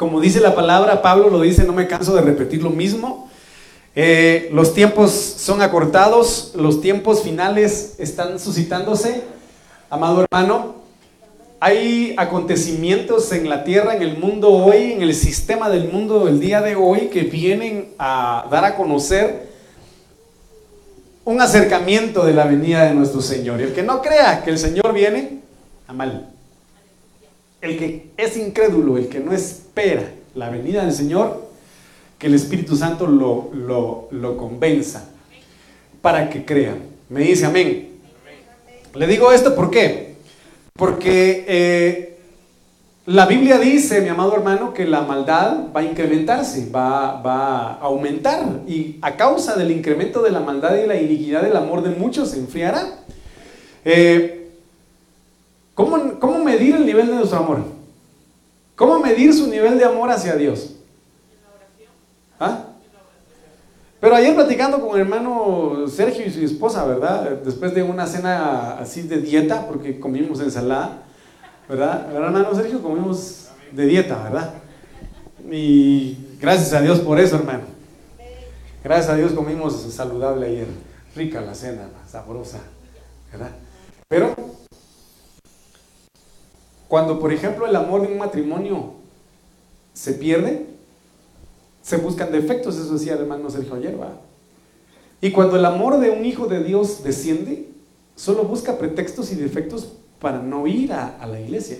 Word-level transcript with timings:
como 0.00 0.18
dice 0.18 0.40
la 0.40 0.54
palabra, 0.54 1.02
Pablo 1.02 1.28
lo 1.28 1.42
dice, 1.42 1.64
no 1.64 1.74
me 1.74 1.86
canso 1.86 2.14
de 2.14 2.22
repetir 2.22 2.62
lo 2.62 2.70
mismo. 2.70 3.28
Eh, 3.94 4.48
los 4.50 4.72
tiempos 4.72 5.10
son 5.10 5.60
acortados, 5.60 6.52
los 6.54 6.80
tiempos 6.80 7.22
finales 7.22 7.96
están 7.98 8.40
suscitándose. 8.40 9.24
Amado 9.90 10.22
hermano, 10.22 10.76
hay 11.60 12.14
acontecimientos 12.16 13.30
en 13.32 13.50
la 13.50 13.62
tierra, 13.62 13.94
en 13.94 14.00
el 14.00 14.16
mundo 14.16 14.48
hoy, 14.48 14.92
en 14.92 15.02
el 15.02 15.14
sistema 15.14 15.68
del 15.68 15.92
mundo 15.92 16.24
del 16.24 16.40
día 16.40 16.62
de 16.62 16.76
hoy 16.76 17.08
que 17.08 17.24
vienen 17.24 17.90
a 17.98 18.46
dar 18.50 18.64
a 18.64 18.76
conocer 18.76 19.50
un 21.26 21.42
acercamiento 21.42 22.24
de 22.24 22.32
la 22.32 22.46
venida 22.46 22.86
de 22.86 22.94
nuestro 22.94 23.20
Señor. 23.20 23.60
Y 23.60 23.64
el 23.64 23.74
que 23.74 23.82
no 23.82 24.00
crea 24.00 24.42
que 24.42 24.48
el 24.48 24.56
Señor 24.56 24.94
viene, 24.94 25.40
a 25.86 25.92
mal. 25.92 26.39
El 27.60 27.76
que 27.78 28.10
es 28.16 28.36
incrédulo, 28.36 28.96
el 28.96 29.08
que 29.08 29.20
no 29.20 29.32
espera 29.32 30.10
la 30.34 30.48
venida 30.48 30.84
del 30.84 30.92
Señor, 30.92 31.48
que 32.18 32.26
el 32.26 32.34
Espíritu 32.34 32.76
Santo 32.76 33.06
lo, 33.06 33.50
lo, 34.10 34.36
convenza 34.36 35.08
para 36.00 36.30
que 36.30 36.44
crea. 36.44 36.76
Me 37.08 37.22
dice 37.22 37.46
amén. 37.46 37.88
Le 38.94 39.06
digo 39.06 39.32
esto 39.32 39.54
¿por 39.54 39.70
qué? 39.70 40.16
Porque 40.74 41.44
eh, 41.46 42.18
la 43.06 43.26
Biblia 43.26 43.58
dice, 43.58 44.00
mi 44.00 44.08
amado 44.08 44.34
hermano, 44.34 44.72
que 44.72 44.86
la 44.86 45.02
maldad 45.02 45.72
va 45.74 45.80
a 45.80 45.84
incrementarse, 45.84 46.70
va, 46.70 47.20
va, 47.20 47.72
a 47.72 47.80
aumentar 47.80 48.60
y 48.68 48.98
a 49.02 49.16
causa 49.16 49.56
del 49.56 49.70
incremento 49.70 50.22
de 50.22 50.30
la 50.30 50.40
maldad 50.40 50.76
y 50.76 50.86
la 50.86 51.00
iniquidad 51.00 51.42
del 51.42 51.56
amor 51.56 51.82
de 51.82 51.90
muchos 51.90 52.30
se 52.30 52.38
enfriará. 52.38 52.86
Eh, 53.84 54.39
¿cómo, 55.80 56.18
¿Cómo 56.18 56.44
medir 56.44 56.76
el 56.76 56.84
nivel 56.84 57.06
de 57.06 57.14
nuestro 57.14 57.38
amor? 57.38 57.62
¿Cómo 58.76 58.98
medir 58.98 59.32
su 59.32 59.46
nivel 59.46 59.78
de 59.78 59.84
amor 59.84 60.10
hacia 60.10 60.36
Dios? 60.36 60.74
¿Ah? 62.38 62.64
Pero 64.00 64.14
ayer 64.14 64.34
platicando 64.34 64.80
con 64.80 64.94
el 64.94 65.02
hermano 65.02 65.86
Sergio 65.88 66.26
y 66.26 66.30
su 66.30 66.40
esposa, 66.40 66.84
¿verdad? 66.84 67.30
Después 67.44 67.74
de 67.74 67.82
una 67.82 68.06
cena 68.06 68.78
así 68.78 69.02
de 69.02 69.18
dieta, 69.18 69.66
porque 69.66 70.00
comimos 70.00 70.40
ensalada, 70.40 71.02
¿verdad? 71.68 72.06
¿Verdad, 72.06 72.24
hermano 72.24 72.54
Sergio? 72.54 72.82
Comimos 72.82 73.48
de 73.72 73.86
dieta, 73.86 74.22
¿verdad? 74.22 74.54
Y 75.50 76.16
gracias 76.40 76.72
a 76.72 76.80
Dios 76.80 77.00
por 77.00 77.18
eso, 77.20 77.36
hermano. 77.36 77.64
Gracias 78.82 79.10
a 79.10 79.16
Dios 79.16 79.32
comimos 79.32 79.74
saludable 79.92 80.46
ayer. 80.46 80.68
Rica 81.14 81.42
la 81.42 81.54
cena, 81.54 81.88
sabrosa, 82.06 82.60
¿verdad? 83.32 83.50
Pero 84.08 84.34
cuando, 86.90 87.20
por 87.20 87.32
ejemplo, 87.32 87.68
el 87.68 87.76
amor 87.76 88.02
de 88.02 88.08
un 88.08 88.18
matrimonio 88.18 88.94
se 89.94 90.12
pierde, 90.12 90.66
se 91.82 91.98
buscan 91.98 92.32
defectos, 92.32 92.76
eso 92.76 92.94
decía 92.94 93.12
el 93.12 93.20
hermano 93.20 93.48
Sergio 93.48 93.76
ayer, 93.76 93.96
Y 95.20 95.30
cuando 95.30 95.54
el 95.54 95.64
amor 95.64 96.00
de 96.00 96.10
un 96.10 96.24
hijo 96.24 96.48
de 96.48 96.64
Dios 96.64 97.04
desciende, 97.04 97.68
solo 98.16 98.42
busca 98.42 98.76
pretextos 98.76 99.30
y 99.30 99.36
defectos 99.36 99.92
para 100.18 100.40
no 100.40 100.66
ir 100.66 100.92
a 100.92 101.24
la 101.30 101.38
iglesia. 101.38 101.78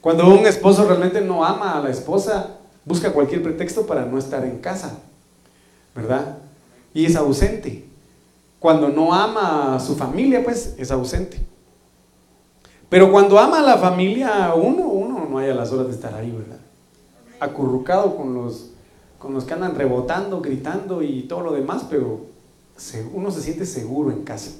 Cuando 0.00 0.26
un 0.26 0.46
esposo 0.46 0.86
realmente 0.86 1.20
no 1.20 1.44
ama 1.44 1.76
a 1.76 1.82
la 1.82 1.90
esposa, 1.90 2.56
busca 2.86 3.12
cualquier 3.12 3.42
pretexto 3.42 3.84
para 3.84 4.06
no 4.06 4.16
estar 4.16 4.46
en 4.46 4.60
casa, 4.60 4.98
¿verdad? 5.94 6.38
Y 6.94 7.04
es 7.04 7.16
ausente. 7.16 7.84
Cuando 8.60 8.88
no 8.88 9.12
ama 9.12 9.76
a 9.76 9.80
su 9.80 9.94
familia, 9.94 10.42
pues 10.42 10.74
es 10.78 10.90
ausente. 10.90 11.38
Pero 12.88 13.12
cuando 13.12 13.38
ama 13.38 13.58
a 13.58 13.62
la 13.62 13.76
familia, 13.76 14.54
uno, 14.54 14.86
uno 14.86 15.26
no 15.28 15.38
hay 15.38 15.50
a 15.50 15.54
las 15.54 15.72
horas 15.72 15.88
de 15.88 15.92
estar 15.92 16.14
ahí, 16.14 16.30
¿verdad? 16.30 16.58
acurrucado 17.40 18.16
con 18.16 18.34
los, 18.34 18.70
con 19.18 19.34
los 19.34 19.44
que 19.44 19.54
andan 19.54 19.74
rebotando, 19.74 20.40
gritando 20.40 21.02
y 21.02 21.22
todo 21.22 21.40
lo 21.40 21.52
demás, 21.52 21.86
pero 21.88 22.26
uno 23.12 23.30
se 23.30 23.42
siente 23.42 23.66
seguro 23.66 24.10
en 24.10 24.24
casa. 24.24 24.52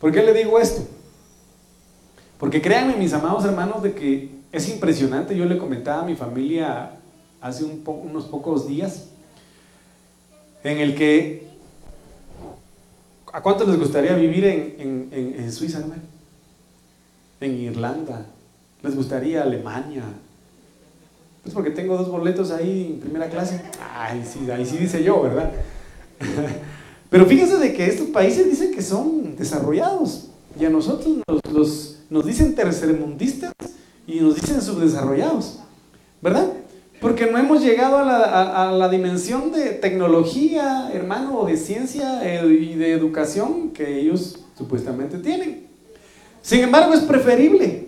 ¿Por 0.00 0.12
qué 0.12 0.22
le 0.22 0.32
digo 0.34 0.58
esto? 0.58 0.82
Porque 2.38 2.60
créanme, 2.60 2.96
mis 2.96 3.12
amados 3.12 3.44
hermanos, 3.44 3.82
de 3.82 3.94
que 3.94 4.30
es 4.52 4.68
impresionante. 4.68 5.36
Yo 5.36 5.44
le 5.46 5.56
comentaba 5.56 6.02
a 6.02 6.04
mi 6.04 6.14
familia 6.14 6.98
hace 7.40 7.64
unos 7.64 8.24
pocos 8.24 8.66
días 8.66 9.06
en 10.62 10.78
el 10.78 10.94
que 10.94 11.46
¿a 13.32 13.42
cuántos 13.42 13.68
les 13.68 13.78
gustaría 13.78 14.14
vivir 14.14 14.44
en, 14.44 15.08
en, 15.12 15.34
en 15.38 15.52
Suiza, 15.52 15.80
En 17.40 17.60
Irlanda, 17.60 18.26
les 18.82 18.94
gustaría 18.94 19.42
Alemania, 19.42 20.04
pues 21.44 21.54
porque 21.54 21.70
tengo 21.70 21.96
dos 21.98 22.10
boletos 22.10 22.50
ahí 22.50 22.92
en 22.94 23.00
primera 23.00 23.28
clase. 23.28 23.60
Ay, 23.94 24.24
sí, 24.24 24.50
ahí 24.50 24.64
sí 24.64 24.78
dice 24.78 25.04
yo, 25.04 25.22
¿verdad? 25.22 25.52
Pero 27.10 27.26
fíjense 27.26 27.58
de 27.58 27.74
que 27.74 27.86
estos 27.86 28.08
países 28.08 28.48
dicen 28.50 28.72
que 28.72 28.80
son 28.80 29.36
desarrollados. 29.36 30.30
Y 30.58 30.64
a 30.64 30.70
nosotros 30.70 31.18
nos, 31.52 31.98
nos 32.08 32.24
dicen 32.24 32.54
tercermundistas 32.54 33.52
y 34.06 34.20
nos 34.20 34.36
dicen 34.36 34.62
subdesarrollados. 34.62 35.60
¿Verdad? 36.22 36.50
Porque 36.98 37.26
no 37.26 37.36
hemos 37.36 37.62
llegado 37.62 37.98
a 37.98 38.04
la, 38.04 38.68
a 38.68 38.72
la, 38.72 38.88
dimensión 38.88 39.52
de 39.52 39.72
tecnología, 39.72 40.90
hermano, 40.94 41.44
de 41.44 41.58
ciencia 41.58 42.20
eh, 42.22 42.46
y 42.46 42.76
de 42.76 42.92
educación 42.92 43.70
que 43.72 44.00
ellos 44.00 44.38
supuestamente 44.56 45.18
tienen. 45.18 45.66
Sin 46.44 46.60
embargo, 46.60 46.92
es 46.92 47.00
preferible 47.00 47.84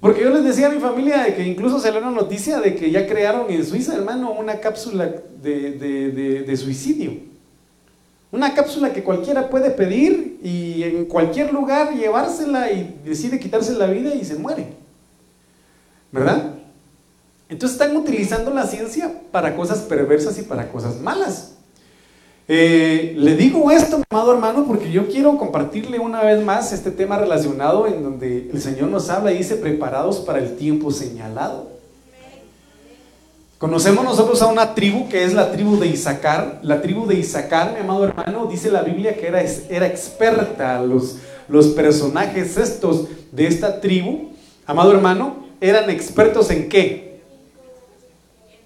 porque 0.00 0.22
yo 0.22 0.30
les 0.30 0.42
decía 0.44 0.68
a 0.68 0.70
mi 0.70 0.80
familia 0.80 1.24
de 1.24 1.34
que 1.34 1.46
incluso 1.46 1.78
salió 1.78 2.00
una 2.00 2.10
noticia 2.10 2.58
de 2.58 2.74
que 2.74 2.90
ya 2.90 3.06
crearon 3.06 3.50
en 3.50 3.64
Suiza, 3.66 3.94
hermano, 3.94 4.32
una 4.32 4.58
cápsula 4.58 5.14
de, 5.42 6.56
suicidio. 6.56 7.12
Una 8.32 8.54
cápsula 8.54 8.94
que 8.94 9.02
cualquiera 9.02 9.50
puede 9.50 9.70
pedir 9.70 10.40
y 10.42 10.84
en 10.84 11.04
cualquier 11.04 11.52
lugar 11.52 11.94
llevársela 11.94 12.72
y 12.72 12.98
decide 13.04 13.38
quitarse 13.38 13.74
la 13.74 13.86
vida 13.86 14.14
y 14.14 14.24
se 14.24 14.36
muere. 14.36 14.68
¿Verdad? 16.10 16.54
Entonces 17.50 17.78
están 17.78 17.94
utilizando 17.94 18.54
la 18.54 18.66
ciencia 18.66 19.12
para 19.30 19.54
cosas 19.54 19.80
perversas 19.80 20.38
y 20.38 20.42
para 20.42 20.70
cosas 20.72 20.98
malas. 21.00 21.56
Eh, 22.52 23.14
le 23.16 23.36
digo 23.36 23.70
esto, 23.70 24.02
amado 24.10 24.32
hermano, 24.32 24.64
porque 24.66 24.90
yo 24.90 25.06
quiero 25.06 25.38
compartirle 25.38 26.00
una 26.00 26.20
vez 26.24 26.42
más 26.44 26.72
este 26.72 26.90
tema 26.90 27.16
relacionado 27.16 27.86
en 27.86 28.02
donde 28.02 28.50
el 28.52 28.60
Señor 28.60 28.88
nos 28.88 29.08
habla 29.08 29.30
y 29.30 29.38
dice 29.38 29.54
preparados 29.54 30.18
para 30.18 30.40
el 30.40 30.56
tiempo 30.56 30.90
señalado. 30.90 31.68
Conocemos 33.58 34.02
nosotros 34.02 34.42
a 34.42 34.48
una 34.48 34.74
tribu 34.74 35.08
que 35.08 35.22
es 35.22 35.32
la 35.32 35.52
tribu 35.52 35.78
de 35.78 35.86
Isaacar. 35.86 36.58
La 36.64 36.82
tribu 36.82 37.06
de 37.06 37.20
Isaacar, 37.20 37.72
mi 37.72 37.78
amado 37.78 38.02
hermano, 38.02 38.46
dice 38.46 38.68
la 38.68 38.82
Biblia 38.82 39.14
que 39.14 39.28
era, 39.28 39.44
era 39.68 39.86
experta. 39.86 40.82
Los, 40.82 41.18
los 41.46 41.68
personajes 41.68 42.56
estos 42.56 43.06
de 43.30 43.46
esta 43.46 43.80
tribu, 43.80 44.30
amado 44.66 44.90
hermano, 44.90 45.46
eran 45.60 45.88
expertos 45.88 46.50
en 46.50 46.68
qué. 46.68 47.20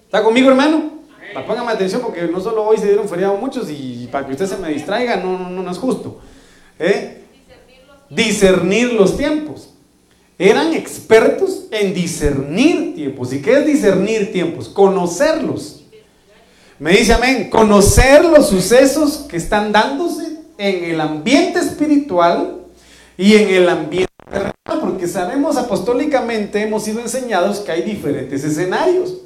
¿Está 0.07 0.23
conmigo, 0.23 0.49
hermano? 0.49 0.94
Póngame 1.43 1.71
atención 1.71 2.01
porque 2.01 2.23
no 2.23 2.39
solo 2.39 2.63
hoy 2.63 2.77
se 2.77 2.87
dieron 2.87 3.09
feriado 3.09 3.35
muchos 3.35 3.69
y 3.69 4.07
para 4.11 4.25
que 4.25 4.33
usted 4.33 4.47
se 4.47 4.57
me 4.57 4.69
distraiga 4.69 5.17
no, 5.17 5.37
no, 5.37 5.49
no 5.49 5.71
es 5.71 5.77
justo. 5.77 6.19
¿Eh? 6.79 7.23
Discernir 8.09 8.93
los 8.93 9.17
tiempos. 9.17 9.69
Eran 10.37 10.73
expertos 10.73 11.65
en 11.71 11.93
discernir 11.93 12.95
tiempos. 12.95 13.31
¿Y 13.33 13.41
qué 13.41 13.59
es 13.59 13.65
discernir 13.65 14.31
tiempos? 14.31 14.67
Conocerlos. 14.69 15.83
Me 16.77 16.91
dice 16.91 17.13
amén. 17.13 17.49
Conocer 17.49 18.25
los 18.25 18.49
sucesos 18.49 19.25
que 19.29 19.37
están 19.37 19.71
dándose 19.71 20.39
en 20.57 20.83
el 20.85 21.01
ambiente 21.01 21.59
espiritual 21.59 22.61
y 23.17 23.35
en 23.35 23.49
el 23.49 23.69
ambiente. 23.69 24.11
Porque 24.81 25.07
sabemos 25.07 25.57
apostólicamente, 25.57 26.61
hemos 26.61 26.83
sido 26.83 26.99
enseñados 26.99 27.59
que 27.59 27.71
hay 27.71 27.81
diferentes 27.83 28.43
escenarios. 28.43 29.24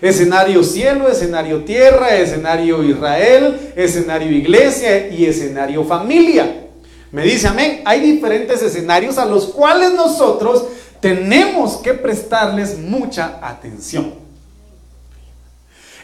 Escenario 0.00 0.62
cielo, 0.62 1.08
escenario 1.08 1.64
tierra, 1.64 2.16
escenario 2.16 2.84
Israel, 2.84 3.72
escenario 3.74 4.30
iglesia 4.30 5.08
y 5.08 5.26
escenario 5.26 5.84
familia. 5.84 6.66
Me 7.10 7.22
dice, 7.22 7.48
amén, 7.48 7.82
hay 7.84 8.00
diferentes 8.00 8.62
escenarios 8.62 9.18
a 9.18 9.24
los 9.24 9.46
cuales 9.46 9.92
nosotros 9.92 10.66
tenemos 11.00 11.78
que 11.78 11.94
prestarles 11.94 12.78
mucha 12.78 13.38
atención. 13.42 14.14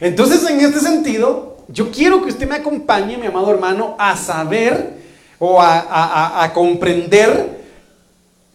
Entonces, 0.01 0.49
en 0.51 0.61
este 0.61 0.81
sentido, 0.81 1.59
yo 1.69 1.91
quiero 1.91 2.23
que 2.23 2.31
usted 2.31 2.49
me 2.49 2.57
acompañe, 2.57 3.17
mi 3.17 3.27
amado 3.27 3.51
hermano, 3.53 3.95
a 3.99 4.17
saber 4.17 4.95
o 5.39 5.61
a, 5.61 6.43
a 6.43 6.53
comprender 6.53 7.64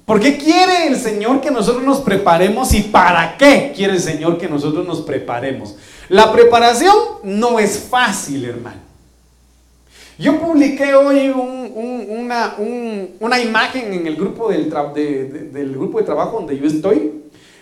¿Por 0.09 0.19
qué 0.19 0.39
quiere 0.39 0.87
el 0.87 0.95
Señor 0.95 1.39
que 1.39 1.51
nosotros 1.51 1.83
nos 1.83 1.99
preparemos 1.99 2.73
y 2.73 2.81
para 2.81 3.37
qué 3.37 3.71
quiere 3.75 3.93
el 3.93 3.99
Señor 3.99 4.39
que 4.39 4.49
nosotros 4.49 4.83
nos 4.87 5.01
preparemos? 5.01 5.75
La 6.07 6.31
preparación 6.33 6.95
no 7.21 7.59
es 7.59 7.77
fácil, 7.77 8.43
hermano. 8.45 8.79
Yo 10.17 10.39
publiqué 10.39 10.95
hoy 10.95 11.31
una, 12.09 13.39
imagen 13.39 13.93
en 13.93 14.07
el 14.07 14.15
grupo 14.15 14.49
del, 14.49 14.73
del 15.53 15.73
grupo 15.73 15.99
de 15.99 16.05
trabajo 16.05 16.37
donde 16.37 16.57
yo 16.57 16.65
estoy, 16.65 17.11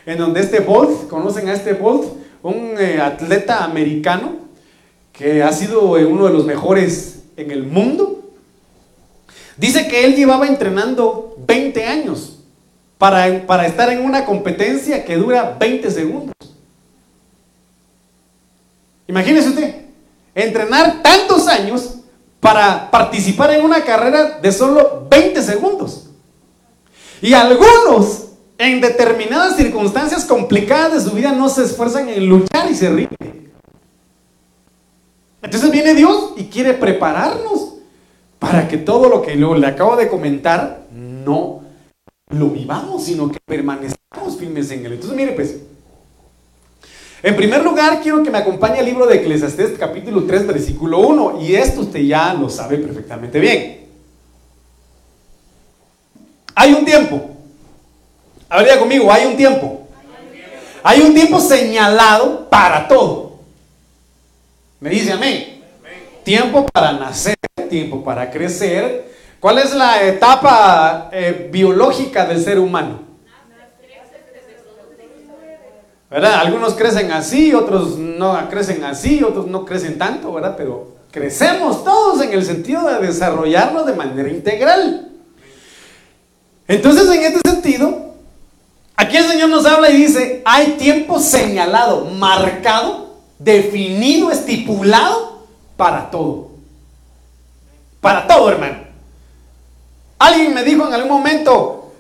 en 0.06 0.18
donde 0.18 0.40
este 0.40 0.62
Bolt, 0.62 1.10
conocen 1.10 1.50
a 1.50 1.54
este 1.54 1.74
Bolt, 1.74 2.06
un 2.44 2.76
eh, 2.80 3.02
atleta 3.02 3.66
americano 3.66 4.38
que 5.12 5.44
ha 5.44 5.52
sido 5.52 5.82
uno 5.82 6.28
de 6.28 6.32
los 6.32 6.46
mejores 6.46 7.24
en 7.36 7.52
el 7.52 7.64
mundo. 7.64 8.32
Dice 9.58 9.90
que 9.90 10.06
él 10.06 10.16
llevaba 10.16 10.48
entrenando 10.48 11.36
20 11.46 11.84
años 11.84 12.36
para, 12.98 13.66
estar 13.66 13.92
en 13.92 14.04
una 14.04 14.26
competencia 14.26 15.06
que 15.06 15.16
dura 15.16 15.56
20 15.60 15.92
segundos. 15.92 16.34
Imagínese 19.08 19.50
usted, 19.50 19.76
entrenar 20.34 21.02
tantos 21.02 21.48
años 21.48 21.96
para 22.40 22.90
participar 22.90 23.52
en 23.52 23.64
una 23.64 23.84
carrera 23.84 24.40
de 24.42 24.52
solo 24.52 25.08
20 25.10 25.42
segundos. 25.42 26.10
Y 27.22 27.34
algunos 27.34 28.26
en 28.58 28.82
determinadas 28.82 29.56
circunstancias 29.56 30.26
complicadas 30.26 30.94
de 30.94 31.10
su 31.10 31.16
vida 31.16 31.32
no 31.32 31.50
se 31.50 31.64
esfuerzan 31.64 32.10
en 32.10 32.28
luchar 32.28 32.70
y 32.70 32.76
se 32.76 32.90
rinden. 32.90 33.52
Entonces 35.42 35.72
viene 35.72 35.94
Dios 35.94 36.34
y 36.36 36.46
quiere 36.46 36.74
prepararnos 36.74 37.76
para 38.40 38.68
que 38.68 38.78
todo 38.78 39.08
lo 39.08 39.22
que 39.22 39.36
le 39.36 39.68
acabo 39.68 39.96
de 39.96 40.08
comentar 40.08 40.82
no 40.92 41.67
lo 42.30 42.50
vivamos, 42.50 43.06
sino 43.06 43.32
que 43.32 43.40
permanezcamos 43.46 44.38
firmes 44.38 44.70
en 44.72 44.86
él. 44.86 44.94
Entonces 44.94 45.18
mire 45.18 45.32
pues, 45.34 45.58
en 47.24 47.36
primer 47.36 47.64
lugar 47.64 48.02
quiero 48.02 48.24
que 48.24 48.30
me 48.30 48.38
acompañe 48.38 48.80
el 48.80 48.86
libro 48.86 49.06
de 49.06 49.18
Eclesiastés 49.18 49.78
capítulo 49.78 50.26
3 50.26 50.48
versículo 50.48 51.00
1 51.00 51.42
y 51.42 51.56
esto 51.56 51.82
usted 51.82 52.02
ya 52.02 52.34
lo 52.34 52.50
sabe 52.50 52.78
perfectamente 52.78 53.40
bien. 53.40 53.88
Hay 56.56 56.74
un 56.74 56.86
tiempo 56.86 57.38
a 58.50 58.62
ver, 58.62 58.80
conmigo, 58.80 59.12
hay 59.12 59.26
un 59.26 59.36
tiempo. 59.36 59.88
Hay 60.84 61.02
un 61.02 61.14
tiempo 61.14 61.40
señalado 61.40 62.50
para 62.50 62.88
todo. 62.88 63.40
Me 64.80 64.90
dice 64.90 65.12
amén. 65.12 65.64
Tiempo 66.24 66.66
para 66.68 66.94
nacer, 66.94 67.36
tiempo 67.70 68.04
para 68.04 68.30
crecer. 68.32 69.17
¿Cuál 69.40 69.60
es 69.60 69.74
la 69.74 70.04
etapa 70.04 71.10
eh, 71.12 71.50
biológica 71.52 72.26
del 72.26 72.44
ser 72.44 72.60
humano? 72.60 73.02
¿Verdad? 76.10 76.36
Algunos 76.40 76.74
crecen 76.76 77.12
así, 77.12 77.54
otros 77.54 77.98
no 77.98 78.50
crecen 78.50 78.84
así, 78.84 79.24
otros 79.24 79.48
no 79.48 79.66
crecen 79.66 79.98
tanto, 79.98 80.32
¿verdad? 80.32 80.56
Pero 80.58 80.96
crecemos 81.12 81.84
todos 81.84 82.22
en 82.22 82.32
el 82.32 82.46
sentido 82.46 82.88
de 82.88 83.06
desarrollarnos 83.06 83.86
de 83.86 83.94
manera 83.94 84.30
integral. 84.30 85.12
Entonces, 86.68 87.10
en 87.10 87.24
este 87.24 87.50
sentido, 87.50 88.08
Aquí 89.00 89.16
el 89.16 89.28
Señor 89.28 89.50
nos 89.50 89.64
habla 89.68 89.92
y 89.92 89.98
dice, 89.98 90.42
hay 90.44 90.72
tiempo 90.72 91.20
señalado, 91.20 92.06
marcado, 92.06 93.14
definido, 93.38 94.32
estipulado 94.32 95.44
para 95.78 96.10
todo. 96.10 96.50
Para 98.02 98.26
todo, 98.26 98.50
hermano. 98.50 98.87
Alguien 100.20 100.54
me 100.54 100.64
dijo 100.64 100.88
en 100.88 100.94
algún 100.94 101.10
momento, 101.10 101.92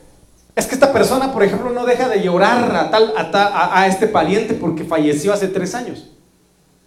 es 0.55 0.65
que 0.65 0.73
esta 0.73 0.91
persona, 0.91 1.31
por 1.31 1.43
ejemplo, 1.43 1.69
no 1.69 1.85
deja 1.85 2.09
de 2.09 2.23
llorar 2.23 2.75
a, 2.75 2.89
tal, 2.89 3.13
a, 3.15 3.85
este 3.87 4.07
pariente 4.07 4.55
porque 4.55 4.83
falleció 4.83 5.33
hace 5.33 5.47
tres 5.47 5.75
años. 5.75 6.09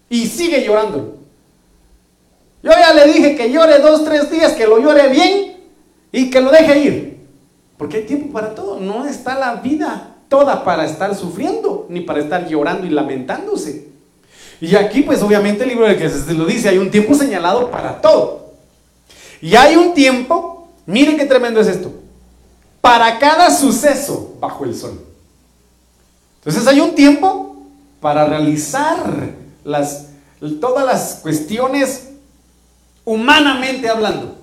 Y 0.09 0.27
sigue 0.27 0.65
llorando. 0.65 1.19
Yo 2.63 2.73
ya 2.73 2.93
le 2.93 3.13
dije 3.13 3.37
que 3.37 3.51
llore 3.51 3.79
dos, 3.79 4.05
tres 4.05 4.31
días, 4.31 4.53
que 4.53 4.67
lo 4.67 4.81
llore 4.81 5.09
bien 5.09 5.57
y 6.11 6.31
que 6.31 6.41
lo 6.41 6.51
deje 6.51 6.79
ir. 6.79 7.27
Porque 7.77 7.99
hay 7.99 8.03
tiempo 8.03 8.33
para 8.33 8.55
todo. 8.55 8.81
No 8.81 9.07
está 9.07 9.39
la 9.39 9.55
vida 9.55 10.17
toda 10.29 10.65
para 10.65 10.85
estar 10.85 11.15
sufriendo, 11.15 11.87
ni 11.89 12.01
para 12.01 12.21
estar 12.21 12.49
llorando 12.49 12.87
y 12.87 12.91
lamentándose. 12.91 13.89
Y 14.61 14.75
aquí, 14.77 15.03
pues 15.03 15.23
obviamente 15.23 15.63
el 15.63 15.71
libro 15.71 15.87
del 15.87 15.97
que 15.97 16.09
se 16.09 16.35
lo 16.35 16.45
dice, 16.45 16.69
hay 16.69 16.79
un 16.79 16.91
tiempo 16.91 17.15
señalado 17.15 17.71
para 17.71 18.01
todo. 18.01 18.53
Y 19.41 19.57
hay 19.57 19.77
un 19.77 19.95
tiempo, 19.95 20.60
miren 20.87 21.17
qué 21.17 21.27
tremendo 21.27 21.61
es 21.61 21.67
esto, 21.67 21.93
para 22.81 23.19
cada 23.19 23.51
suceso 23.51 24.37
bajo 24.41 24.65
el 24.65 24.75
sol. 24.75 25.01
Entonces 26.39 26.67
hay 26.67 26.81
un 26.81 26.95
tiempo 26.95 27.67
para 28.01 28.25
realizar 28.25 29.35
todas 30.61 30.87
las 30.87 31.21
cuestiones 31.23 32.09
humanamente 33.05 33.89
hablando. 33.89 34.37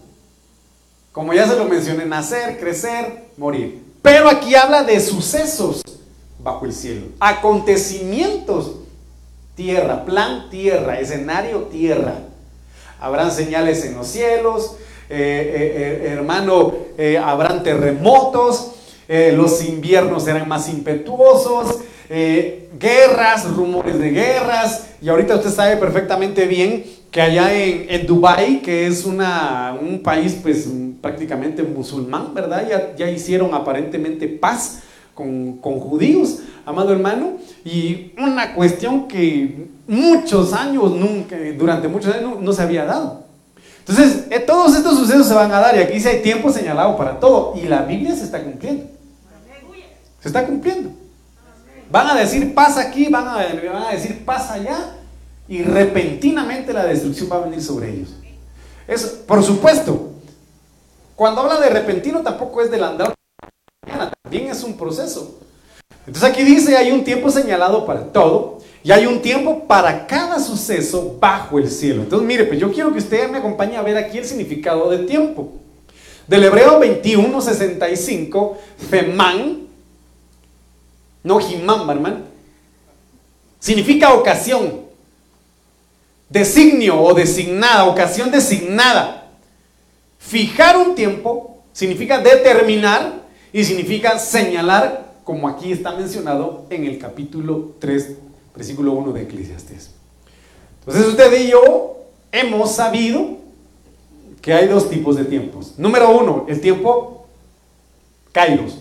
Como 1.11 1.33
ya 1.33 1.47
se 1.47 1.55
lo 1.55 1.65
mencioné, 1.65 2.05
nacer, 2.05 2.59
crecer, 2.59 3.29
morir. 3.37 3.83
Pero 4.03 4.29
aquí 4.29 4.53
habla 4.53 4.83
de 4.83 4.99
sucesos 4.99 5.81
bajo 6.43 6.65
el 6.65 6.73
cielo, 6.73 7.07
acontecimientos, 7.19 8.75
tierra, 9.55 10.05
plan 10.05 10.49
tierra, 10.51 10.99
escenario 10.99 11.63
tierra. 11.63 12.19
Habrán 12.99 13.31
señales 13.31 13.83
en 13.83 13.95
los 13.95 14.07
cielos, 14.07 14.75
eh, 15.09 15.13
eh, 15.55 16.01
eh, 16.03 16.09
hermano, 16.11 16.73
habrán 17.23 17.63
terremotos, 17.63 18.73
los 19.07 19.63
inviernos 19.63 20.23
serán 20.23 20.47
más 20.47 20.69
impetuosos, 20.69 21.79
guerras, 22.09 23.49
rumores 23.55 23.99
de 23.99 24.11
guerras, 24.11 24.89
y 25.01 25.09
ahorita 25.09 25.35
usted 25.35 25.51
sabe 25.51 25.77
perfectamente 25.77 26.45
bien 26.45 26.83
que 27.11 27.21
allá 27.21 27.53
en, 27.53 27.85
en 27.89 28.05
Dubái, 28.05 28.61
que 28.61 28.87
es 28.87 29.05
una, 29.05 29.77
un 29.79 30.03
país 30.03 30.37
pues 30.41 30.67
prácticamente 31.01 31.63
musulmán, 31.63 32.33
¿verdad? 32.33 32.67
Ya, 32.67 32.95
ya 32.95 33.09
hicieron 33.09 33.53
aparentemente 33.53 34.27
paz 34.27 34.83
con, 35.13 35.57
con, 35.57 35.79
judíos, 35.79 36.39
amado 36.65 36.91
hermano, 36.91 37.37
y 37.63 38.11
una 38.17 38.53
cuestión 38.53 39.07
que 39.07 39.67
muchos 39.87 40.53
años, 40.53 40.91
nunca, 40.91 41.35
durante 41.57 41.87
muchos 41.87 42.13
años 42.13 42.39
no, 42.39 42.53
se 42.53 42.61
había 42.61 42.85
dado. 42.85 43.26
Entonces, 43.87 44.25
eh, 44.29 44.39
todos 44.39 44.75
estos 44.75 44.97
sucesos 44.97 45.27
se 45.27 45.33
van 45.33 45.51
a 45.51 45.59
dar 45.59 45.75
y 45.75 45.79
aquí 45.79 45.93
dice 45.93 46.09
hay 46.09 46.21
tiempo 46.21 46.51
señalado 46.51 46.97
para 46.97 47.19
todo 47.19 47.53
y 47.55 47.61
la 47.63 47.83
Biblia 47.83 48.15
se 48.15 48.23
está 48.23 48.43
cumpliendo. 48.43 48.85
Se 50.21 50.27
está 50.27 50.45
cumpliendo. 50.45 50.91
Van 51.89 52.07
a 52.07 52.15
decir 52.15 52.53
paz 52.53 52.77
aquí, 52.77 53.07
van 53.07 53.27
a, 53.27 53.35
van 53.35 53.83
a 53.83 53.91
decir 53.91 54.25
paz 54.25 54.51
allá 54.51 54.97
y 55.47 55.63
repentinamente 55.63 56.73
la 56.73 56.83
destrucción 56.83 57.29
va 57.31 57.37
a 57.37 57.41
venir 57.41 57.63
sobre 57.63 57.91
ellos. 57.91 58.09
Es, 58.87 59.05
por 59.05 59.41
supuesto, 59.41 60.11
cuando 61.15 61.41
habla 61.41 61.59
de 61.59 61.69
repentino 61.69 62.21
tampoco 62.21 62.61
es 62.61 62.69
del 62.69 62.83
andar, 62.83 63.13
también 64.23 64.49
es 64.49 64.63
un 64.63 64.75
proceso. 64.75 65.39
Entonces 66.05 66.29
aquí 66.29 66.43
dice, 66.43 66.75
hay 66.75 66.91
un 66.91 67.05
tiempo 67.05 67.29
señalado 67.29 67.85
para 67.85 68.11
todo 68.11 68.56
y 68.87 68.91
hay 68.93 69.05
un 69.05 69.21
tiempo 69.21 69.65
para 69.67 70.07
cada 70.07 70.39
suceso 70.39 71.17
bajo 71.19 71.59
el 71.59 71.69
cielo. 71.69 72.03
Entonces 72.03 72.25
mire, 72.25 72.45
pues 72.45 72.57
yo 72.57 72.71
quiero 72.71 72.93
que 72.93 72.99
usted 72.99 73.29
me 73.29 73.39
acompañe 73.39 73.75
a 73.75 73.81
ver 73.81 73.97
aquí 73.97 74.17
el 74.17 74.23
significado 74.23 74.89
de 74.89 74.99
tiempo. 74.99 75.55
Del 76.25 76.45
hebreo 76.45 76.79
21, 76.79 77.41
65, 77.41 78.57
Femán, 78.89 79.67
no 81.21 81.37
Jimán, 81.37 81.89
hermano, 81.89 82.19
significa 83.59 84.13
ocasión 84.13 84.83
designio 86.29 87.01
o 87.01 87.13
designada, 87.13 87.83
ocasión 87.87 88.31
designada. 88.31 89.31
Fijar 90.17 90.77
un 90.77 90.95
tiempo 90.95 91.57
significa 91.73 92.19
determinar 92.19 93.15
y 93.51 93.65
significa 93.65 94.17
señalar, 94.17 95.11
como 95.25 95.49
aquí 95.49 95.73
está 95.73 95.91
mencionado 95.91 96.67
en 96.69 96.85
el 96.85 96.97
capítulo 96.97 97.75
3, 97.79 98.26
versículo 98.57 98.91
1 98.93 99.13
de 99.13 99.21
Eclesiastes. 99.21 99.91
Entonces 100.79 101.07
usted 101.07 101.39
y 101.39 101.51
yo 101.51 102.01
hemos 102.31 102.71
sabido 102.73 103.37
que 104.41 104.53
hay 104.53 104.67
dos 104.67 104.89
tipos 104.89 105.15
de 105.15 105.25
tiempos. 105.25 105.75
Número 105.77 106.09
uno, 106.09 106.45
el 106.49 106.59
tiempo 106.59 107.27
kairos. 108.31 108.79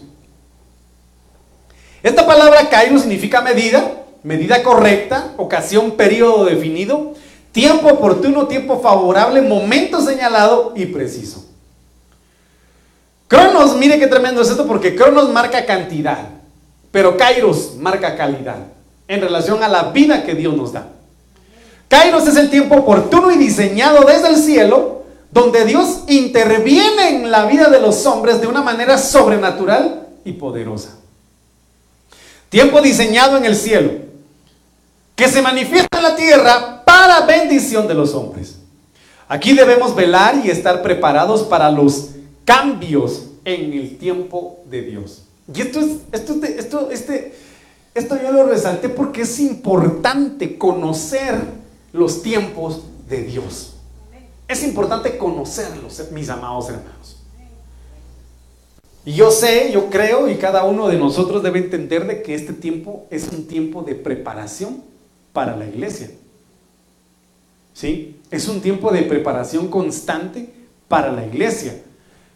Esta 2.03 2.27
palabra 2.27 2.69
kairos 2.69 3.03
significa 3.03 3.41
medida, 3.41 4.05
medida 4.23 4.63
correcta, 4.63 5.35
ocasión, 5.37 5.93
periodo 5.93 6.45
definido 6.47 7.15
Tiempo 7.57 7.89
oportuno, 7.89 8.49
tiempo 8.49 8.81
favorable, 8.81 9.41
momento 9.41 10.03
señalado 10.03 10.75
y 10.77 10.85
preciso. 10.85 11.47
Cronos, 13.29 13.75
mire 13.79 13.99
qué 13.99 14.09
tremendo 14.09 14.43
es 14.43 14.51
esto, 14.51 14.67
porque 14.67 14.95
Cronos 14.95 15.31
marca 15.31 15.65
cantidad, 15.65 16.19
pero 16.91 17.17
Kairos 17.17 17.77
marca 17.77 18.15
calidad 18.15 18.76
en 19.09 19.21
relación 19.21 19.63
a 19.63 19.69
la 19.69 19.91
vida 19.91 20.25
que 20.25 20.35
Dios 20.35 20.57
nos 20.57 20.73
da. 20.73 20.89
Kairos 21.89 22.27
es 22.27 22.37
el 22.37 22.51
tiempo 22.51 22.77
oportuno 22.77 23.31
y 23.31 23.37
diseñado 23.37 24.05
desde 24.05 24.29
el 24.29 24.37
cielo, 24.37 25.05
donde 25.31 25.65
Dios 25.65 26.01
interviene 26.09 27.11
en 27.11 27.31
la 27.31 27.47
vida 27.47 27.69
de 27.69 27.81
los 27.81 28.05
hombres 28.07 28.41
de 28.41 28.47
una 28.47 28.63
manera 28.63 28.99
sobrenatural 28.99 30.09
y 30.25 30.33
poderosa. 30.33 30.97
Tiempo 32.49 32.81
diseñado 32.81 33.37
en 33.37 33.45
el 33.45 33.55
cielo, 33.55 33.93
que 35.15 35.29
se 35.29 35.43
manifiesta 35.43 35.99
en 35.99 36.03
la 36.03 36.17
tierra 36.17 36.83
para 36.85 37.21
bendición 37.21 37.87
de 37.87 37.95
los 37.95 38.15
hombres. 38.15 38.57
Aquí 39.29 39.53
debemos 39.55 39.95
velar 39.95 40.41
y 40.45 40.51
estar 40.51 40.83
preparados 40.83 41.43
para 41.43 41.71
los 41.71 42.11
cambios 42.45 43.25
en 43.45 43.73
el 43.73 43.99
tiempo 43.99 44.61
de 44.67 44.83
Dios. 44.83 45.23
Y 45.53 45.61
esto 45.61 45.81
es, 45.81 45.87
esto, 46.13 46.35
esto, 46.43 46.91
este, 46.91 47.35
Esto 47.97 48.21
yo 48.21 48.31
lo 48.31 48.47
resalté 48.47 48.91
porque 48.91 49.23
es 49.23 49.41
importante 49.41 50.59
conocer 50.59 51.35
los 51.95 52.23
tiempos 52.23 52.83
de 53.09 53.23
Dios. 53.23 53.73
Es 54.47 54.63
importante 54.65 55.17
conocerlos, 55.17 56.03
mis 56.13 56.29
amados 56.29 56.69
hermanos. 56.69 57.17
Y 59.07 59.15
yo 59.15 59.31
sé, 59.31 59.73
yo 59.73 59.89
creo, 59.89 60.29
y 60.29 60.35
cada 60.35 60.65
uno 60.65 60.89
de 60.89 60.99
nosotros 60.99 61.43
debe 61.43 61.59
entender 61.59 62.07
de 62.07 62.21
que 62.21 62.35
este 62.35 62.53
tiempo 62.53 63.07
es 63.09 63.29
un 63.29 63.47
tiempo 63.47 63.81
de 63.81 63.95
preparación 63.95 64.83
para 65.33 65.57
la 65.57 65.67
iglesia. 65.67 66.11
¿Sí? 67.73 68.21
Es 68.31 68.47
un 68.47 68.61
tiempo 68.61 68.93
de 68.93 69.05
preparación 69.05 69.69
constante 69.69 70.53
para 70.87 71.11
la 71.13 71.25
iglesia. 71.25 71.81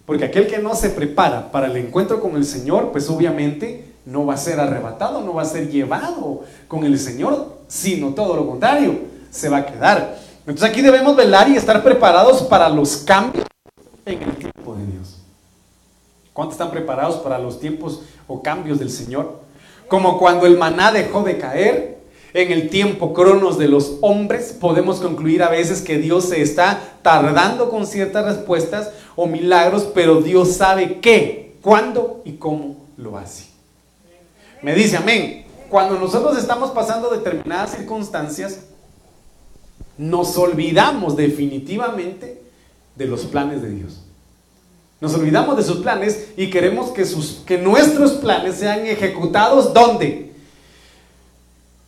Porque 0.07 0.25
aquel 0.25 0.47
que 0.47 0.59
no 0.59 0.75
se 0.75 0.89
prepara 0.89 1.53
para 1.53 1.67
el 1.67 1.77
encuentro 1.77 2.19
con 2.19 2.37
el 2.37 2.47
Señor, 2.47 2.93
pues 2.93 3.11
obviamente 3.11 3.90
no 4.11 4.27
va 4.27 4.35
a 4.35 4.37
ser 4.37 4.59
arrebatado, 4.59 5.23
no 5.23 5.35
va 5.35 5.43
a 5.43 5.47
ser 5.47 5.71
llevado 5.71 6.43
con 6.67 6.85
el 6.85 6.99
Señor, 6.99 7.59
sino 7.69 8.09
todo 8.09 8.35
lo 8.35 8.47
contrario, 8.47 8.99
se 9.31 9.49
va 9.49 9.59
a 9.59 9.67
quedar. 9.67 10.19
Entonces 10.41 10.69
aquí 10.69 10.83
debemos 10.83 11.15
velar 11.15 11.49
y 11.49 11.57
estar 11.57 11.81
preparados 11.83 12.43
para 12.43 12.69
los 12.69 12.97
cambios 12.99 13.47
en 14.05 14.21
el 14.23 14.37
tiempo 14.37 14.75
de 14.75 14.87
Dios. 14.87 15.19
¿Cuántos 16.33 16.55
están 16.55 16.73
preparados 16.73 17.17
para 17.17 17.39
los 17.39 17.61
tiempos 17.61 18.01
o 18.27 18.43
cambios 18.43 18.81
del 18.81 18.91
Señor? 18.91 19.41
Como 19.87 20.19
cuando 20.19 20.47
el 20.47 20.59
maná 20.59 20.91
dejó 20.91 21.23
de 21.23 21.39
caer, 21.39 22.01
en 22.33 22.53
el 22.53 22.69
tiempo 22.69 23.13
cronos 23.13 23.59
de 23.59 23.69
los 23.69 23.99
hombres, 24.01 24.57
podemos 24.59 25.01
concluir 25.01 25.43
a 25.43 25.51
veces 25.51 25.83
que 25.83 25.99
Dios 25.99 26.29
se 26.29 26.43
está 26.43 26.81
tardando 27.03 27.71
con 27.71 27.87
ciertas 27.87 28.25
respuestas 28.25 28.91
o 29.15 29.27
milagros, 29.27 29.89
pero 29.95 30.21
Dios 30.21 30.53
sabe 30.55 31.01
qué, 31.01 31.57
cuándo 31.61 32.23
y 32.25 32.33
cómo 32.35 32.77
lo 32.97 33.19
hace. 33.19 33.50
Me 34.63 34.75
dice 34.75 34.97
amén. 34.97 35.47
Cuando 35.69 35.99
nosotros 35.99 36.37
estamos 36.37 36.71
pasando 36.73 37.11
determinadas 37.11 37.73
circunstancias, 37.73 38.61
nos 39.97 40.37
olvidamos 40.37 41.17
definitivamente 41.17 42.43
de 42.97 43.07
los 43.07 43.25
planes 43.27 43.63
de 43.63 43.71
Dios. 43.71 44.03
Nos 45.01 45.15
olvidamos 45.15 45.57
de 45.57 45.63
sus 45.63 45.79
planes 45.79 46.29
y 46.37 46.51
queremos 46.51 46.91
que, 46.91 47.59
nuestros 47.59 48.13
planes 48.13 48.57
sean 48.57 48.85
ejecutados 48.87 49.73
¿dónde? 49.73 50.33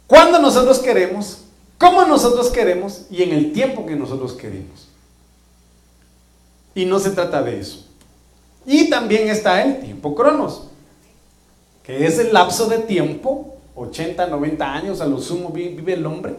Cuando 0.06 0.38
nosotros 0.38 0.78
queremos, 0.78 1.44
como 1.76 2.04
nosotros 2.04 2.50
queremos 2.50 3.02
y 3.10 3.22
en 3.22 3.32
el 3.32 3.52
tiempo 3.52 3.84
que 3.84 3.96
nosotros 3.96 4.32
queremos. 4.34 4.88
Y 6.74 6.86
no 6.86 6.98
se 6.98 7.10
trata 7.10 7.42
de 7.42 7.60
eso. 7.60 7.86
Y 8.64 8.88
también 8.88 9.28
está 9.28 9.62
el 9.62 9.80
tiempo 9.80 10.14
cronos 10.14 10.68
que 11.82 12.06
es 12.06 12.18
el 12.18 12.32
lapso 12.32 12.68
de 12.68 12.78
tiempo, 12.78 13.56
80, 13.74 14.26
90 14.26 14.74
años 14.74 15.00
a 15.00 15.06
lo 15.06 15.20
sumo 15.20 15.50
vive 15.50 15.94
el 15.94 16.06
hombre. 16.06 16.34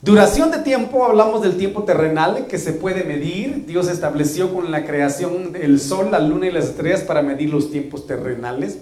Duración 0.00 0.50
de 0.50 0.58
tiempo, 0.58 1.04
hablamos 1.04 1.42
del 1.42 1.56
tiempo 1.56 1.82
terrenal 1.82 2.46
que 2.46 2.58
se 2.58 2.72
puede 2.72 3.02
medir. 3.04 3.66
Dios 3.66 3.88
estableció 3.88 4.52
con 4.52 4.70
la 4.70 4.84
creación 4.84 5.52
del 5.52 5.80
sol, 5.80 6.10
la 6.12 6.20
luna 6.20 6.46
y 6.46 6.52
las 6.52 6.66
estrellas 6.66 7.02
para 7.02 7.20
medir 7.20 7.50
los 7.50 7.70
tiempos 7.70 8.06
terrenales. 8.06 8.78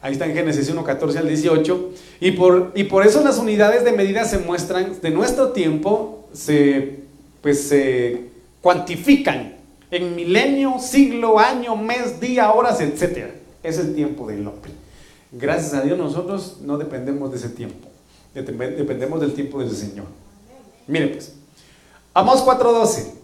Ahí 0.00 0.12
está 0.12 0.26
en 0.26 0.34
Génesis 0.34 0.68
1, 0.68 0.84
14 0.84 1.18
al 1.18 1.28
18. 1.28 1.90
Y 2.20 2.32
por, 2.32 2.72
y 2.74 2.84
por 2.84 3.04
eso 3.04 3.22
las 3.22 3.38
unidades 3.38 3.84
de 3.84 3.92
medida 3.92 4.24
se 4.24 4.38
muestran, 4.38 5.00
de 5.00 5.10
nuestro 5.10 5.50
tiempo, 5.50 6.28
se, 6.32 7.00
pues, 7.40 7.68
se 7.68 8.26
cuantifican 8.60 9.56
en 9.90 10.14
milenio, 10.14 10.76
siglo, 10.78 11.38
año, 11.38 11.76
mes, 11.76 12.20
día, 12.20 12.52
horas, 12.52 12.80
etcétera 12.80 13.41
es 13.62 13.78
el 13.78 13.94
tiempo 13.94 14.26
del 14.26 14.46
hombre. 14.46 14.72
Gracias 15.32 15.72
a 15.74 15.82
Dios 15.82 15.98
nosotros 15.98 16.58
no 16.62 16.78
dependemos 16.78 17.30
de 17.30 17.38
ese 17.38 17.48
tiempo, 17.48 17.88
dependemos 18.34 19.20
del 19.20 19.34
tiempo 19.34 19.60
del 19.60 19.74
Señor. 19.74 20.06
Mire 20.86 21.08
pues, 21.08 21.32
Amos 22.14 22.44
4:12. 22.44 23.14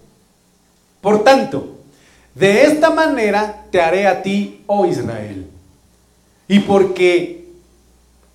Por 1.01 1.23
tanto, 1.23 1.77
de 2.35 2.63
esta 2.63 2.91
manera 2.91 3.67
te 3.71 3.81
haré 3.81 4.07
a 4.07 4.23
ti, 4.23 4.63
oh 4.67 4.87
Israel. 4.87 5.47
Y 6.49 6.61
porque 6.61 7.49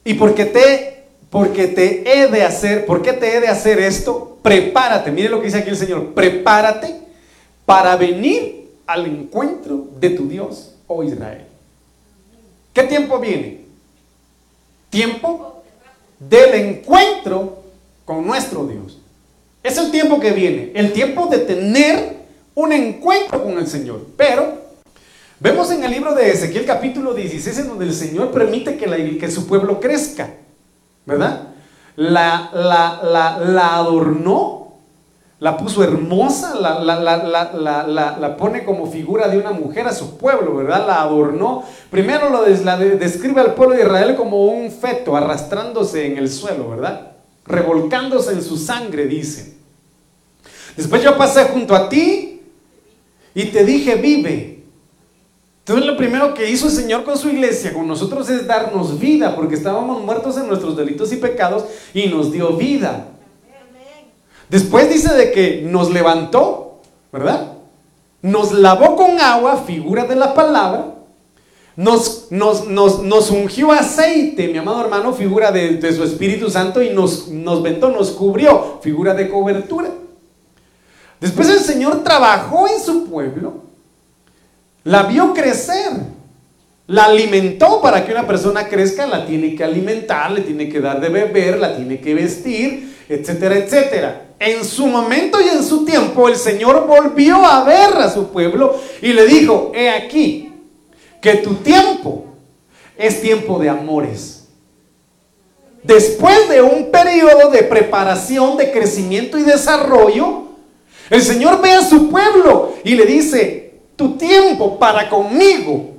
y 0.05 0.13
porque 0.13 0.45
te 0.45 0.93
porque 1.29 1.67
te 1.67 2.03
he 2.07 2.27
de 2.27 2.43
hacer, 2.43 2.85
¿por 2.85 3.01
qué 3.01 3.13
te 3.13 3.35
he 3.35 3.41
de 3.41 3.47
hacer 3.47 3.79
esto? 3.79 4.37
Prepárate, 4.43 5.11
mire 5.11 5.29
lo 5.29 5.39
que 5.39 5.47
dice 5.47 5.57
aquí 5.57 5.69
el 5.69 5.77
Señor, 5.77 6.13
prepárate 6.13 6.93
para 7.65 7.95
venir 7.95 8.69
al 8.85 9.07
encuentro 9.07 9.87
de 9.99 10.11
tu 10.11 10.27
Dios, 10.27 10.75
oh 10.85 11.03
Israel. 11.03 11.47
¿Qué 12.73 12.83
tiempo 12.83 13.19
viene? 13.19 13.61
Tiempo 14.89 15.63
del 16.19 16.53
encuentro 16.55 17.63
con 18.05 18.25
nuestro 18.25 18.65
Dios. 18.65 18.99
Es 19.61 19.77
el 19.77 19.91
tiempo 19.91 20.19
que 20.19 20.31
viene, 20.31 20.71
el 20.75 20.91
tiempo 20.91 21.27
de 21.27 21.39
tener 21.39 22.17
un 22.55 22.71
encuentro 22.73 23.43
con 23.43 23.57
el 23.57 23.67
Señor. 23.67 24.07
Pero 24.17 24.61
vemos 25.39 25.71
en 25.71 25.83
el 25.83 25.91
libro 25.91 26.13
de 26.13 26.31
Ezequiel 26.31 26.65
capítulo 26.65 27.13
16 27.13 27.59
en 27.59 27.67
donde 27.69 27.85
el 27.85 27.93
Señor 27.93 28.31
permite 28.31 28.77
que, 28.77 29.17
que 29.17 29.31
su 29.31 29.47
pueblo 29.47 29.79
crezca, 29.79 30.31
¿verdad? 31.05 31.49
La, 31.95 32.49
la, 32.53 33.01
la, 33.03 33.37
la 33.39 33.75
adornó 33.75 34.62
la 35.39 35.57
puso 35.57 35.83
hermosa, 35.83 36.55
la, 36.55 36.79
la, 36.79 38.37
pone 38.37 38.63
como 38.63 38.89
figura 38.89 39.27
de 39.27 39.37
una 39.37 39.51
mujer 39.51 39.87
a 39.87 39.93
su 39.93 40.17
pueblo, 40.17 40.55
¿verdad? 40.55 40.87
La 40.87 41.01
adornó. 41.01 41.63
Primero 41.89 42.29
lo 42.29 42.43
describe 42.43 43.41
al 43.41 43.53
pueblo 43.53 43.75
de 43.75 43.81
Israel 43.81 44.15
como 44.15 44.45
un 44.45 44.71
feto 44.71 45.15
arrastrándose 45.15 46.05
en 46.05 46.17
el 46.17 46.31
suelo, 46.31 46.69
¿verdad? 46.69 47.11
Revolcándose 47.45 48.31
en 48.31 48.41
su 48.41 48.57
sangre, 48.57 49.05
dice. 49.05 49.57
Después 50.77 51.03
yo 51.03 51.17
pasé 51.17 51.43
junto 51.45 51.75
a 51.75 51.89
ti 51.89 52.41
y 53.35 53.45
te 53.45 53.65
dije, 53.65 53.95
vive. 53.95 54.63
Entonces 55.59 55.85
lo 55.85 55.95
primero 55.95 56.33
que 56.33 56.49
hizo 56.49 56.67
el 56.67 56.73
Señor 56.73 57.03
con 57.03 57.17
su 57.17 57.29
iglesia, 57.29 57.73
con 57.73 57.87
nosotros, 57.87 58.29
es 58.29 58.47
darnos 58.47 58.99
vida, 58.99 59.35
porque 59.35 59.55
estábamos 59.55 60.03
muertos 60.03 60.37
en 60.37 60.47
nuestros 60.47 60.75
delitos 60.75 61.11
y 61.13 61.17
pecados 61.17 61.65
y 61.93 62.07
nos 62.07 62.31
dio 62.31 62.57
vida. 62.57 63.07
Después 64.49 64.89
dice 64.89 65.13
de 65.13 65.31
que 65.31 65.61
nos 65.63 65.91
levantó, 65.91 66.81
¿verdad? 67.11 67.53
Nos 68.21 68.51
lavó 68.51 68.95
con 68.95 69.19
agua, 69.19 69.63
figura 69.65 70.05
de 70.05 70.15
la 70.15 70.33
palabra. 70.33 70.95
Nos, 71.75 72.27
nos, 72.29 72.67
nos, 72.67 73.31
ungió 73.31 73.71
aceite, 73.71 74.47
mi 74.47 74.59
amado 74.59 74.81
hermano, 74.81 75.13
figura 75.13 75.51
de, 75.51 75.93
su 75.93 76.03
Espíritu 76.03 76.49
Santo, 76.49 76.83
y 76.83 76.91
nos, 76.91 77.29
nos 77.29 77.63
ventó, 77.63 77.89
nos 77.89 78.11
cubrió, 78.11 78.79
figura 78.81 79.13
de 79.15 79.27
cobertura. 79.27 79.89
Después 81.19 81.49
el 81.49 81.59
Señor 81.59 82.03
trabajó 82.03 82.67
en 82.67 82.79
su 82.79 83.09
pueblo, 83.09 83.63
la 84.83 85.03
vio 85.03 85.33
crecer, 85.33 85.93
la 86.85 87.05
alimentó 87.05 87.81
para 87.81 88.05
que 88.05 88.11
una 88.11 88.27
persona 88.27 88.67
crezca, 88.67 89.07
la 89.07 89.25
tiene 89.25 89.55
que 89.55 89.63
alimentar, 89.63 90.31
le 90.31 90.41
tiene 90.41 90.69
que 90.69 90.79
dar 90.79 91.01
de 91.01 91.09
beber, 91.09 91.57
la 91.57 91.75
tiene 91.75 91.99
que 91.99 92.13
vestir, 92.13 92.95
etcétera, 93.09 93.57
etcétera 93.57 94.32
en 94.43 94.65
su 94.65 94.87
momento 94.87 95.39
y 95.39 95.47
en 95.47 95.63
su 95.63 95.85
tiempo, 95.85 96.27
el 96.27 96.35
Señor 96.35 96.85
volvió 96.85 97.37
a 97.45 97.63
ver 97.63 97.93
a 97.93 98.11
su 98.11 98.27
pueblo 98.27 98.77
y 99.01 99.13
le 99.13 99.25
dijo, 99.25 99.71
he 99.73 99.89
aquí, 99.89 100.51
que 101.21 101.35
tu 101.35 101.55
tiempo 101.55 102.25
es 102.97 103.21
tiempo 103.21 103.57
de 103.57 103.69
amores. 103.69 104.49
Después 105.81 106.49
de 106.49 106.61
un 106.61 106.91
periodo 106.91 107.51
de 107.51 107.63
preparación, 107.63 108.57
de 108.57 108.71
crecimiento 108.71 109.37
y 109.37 109.43
desarrollo, 109.43 110.43
el 111.09 111.21
Señor 111.21 111.61
ve 111.61 111.71
a 111.71 111.81
su 111.81 112.09
pueblo 112.09 112.73
y 112.83 112.95
le 112.95 113.05
dice, 113.05 113.75
tu 113.95 114.17
tiempo 114.17 114.77
para 114.77 115.09
conmigo 115.09 115.91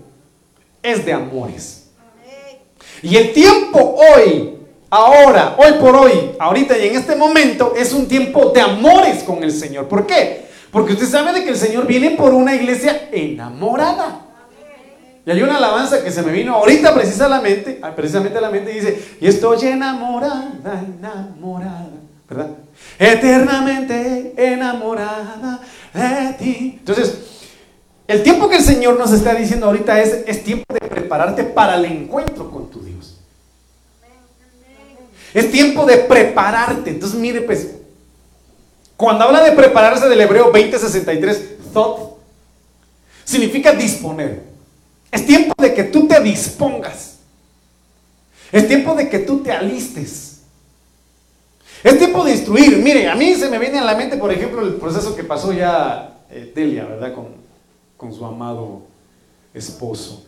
es 0.82 1.04
de 1.04 1.14
amores. 1.14 1.88
Y 3.02 3.16
el 3.16 3.32
tiempo 3.32 3.96
hoy 4.14 4.53
ahora, 4.94 5.56
hoy 5.58 5.72
por 5.80 5.96
hoy, 5.96 6.12
ahorita 6.38 6.78
y 6.78 6.88
en 6.88 6.96
este 6.96 7.16
momento, 7.16 7.74
es 7.76 7.92
un 7.92 8.06
tiempo 8.06 8.50
de 8.50 8.60
amores 8.60 9.24
con 9.24 9.42
el 9.42 9.50
Señor. 9.50 9.88
¿Por 9.88 10.06
qué? 10.06 10.44
Porque 10.70 10.92
usted 10.92 11.06
sabe 11.06 11.32
de 11.32 11.42
que 11.42 11.50
el 11.50 11.56
Señor 11.56 11.86
viene 11.86 12.10
por 12.12 12.32
una 12.32 12.54
iglesia 12.54 13.08
enamorada. 13.10 14.20
Y 15.26 15.30
hay 15.30 15.42
una 15.42 15.56
alabanza 15.56 16.04
que 16.04 16.12
se 16.12 16.22
me 16.22 16.30
vino 16.30 16.54
ahorita 16.54 16.94
precisamente, 16.94 17.80
ah, 17.82 17.92
precisamente 17.96 18.38
a 18.38 18.40
la 18.40 18.50
mente 18.50 18.70
y 18.70 18.74
dice, 18.74 19.16
y 19.20 19.26
estoy 19.26 19.66
enamorada, 19.68 20.84
enamorada, 20.98 21.88
¿verdad? 22.28 22.50
Eternamente 22.98 24.34
enamorada 24.36 25.60
de 25.92 26.32
ti. 26.34 26.76
Entonces, 26.78 27.18
el 28.06 28.22
tiempo 28.22 28.48
que 28.48 28.56
el 28.56 28.62
Señor 28.62 28.98
nos 28.98 29.12
está 29.12 29.34
diciendo 29.34 29.66
ahorita 29.66 30.00
es, 30.00 30.24
es 30.26 30.44
tiempo 30.44 30.72
de 30.72 30.86
prepararte 30.86 31.42
para 31.42 31.76
el 31.76 31.86
encuentro 31.86 32.50
con 32.50 32.70
tu. 32.70 32.84
Es 35.35 35.50
tiempo 35.50 35.85
de 35.85 35.99
prepararte. 35.99 36.91
Entonces, 36.91 37.19
mire, 37.19 37.41
pues, 37.41 37.73
cuando 38.97 39.25
habla 39.25 39.43
de 39.43 39.53
prepararse 39.53 40.09
del 40.09 40.21
hebreo 40.21 40.45
2063, 40.53 41.73
thought, 41.73 42.19
significa 43.25 43.73
disponer. 43.73 44.45
Es 45.11 45.26
tiempo 45.26 45.61
de 45.61 45.75
que 45.75 45.85
tú 45.85 46.07
te 46.07 46.21
dispongas. 46.21 47.19
Es 48.53 48.69
tiempo 48.69 48.95
de 48.95 49.09
que 49.09 49.19
tú 49.19 49.43
te 49.43 49.50
alistes. 49.50 50.43
Es 51.83 51.99
tiempo 51.99 52.25
de 52.25 52.31
instruir. 52.31 52.79
Mire, 52.79 53.09
a 53.09 53.17
mí 53.17 53.35
se 53.35 53.50
me 53.50 53.59
viene 53.59 53.81
a 53.81 53.85
la 53.85 53.97
mente, 53.97 54.17
por 54.17 54.33
ejemplo, 54.33 54.62
el 54.62 54.75
proceso 54.75 55.17
que 55.17 55.25
pasó 55.25 55.53
ya 55.53 56.21
eh, 56.31 56.53
Delia, 56.55 56.85
¿verdad? 56.85 57.12
Con, 57.12 57.26
con 57.97 58.14
su 58.14 58.25
amado 58.25 58.83
esposo. 59.53 60.26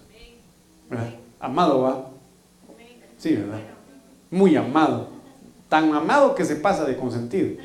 Amado, 1.39 1.83
¿va? 1.83 2.11
Sí, 3.19 3.37
¿verdad? 3.37 3.76
Muy 4.31 4.57
amado. 4.57 5.09
Tan 5.69 5.93
amado 5.95 6.35
que 6.35 6.45
se 6.45 6.57
pasa 6.57 6.85
de 6.85 6.97
consentido. 6.97 7.57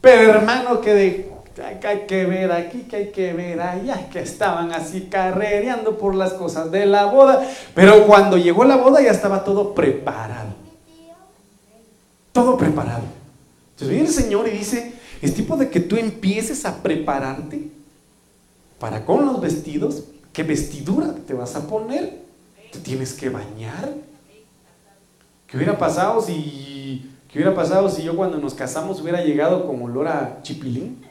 Pero 0.00 0.32
hermano, 0.32 0.80
que 0.80 0.94
de, 0.94 1.32
que 1.80 1.86
hay 1.86 2.06
que 2.06 2.26
ver 2.26 2.50
aquí, 2.50 2.80
que 2.82 2.96
hay 2.96 3.10
que 3.10 3.32
ver 3.32 3.60
allá, 3.60 4.08
que 4.10 4.20
estaban 4.20 4.72
así 4.72 5.02
carrereando 5.02 5.98
por 5.98 6.14
las 6.14 6.32
cosas 6.32 6.70
de 6.70 6.86
la 6.86 7.06
boda. 7.06 7.46
Pero 7.74 8.06
cuando 8.06 8.36
llegó 8.36 8.64
la 8.64 8.76
boda 8.76 9.00
ya 9.02 9.10
estaba 9.10 9.44
todo 9.44 9.74
preparado. 9.74 10.50
Todo 12.32 12.56
preparado. 12.56 13.04
Entonces 13.70 13.88
viene 13.88 14.08
el 14.08 14.14
Señor 14.14 14.48
y 14.48 14.52
dice, 14.52 14.94
es 15.20 15.34
tipo 15.34 15.56
de 15.56 15.68
que 15.70 15.80
tú 15.80 15.96
empieces 15.96 16.64
a 16.64 16.82
prepararte 16.82 17.68
para 18.78 19.04
con 19.04 19.24
los 19.26 19.40
vestidos, 19.40 20.04
¿qué 20.32 20.42
vestidura 20.42 21.14
te 21.26 21.34
vas 21.34 21.54
a 21.54 21.68
poner? 21.68 22.22
Te 22.72 22.78
tienes 22.80 23.12
que 23.12 23.28
bañar. 23.28 23.92
¿Qué 25.52 25.58
hubiera 25.58 25.76
pasado 25.76 26.22
si, 26.22 27.12
qué 27.28 27.36
hubiera 27.36 27.54
pasado 27.54 27.90
si 27.90 28.02
yo 28.02 28.16
cuando 28.16 28.38
nos 28.38 28.54
casamos 28.54 29.02
hubiera 29.02 29.22
llegado 29.22 29.66
con 29.66 29.82
olor 29.82 30.08
a 30.08 30.38
chipilín? 30.40 31.04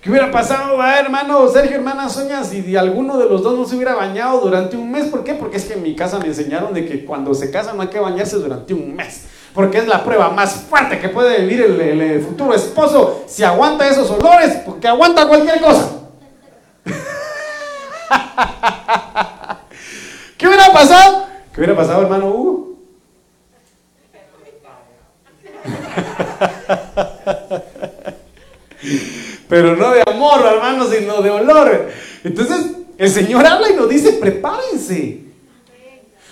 ¿Qué 0.00 0.10
hubiera 0.10 0.32
pasado, 0.32 0.82
ah, 0.82 0.98
hermano 0.98 1.48
Sergio, 1.48 1.76
hermana 1.76 2.08
Soña, 2.08 2.42
si 2.42 2.74
alguno 2.74 3.16
de 3.16 3.28
los 3.28 3.44
dos 3.44 3.56
no 3.56 3.64
se 3.64 3.76
hubiera 3.76 3.94
bañado 3.94 4.40
durante 4.40 4.76
un 4.76 4.90
mes? 4.90 5.06
¿Por 5.06 5.22
qué? 5.22 5.34
Porque 5.34 5.56
es 5.56 5.66
que 5.66 5.74
en 5.74 5.84
mi 5.84 5.94
casa 5.94 6.18
me 6.18 6.26
enseñaron 6.26 6.74
de 6.74 6.84
que 6.84 7.04
cuando 7.04 7.32
se 7.32 7.52
casan 7.52 7.76
no 7.76 7.82
hay 7.82 7.88
que 7.90 8.00
bañarse 8.00 8.38
durante 8.38 8.74
un 8.74 8.96
mes 8.96 9.26
porque 9.54 9.78
es 9.78 9.86
la 9.86 10.02
prueba 10.02 10.30
más 10.30 10.64
fuerte 10.68 10.98
que 10.98 11.10
puede 11.10 11.42
vivir 11.42 11.60
el, 11.60 12.24
futuro 12.24 12.54
esposo 12.54 13.22
si 13.28 13.44
aguanta 13.44 13.88
esos 13.88 14.10
olores, 14.10 14.56
porque 14.66 14.88
aguanta 14.88 15.28
cualquier 15.28 15.60
cosa. 15.60 15.90
¿Qué 20.36 20.48
hubiera 20.48 20.72
pasado? 20.72 21.23
¿Qué 21.54 21.60
hubiera 21.60 21.76
pasado, 21.76 22.02
hermano 22.02 22.30
Hugo? 22.30 22.74
Pero 29.48 29.76
no 29.76 29.92
de 29.92 30.02
amor, 30.04 30.40
hermano, 30.44 30.84
sino 30.90 31.22
de 31.22 31.30
olor. 31.30 31.90
Entonces, 32.24 32.72
el 32.98 33.08
Señor 33.08 33.46
habla 33.46 33.70
y 33.70 33.74
nos 33.76 33.88
dice, 33.88 34.14
prepárense. 34.14 35.20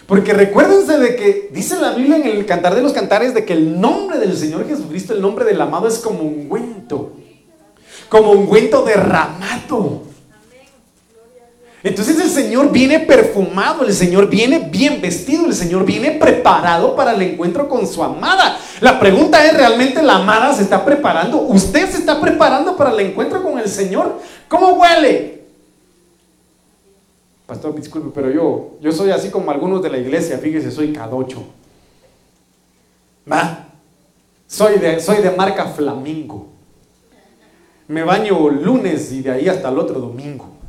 Porque 0.07 0.33
recuérdense 0.33 0.99
de 0.99 1.15
que 1.15 1.51
dice 1.53 1.77
la 1.77 1.93
Biblia 1.93 2.17
en 2.17 2.27
el 2.27 2.45
Cantar 2.45 2.75
de 2.75 2.83
los 2.83 2.93
Cantares 2.93 3.33
de 3.33 3.45
que 3.45 3.53
el 3.53 3.81
nombre 3.81 4.19
del 4.19 4.37
Señor 4.37 4.67
Jesucristo, 4.67 5.15
el 5.15 5.23
nombre 5.23 5.45
del 5.45 5.61
amado 5.61 5.87
es 5.87 5.99
como 5.99 6.23
un 6.23 6.41
ungüento, 6.41 7.13
como 8.09 8.33
un 8.33 8.39
ungüento 8.39 8.85
derramado. 8.85 10.03
Entonces 11.85 12.21
el 12.21 12.31
Señor 12.31 12.71
viene 12.71 13.01
perfumado, 13.01 13.85
el 13.85 13.93
Señor 13.93 14.29
viene 14.29 14.69
bien 14.71 15.01
vestido, 15.01 15.47
el 15.47 15.55
Señor 15.55 15.85
viene 15.85 16.13
preparado 16.13 16.95
para 16.95 17.13
el 17.13 17.23
encuentro 17.23 17.69
con 17.69 17.87
su 17.89 18.05
amada. 18.05 18.57
La 18.81 19.01
pregunta 19.01 19.45
es, 19.45 19.57
¿realmente 19.57 20.01
la 20.01 20.17
amada 20.17 20.55
se 20.55 20.63
está 20.63 20.85
preparando? 20.85 21.39
¿Usted 21.39 21.91
se 21.91 21.99
está 21.99 22.21
preparando 22.21 22.77
para 22.77 22.93
el 22.93 23.01
encuentro 23.01 23.43
con 23.43 23.59
el 23.59 23.69
Señor? 23.69 24.21
¿Cómo 24.49 24.75
huele? 24.75 25.43
Pastor, 27.47 27.75
disculpe, 27.75 28.11
pero 28.15 28.31
yo, 28.31 28.71
yo 28.81 28.93
soy 28.93 29.11
así 29.11 29.31
como 29.31 29.51
algunos 29.51 29.83
de 29.83 29.91
la 29.91 29.99
iglesia, 29.99 30.39
fíjese, 30.39 30.71
soy 30.71 30.93
cadocho. 30.93 31.43
¿Va? 33.31 33.67
Soy 34.47 34.79
de, 34.79 35.01
soy 35.01 35.21
de 35.21 35.33
marca 35.33 35.67
flamingo. 35.67 36.47
Me 37.89 38.05
baño 38.05 38.49
lunes 38.49 39.11
y 39.11 39.23
de 39.23 39.33
ahí 39.33 39.49
hasta 39.49 39.69
el 39.69 39.79
otro 39.79 39.99
domingo. 39.99 40.62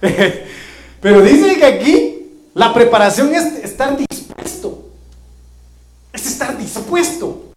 Pero 1.00 1.20
dice 1.22 1.56
que 1.56 1.64
aquí 1.64 2.18
la 2.54 2.72
preparación 2.74 3.34
es 3.34 3.64
estar 3.64 3.96
dispuesto. 3.96 4.88
Es 6.12 6.26
estar 6.26 6.56
dispuesto. 6.58 7.52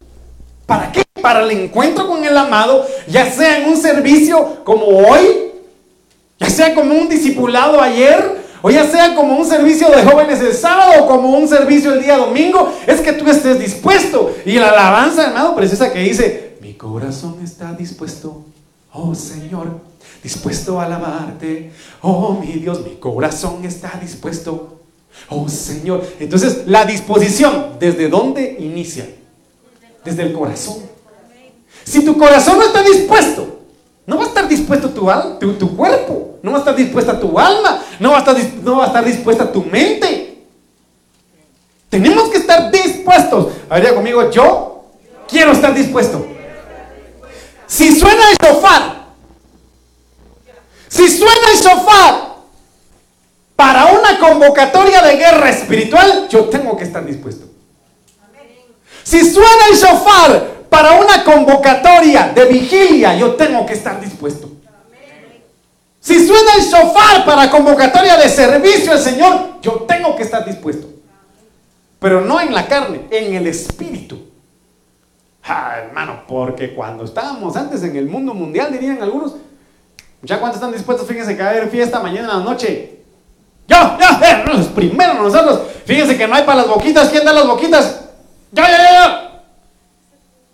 ¿Para 0.65 0.91
qué? 0.91 1.03
Para 1.21 1.43
el 1.43 1.51
encuentro 1.51 2.07
con 2.07 2.23
el 2.23 2.37
amado, 2.37 2.85
ya 3.07 3.29
sea 3.29 3.59
en 3.59 3.69
un 3.69 3.77
servicio 3.77 4.63
como 4.63 4.85
hoy, 4.85 5.51
ya 6.39 6.49
sea 6.49 6.73
como 6.73 6.93
un 6.93 7.09
discipulado 7.09 7.81
ayer, 7.81 8.41
o 8.61 8.69
ya 8.69 8.85
sea 8.85 9.15
como 9.15 9.37
un 9.37 9.45
servicio 9.45 9.89
de 9.89 10.03
jóvenes 10.03 10.39
el 10.39 10.53
sábado 10.53 11.03
o 11.03 11.07
como 11.07 11.31
un 11.31 11.47
servicio 11.47 11.93
el 11.93 12.03
día 12.03 12.17
domingo, 12.17 12.71
es 12.85 13.01
que 13.01 13.13
tú 13.13 13.27
estés 13.29 13.59
dispuesto. 13.59 14.35
Y 14.45 14.53
la 14.53 14.69
alabanza, 14.69 15.29
amado, 15.29 15.55
precisa 15.55 15.91
que 15.91 15.99
dice, 15.99 16.57
mi 16.61 16.75
corazón 16.75 17.39
está 17.43 17.73
dispuesto, 17.73 18.45
oh 18.93 19.15
Señor, 19.15 19.90
dispuesto 20.23 20.79
a 20.79 20.85
alabarte, 20.85 21.71
oh 22.01 22.33
mi 22.39 22.53
Dios, 22.53 22.83
mi 22.83 22.95
corazón 22.95 23.65
está 23.65 23.99
dispuesto, 24.01 24.79
oh 25.29 25.49
Señor. 25.49 26.05
Entonces, 26.19 26.63
la 26.67 26.85
disposición, 26.85 27.77
¿desde 27.79 28.09
dónde 28.09 28.57
inicia? 28.59 29.07
desde 30.03 30.23
el 30.23 30.33
corazón. 30.33 30.77
Si 31.83 32.03
tu 32.03 32.17
corazón 32.17 32.57
no 32.57 32.65
está 32.65 32.83
dispuesto, 32.83 33.59
no 34.05 34.17
va 34.17 34.25
a 34.25 34.27
estar 34.27 34.47
dispuesto 34.47 34.89
tu, 34.89 35.53
tu, 35.53 35.75
cuerpo, 35.75 36.39
no 36.41 36.51
va 36.51 36.57
a 36.57 36.59
estar 36.59 36.75
dispuesta 36.75 37.19
tu 37.19 37.37
alma, 37.39 37.81
no 37.99 38.11
va, 38.11 38.17
a 38.17 38.19
estar, 38.19 38.37
no 38.63 38.77
va 38.77 38.83
a 38.85 38.87
estar 38.87 39.05
dispuesta 39.05 39.51
tu 39.51 39.63
mente. 39.63 40.43
Tenemos 41.89 42.29
que 42.29 42.37
estar 42.37 42.71
dispuestos. 42.71 43.47
A 43.69 43.81
conmigo, 43.93 44.29
yo 44.31 44.85
quiero 45.27 45.51
estar 45.51 45.73
dispuesto. 45.73 46.25
Si 47.67 47.97
suena 47.97 48.21
el 48.31 48.47
sofá, 48.47 49.00
si 50.91 51.07
suena 51.07 51.51
el 51.53 51.57
sofá 51.57 52.35
para 53.55 53.85
una 53.85 54.19
convocatoria 54.19 55.01
de 55.01 55.15
guerra 55.15 55.49
espiritual, 55.49 56.27
yo 56.27 56.49
tengo 56.49 56.75
que 56.75 56.83
estar 56.83 57.05
dispuesto. 57.05 57.45
Si 59.01 59.31
suena 59.31 59.67
el 59.71 59.77
shofar 59.77 60.65
para 60.69 60.99
una 60.99 61.23
convocatoria 61.23 62.33
de 62.35 62.43
vigilia, 62.43 63.15
yo 63.15 63.35
tengo 63.35 63.65
que 63.65 63.73
estar 63.73 64.01
dispuesto. 64.01 64.49
Si 66.01 66.27
suena 66.27 66.55
el 66.57 66.63
shofar 66.63 67.23
para 67.23 67.49
convocatoria 67.49 68.17
de 68.17 68.27
servicio 68.27 68.91
al 68.91 68.99
Señor, 68.99 69.61
yo 69.61 69.85
tengo 69.87 70.13
que 70.17 70.23
estar 70.23 70.43
dispuesto. 70.43 70.87
Pero 71.99 72.19
no 72.19 72.41
en 72.41 72.53
la 72.53 72.67
carne, 72.67 73.07
en 73.11 73.33
el 73.33 73.47
espíritu. 73.47 74.19
Ah, 75.43 75.75
hermano, 75.85 76.23
porque 76.27 76.75
cuando 76.75 77.05
estábamos 77.05 77.55
antes 77.55 77.81
en 77.83 77.95
el 77.95 78.07
mundo 78.07 78.33
mundial, 78.33 78.73
dirían 78.73 79.01
algunos, 79.01 79.35
¿ya 80.23 80.39
cuántos 80.39 80.57
están 80.57 80.71
dispuestos? 80.71 81.07
Fíjense 81.07 81.35
que 81.35 81.43
va 81.43 81.49
a 81.49 81.51
haber 81.51 81.69
fiesta 81.69 81.99
mañana 81.99 82.31
en 82.31 82.39
la 82.39 82.43
noche. 82.43 82.99
Yo, 83.67 83.77
yo, 83.77 84.25
eh, 84.25 84.43
los 84.47 84.67
primeros 84.67 85.15
nosotros. 85.15 85.61
Fíjense 85.85 86.17
que 86.17 86.27
no 86.27 86.35
hay 86.35 86.43
para 86.43 86.61
las 86.61 86.67
boquitas. 86.67 87.09
¿Quién 87.09 87.25
da 87.25 87.33
las 87.33 87.47
boquitas? 87.47 88.01
¡Ya, 88.51 88.69
ya, 88.69 88.77
ya! 88.77 89.43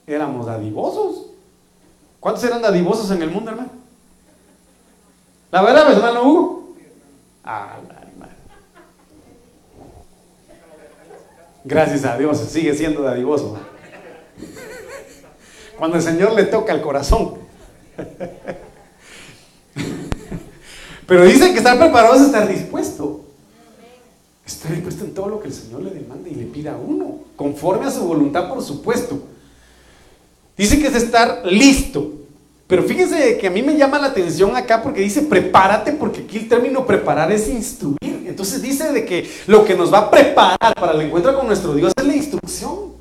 Éramos 0.06 0.46
dadivosos. 0.46 1.28
¿Cuántos 2.20 2.44
eran 2.44 2.62
dadivosos 2.62 3.10
en 3.12 3.22
el 3.22 3.30
mundo, 3.30 3.52
hermano? 3.52 3.70
La 5.52 5.62
verdad, 5.62 5.92
hermano 5.92 6.24
Hugo. 6.24 6.70
Ah, 7.44 7.78
Gracias 11.64 12.06
a 12.06 12.18
Dios, 12.18 12.38
sigue 12.38 12.74
siendo 12.74 13.02
dadivoso. 13.02 13.58
Cuando 15.78 15.98
el 15.98 16.02
Señor 16.02 16.32
le 16.34 16.46
toca 16.46 16.72
el 16.72 16.82
corazón. 16.82 17.40
Pero 21.08 21.24
dice 21.24 21.52
que 21.52 21.58
estar 21.58 21.80
preparado 21.80 22.16
es 22.16 22.22
estar 22.22 22.48
dispuesto. 22.48 23.22
Estar 24.46 24.74
dispuesto 24.74 25.06
en 25.06 25.14
todo 25.14 25.30
lo 25.30 25.40
que 25.40 25.48
el 25.48 25.54
Señor 25.54 25.82
le 25.82 25.92
demanda 25.92 26.30
y 26.30 26.36
le 26.36 26.46
pida 26.46 26.74
a 26.74 26.78
uno, 26.78 27.20
conforme 27.36 27.86
a 27.86 27.92
su 27.92 28.02
voluntad, 28.02 28.50
por 28.50 28.62
supuesto. 28.62 29.20
Dice 30.58 30.80
que 30.80 30.88
es 30.88 30.96
estar 30.96 31.46
listo. 31.46 32.12
Pero 32.68 32.84
fíjense 32.84 33.38
que 33.38 33.48
a 33.48 33.50
mí 33.50 33.62
me 33.62 33.78
llama 33.78 33.98
la 33.98 34.08
atención 34.08 34.56
acá 34.58 34.84
porque 34.84 35.00
dice 35.00 35.22
prepárate, 35.22 35.94
porque 35.94 36.22
aquí 36.22 36.38
el 36.38 36.50
término 36.50 36.86
preparar 36.86 37.32
es 37.32 37.48
instruir. 37.48 38.26
Entonces 38.28 38.62
dice 38.62 38.92
de 38.92 39.06
que 39.06 39.30
lo 39.48 39.64
que 39.64 39.76
nos 39.76 39.94
va 39.94 40.00
a 40.00 40.12
preparar 40.12 40.76
para 40.76 40.92
el 40.92 41.02
encuentro 41.02 41.34
con 41.38 41.48
nuestro 41.48 41.74
Dios 41.74 41.94
es 41.98 42.06
la 42.06 42.16
instrucción. 42.16 42.98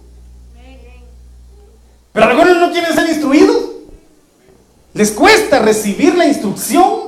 Pero 2.12 2.26
algunos 2.26 2.56
no 2.58 2.70
quieren 2.70 2.94
ser 2.94 3.08
instruidos. 3.08 3.56
Les 4.94 5.10
cuesta 5.10 5.58
recibir 5.58 6.14
la 6.14 6.26
instrucción 6.26 7.05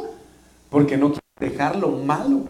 porque 0.71 0.97
no 0.97 1.13
quiere 1.13 1.53
dejar 1.53 1.77
lo 1.77 1.91
malo. 1.91 2.49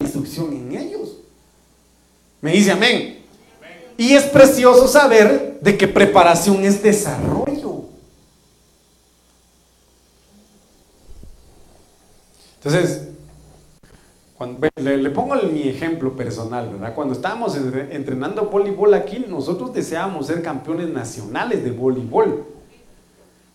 Instrucción 0.00 0.52
en 0.52 0.76
ellos. 0.76 1.18
Me 2.40 2.52
dice 2.52 2.72
amén. 2.72 3.18
Y 3.96 4.14
es 4.14 4.24
precioso 4.24 4.88
saber 4.88 5.58
de 5.60 5.76
que 5.76 5.86
preparación 5.86 6.64
es 6.64 6.82
desarrollo. 6.82 7.84
Entonces, 12.56 13.08
cuando, 14.36 14.68
le, 14.76 14.96
le, 14.96 15.10
pongo 15.10 15.34
mi 15.52 15.68
ejemplo 15.68 16.16
personal, 16.16 16.70
¿verdad? 16.70 16.94
Cuando 16.94 17.12
estábamos 17.12 17.56
entrenando 17.90 18.46
voleibol 18.46 18.94
aquí, 18.94 19.24
nosotros 19.28 19.74
deseábamos 19.74 20.26
ser 20.26 20.42
campeones 20.42 20.88
nacionales 20.88 21.62
de 21.62 21.70
voleibol. 21.70 22.46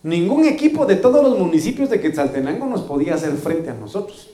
Ningún 0.06 0.44
equipo 0.44 0.86
de 0.86 0.94
todos 0.94 1.20
los 1.20 1.36
municipios 1.36 1.90
de 1.90 2.00
Quetzaltenango 2.00 2.64
nos 2.66 2.82
podía 2.82 3.16
hacer 3.16 3.32
frente 3.32 3.70
a 3.70 3.74
nosotros. 3.74 4.30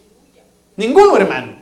Ninguno, 0.77 1.17
hermano. 1.17 1.55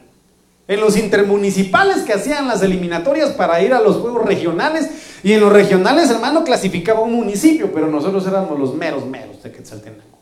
En 0.67 0.81
los 0.81 0.97
intermunicipales 0.97 1.99
que 1.99 2.15
hacían 2.15 2.49
las 2.49 2.61
eliminatorias 2.61 3.31
para 3.31 3.63
ir 3.63 3.73
a 3.73 3.81
los 3.81 3.99
juegos 3.99 4.27
regionales, 4.27 4.91
y 5.23 5.33
en 5.33 5.39
los 5.39 5.53
regionales, 5.53 6.11
hermano, 6.11 6.43
clasificaba 6.43 6.99
un 6.99 7.13
municipio, 7.13 7.71
pero 7.73 7.87
nosotros 7.87 8.27
éramos 8.27 8.59
los 8.59 8.75
meros 8.75 9.07
meros 9.07 9.41
de 9.45 9.53
Quetzaltenango. 9.53 10.19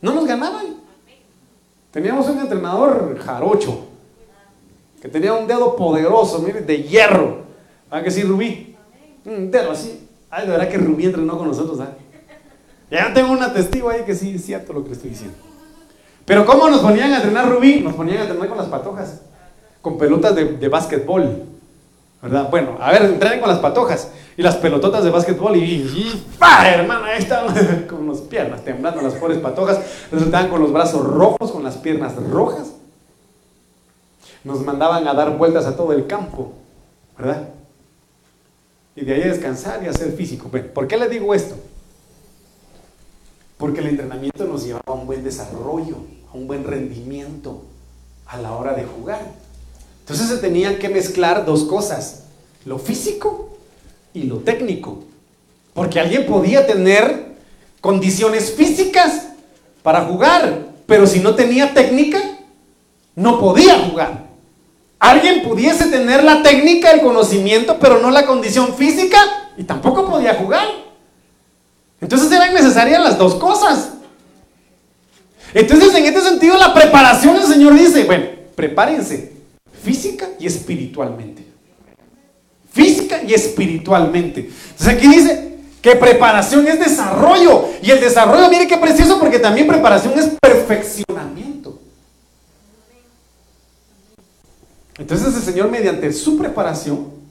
No 0.00 0.14
nos 0.14 0.24
ganaban. 0.24 0.76
Teníamos 1.90 2.28
un 2.28 2.38
entrenador 2.38 3.18
jarocho, 3.18 3.88
que 5.02 5.08
tenía 5.08 5.32
un 5.32 5.48
dedo 5.48 5.74
poderoso, 5.74 6.38
mire, 6.38 6.60
de 6.60 6.84
hierro. 6.84 7.38
¿Ah, 7.90 8.04
que 8.04 8.12
sí, 8.12 8.22
Rubí? 8.22 8.76
Un 9.24 9.50
dedo 9.50 9.72
así. 9.72 10.06
Ay, 10.30 10.46
de 10.46 10.52
verdad 10.52 10.68
que 10.68 10.78
Rubí 10.78 11.06
entrenó 11.06 11.36
con 11.36 11.48
nosotros, 11.48 11.80
¿ah? 11.80 11.96
Ya 12.94 13.12
tengo 13.12 13.32
una 13.32 13.52
testigo 13.52 13.90
ahí 13.90 14.04
que 14.04 14.14
sí 14.14 14.36
es 14.36 14.44
cierto 14.44 14.72
lo 14.72 14.84
que 14.84 14.92
estoy 14.92 15.10
diciendo. 15.10 15.36
Pero 16.24 16.46
¿cómo 16.46 16.70
nos 16.70 16.80
ponían 16.80 17.12
a 17.12 17.16
entrenar 17.16 17.50
Rubí? 17.50 17.80
Nos 17.80 17.94
ponían 17.94 18.18
a 18.18 18.22
entrenar 18.22 18.48
con 18.48 18.56
las 18.56 18.68
patojas, 18.68 19.20
con 19.82 19.98
pelotas 19.98 20.36
de, 20.36 20.44
de 20.44 20.68
básquetbol. 20.68 21.42
¿Verdad? 22.22 22.48
Bueno, 22.50 22.78
a 22.80 22.92
ver, 22.92 23.02
entrenen 23.02 23.40
con 23.40 23.48
las 23.48 23.58
patojas 23.58 24.10
y 24.36 24.42
las 24.42 24.56
pelototas 24.56 25.02
de 25.02 25.10
básquetbol 25.10 25.56
y, 25.56 25.60
y 25.60 26.24
hermano, 26.64 27.04
ahí 27.06 27.18
estaban 27.18 27.52
con 27.90 28.06
las 28.06 28.20
piernas 28.20 28.64
temblando 28.64 29.02
las 29.02 29.14
pobres 29.14 29.38
patojas, 29.38 29.80
resultaban 30.12 30.48
con 30.48 30.62
los 30.62 30.72
brazos 30.72 31.04
rojos, 31.04 31.50
con 31.50 31.64
las 31.64 31.76
piernas 31.76 32.14
rojas. 32.30 32.74
Nos 34.44 34.60
mandaban 34.60 35.06
a 35.08 35.14
dar 35.14 35.36
vueltas 35.36 35.66
a 35.66 35.76
todo 35.76 35.92
el 35.92 36.06
campo, 36.06 36.52
¿verdad? 37.18 37.48
Y 38.94 39.04
de 39.04 39.14
ahí 39.14 39.22
descansar 39.22 39.82
y 39.82 39.88
hacer 39.88 40.12
físico. 40.12 40.48
¿Por 40.48 40.86
qué 40.86 40.96
le 40.96 41.08
digo 41.08 41.34
esto? 41.34 41.56
Porque 43.64 43.80
el 43.80 43.86
entrenamiento 43.86 44.44
nos 44.44 44.62
llevaba 44.62 44.84
a 44.88 44.92
un 44.92 45.06
buen 45.06 45.24
desarrollo, 45.24 45.96
a 46.30 46.36
un 46.36 46.46
buen 46.46 46.64
rendimiento 46.64 47.62
a 48.26 48.36
la 48.36 48.52
hora 48.52 48.74
de 48.74 48.84
jugar. 48.84 49.22
Entonces 50.00 50.28
se 50.28 50.36
tenían 50.36 50.76
que 50.76 50.90
mezclar 50.90 51.46
dos 51.46 51.64
cosas, 51.64 52.24
lo 52.66 52.78
físico 52.78 53.56
y 54.12 54.24
lo 54.24 54.40
técnico. 54.40 55.04
Porque 55.72 55.98
alguien 55.98 56.26
podía 56.26 56.66
tener 56.66 57.36
condiciones 57.80 58.52
físicas 58.52 59.28
para 59.82 60.02
jugar, 60.02 60.66
pero 60.84 61.06
si 61.06 61.20
no 61.20 61.34
tenía 61.34 61.72
técnica, 61.72 62.20
no 63.14 63.40
podía 63.40 63.78
jugar. 63.88 64.26
Alguien 64.98 65.42
pudiese 65.42 65.86
tener 65.86 66.22
la 66.22 66.42
técnica, 66.42 66.90
el 66.90 67.00
conocimiento, 67.00 67.78
pero 67.80 67.98
no 67.98 68.10
la 68.10 68.26
condición 68.26 68.74
física 68.74 69.18
y 69.56 69.64
tampoco 69.64 70.06
podía 70.06 70.34
jugar. 70.34 70.83
Entonces 72.04 72.30
eran 72.30 72.54
necesarias 72.54 73.02
las 73.02 73.18
dos 73.18 73.34
cosas. 73.34 73.90
Entonces 75.52 75.92
en 75.94 76.06
este 76.06 76.20
sentido 76.20 76.56
la 76.56 76.72
preparación 76.72 77.36
el 77.36 77.44
Señor 77.44 77.74
dice, 77.74 78.04
bueno, 78.04 78.26
prepárense 78.54 79.32
física 79.82 80.28
y 80.38 80.46
espiritualmente 80.46 81.54
física 82.74 83.22
y 83.22 83.32
espiritualmente. 83.32 84.50
Entonces 84.70 84.88
aquí 84.88 85.08
dice 85.08 85.58
que 85.80 85.94
preparación 85.94 86.66
es 86.66 86.80
desarrollo. 86.80 87.68
Y 87.80 87.90
el 87.90 88.00
desarrollo, 88.00 88.50
mire 88.50 88.66
qué 88.66 88.76
precioso, 88.76 89.20
porque 89.20 89.38
también 89.38 89.68
preparación 89.68 90.18
es 90.18 90.30
perfeccionamiento. 90.40 91.78
Entonces 94.98 95.36
el 95.36 95.42
Señor 95.42 95.70
mediante 95.70 96.12
su 96.12 96.36
preparación 96.36 97.23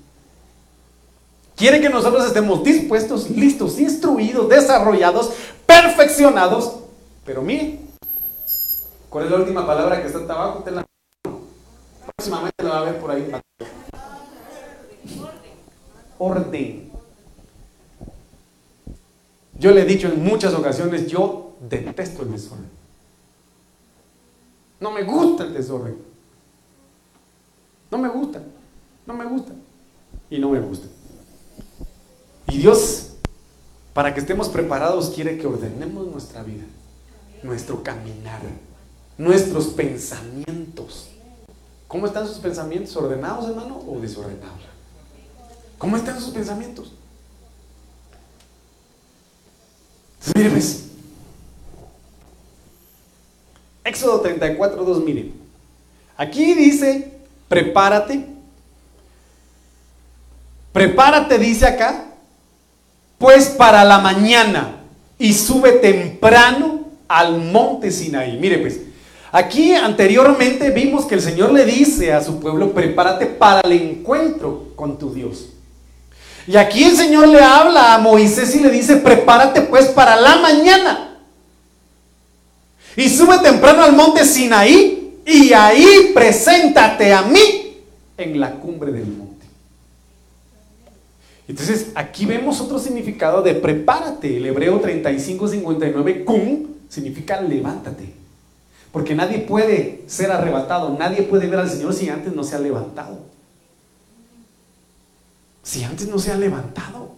quiere 1.63 1.79
que 1.79 1.87
nosotros 1.87 2.25
estemos 2.25 2.61
dispuestos, 2.61 3.29
listos, 3.29 3.79
instruidos, 3.79 4.49
desarrollados, 4.49 5.31
perfeccionados. 5.65 6.79
Pero 7.25 7.41
mire, 7.41 7.79
¿cuál 9.09 9.23
es 9.23 9.31
la 9.31 9.37
última 9.37 9.65
palabra 9.65 10.01
que 10.01 10.07
está 10.07 10.19
abajo? 10.19 10.65
Próximamente 12.17 12.63
la 12.65 12.69
va 12.69 12.79
a 12.79 12.83
ver 12.83 12.99
por 12.99 13.11
ahí 13.11 13.31
orden. 16.17 16.91
Yo 19.57 19.71
le 19.71 19.83
he 19.83 19.85
dicho 19.85 20.09
en 20.09 20.21
muchas 20.21 20.53
ocasiones, 20.55 21.07
yo 21.07 21.53
detesto 21.61 22.23
el 22.23 22.31
desorden. 22.33 22.69
No 24.81 24.91
me 24.91 25.03
gusta 25.03 25.45
el 25.45 25.53
desorden. 25.53 25.95
No 27.89 27.97
me 27.99 28.09
gusta. 28.09 28.41
No 29.05 29.13
me 29.13 29.23
gusta. 29.23 29.53
Y 30.29 30.39
no 30.39 30.49
me 30.49 30.59
gusta. 30.59 30.87
Y 32.53 32.59
Dios, 32.59 33.07
para 33.95 34.13
que 34.13 34.19
estemos 34.19 34.47
preparados, 34.47 35.09
quiere 35.09 35.39
que 35.39 35.47
ordenemos 35.47 36.05
nuestra 36.05 36.43
vida, 36.43 36.65
nuestro 37.41 37.81
caminar, 37.81 38.41
nuestros 39.17 39.69
pensamientos. 39.69 41.09
¿Cómo 41.87 42.05
están 42.05 42.27
sus 42.27 42.37
pensamientos? 42.37 42.95
¿Ordenados, 42.95 43.49
hermano, 43.49 43.83
o 43.87 43.99
desordenados? 43.99 44.61
¿Cómo 45.79 45.97
están 45.97 46.21
sus 46.21 46.31
pensamientos? 46.31 46.91
Mire 50.35 50.51
pues. 50.51 50.89
Éxodo 53.83 54.21
34, 54.21 54.83
2, 54.83 55.03
miren. 55.03 55.33
Aquí 56.15 56.53
dice, 56.53 57.17
prepárate. 57.47 58.27
Prepárate, 60.71 61.39
dice 61.39 61.65
acá, 61.65 62.12
pues 63.17 63.47
para 63.49 63.83
la 63.83 63.99
mañana 63.99 64.77
y 65.17 65.33
sube 65.33 65.73
temprano 65.73 66.87
al 67.07 67.39
monte 67.39 67.91
Sinaí. 67.91 68.37
Mire 68.37 68.57
pues, 68.59 68.81
aquí 69.31 69.73
anteriormente 69.73 70.71
vimos 70.71 71.05
que 71.05 71.15
el 71.15 71.21
Señor 71.21 71.53
le 71.53 71.65
dice 71.65 72.13
a 72.13 72.23
su 72.23 72.39
pueblo, 72.39 72.73
prepárate 72.73 73.25
para 73.25 73.61
el 73.61 73.71
encuentro 73.73 74.73
con 74.75 74.97
tu 74.97 75.13
Dios. 75.13 75.49
Y 76.45 76.57
aquí 76.57 76.83
el 76.83 76.95
Señor 76.95 77.27
le 77.29 77.41
habla 77.41 77.93
a 77.93 77.97
Moisés 77.99 78.53
y 78.55 78.59
le 78.59 78.69
dice, 78.69 78.97
prepárate 78.97 79.61
pues 79.61 79.85
para 79.85 80.15
la 80.15 80.37
mañana. 80.37 81.17
Y 82.95 83.09
sube 83.09 83.39
temprano 83.39 83.83
al 83.83 83.93
monte 83.93 84.25
Sinaí 84.25 85.21
y 85.25 85.53
ahí 85.53 86.11
preséntate 86.13 87.13
a 87.13 87.21
mí 87.23 87.77
en 88.17 88.39
la 88.39 88.51
cumbre 88.51 88.91
del 88.91 89.07
monte. 89.07 89.22
Entonces 91.47 91.91
aquí 91.95 92.25
vemos 92.25 92.61
otro 92.61 92.79
significado 92.79 93.41
de 93.41 93.55
prepárate. 93.55 94.37
El 94.37 94.45
hebreo 94.45 94.81
35-59, 94.81 96.23
cum, 96.23 96.67
significa 96.89 97.41
levántate. 97.41 98.13
Porque 98.91 99.15
nadie 99.15 99.39
puede 99.39 100.03
ser 100.07 100.31
arrebatado, 100.31 100.95
nadie 100.97 101.23
puede 101.23 101.47
ver 101.47 101.59
al 101.59 101.69
Señor 101.69 101.93
si 101.93 102.09
antes 102.09 102.33
no 102.33 102.43
se 102.43 102.55
ha 102.55 102.59
levantado 102.59 103.33
si 105.63 105.83
antes 105.83 106.07
no 106.07 106.19
se 106.19 106.31
ha 106.31 106.37
levantado? 106.37 107.13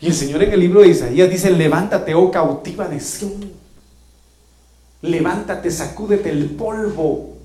Y 0.00 0.08
el 0.08 0.14
Señor 0.14 0.42
en 0.42 0.52
el 0.52 0.60
libro 0.60 0.80
de 0.80 0.88
Isaías 0.88 1.30
dice, 1.30 1.50
levántate, 1.50 2.14
oh 2.14 2.30
cautiva 2.30 2.88
de 2.88 3.00
Sión. 3.00 3.52
Levántate, 5.02 5.70
sacúdete 5.70 6.30
el 6.30 6.50
polvo. 6.50 7.36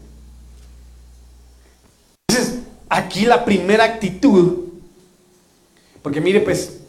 Entonces, 2.28 2.60
aquí 2.90 3.26
la 3.26 3.46
primera 3.46 3.84
actitud, 3.84 4.65
porque 6.06 6.22
mire 6.22 6.42
pues, 6.42 6.82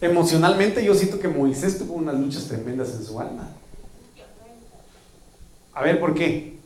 emocionalmente 0.00 0.84
yo 0.84 0.94
siento 0.94 1.18
que 1.18 1.26
Moisés 1.26 1.76
tuvo 1.78 1.94
unas 1.94 2.14
luchas 2.14 2.44
tremendas 2.44 2.94
en 2.94 3.04
su 3.04 3.18
alma. 3.18 3.48
A 5.74 5.82
ver, 5.82 5.98
¿por 5.98 6.14
qué? 6.14 6.56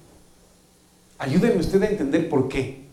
Ayúdenme 1.17 1.61
usted 1.61 1.83
a 1.83 1.87
entender 1.87 2.29
por 2.29 2.51
qué. 2.51 2.85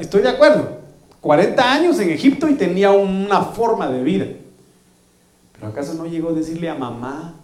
estoy 0.00 0.20
de 0.20 0.28
acuerdo. 0.28 0.80
40 1.22 1.72
años 1.72 1.98
en 1.98 2.10
Egipto 2.10 2.46
y 2.50 2.56
tenía 2.56 2.90
una 2.90 3.40
forma 3.40 3.88
de 3.88 4.02
vida. 4.02 4.26
Pero 5.54 5.68
¿acaso 5.68 5.94
no 5.94 6.04
llegó 6.04 6.28
a 6.28 6.32
decirle 6.34 6.68
a 6.68 6.74
mamá? 6.74 7.41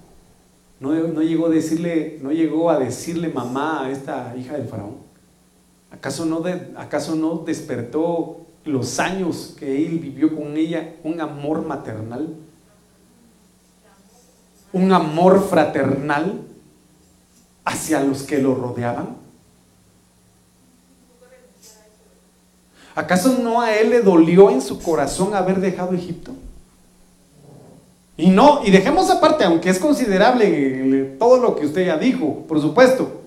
¿No, 0.81 1.23
llegó, 1.23 1.47
a 1.47 1.51
decirle, 1.51 2.19
¿No 2.23 2.31
llegó 2.31 2.71
a 2.71 2.79
decirle 2.79 3.29
mamá 3.29 3.85
a 3.85 3.91
esta 3.91 4.35
hija 4.37 4.55
del 4.55 4.69
faraón? 4.69 4.97
¿Acaso 5.91 6.25
no, 6.25 6.43
¿Acaso 6.77 7.17
no 7.17 7.38
despertó 7.38 8.47
los 8.64 9.01
años 9.01 9.57
que 9.59 9.87
él 9.87 9.99
vivió 9.99 10.37
con 10.37 10.57
ella 10.57 10.95
un 11.03 11.21
amor 11.21 11.67
maternal? 11.67 12.35
¿Un 14.73 14.93
amor 14.93 15.49
fraternal 15.49 16.43
hacia 17.64 18.01
los 18.01 18.23
que 18.23 18.38
lo 18.38 18.55
rodeaban? 18.55 19.17
¿Acaso 22.95 23.38
no 23.43 23.61
a 23.61 23.75
él 23.77 23.91
le 23.91 24.03
dolió 24.03 24.51
en 24.51 24.61
su 24.61 24.81
corazón 24.81 25.35
haber 25.35 25.61
dejado 25.61 25.95
Egipto? 25.95 26.33
Y 28.21 28.31
no, 28.31 28.63
y 28.65 28.73
dejemos 28.73 29.09
aparte, 29.11 29.45
aunque 29.45 29.71
es 29.71 29.79
considerable 29.79 31.15
todo 31.21 31.39
lo 31.39 31.55
que 31.55 31.67
usted 31.67 31.87
ya 31.87 31.97
dijo, 31.97 32.45
por 32.49 32.61
supuesto, 32.61 33.23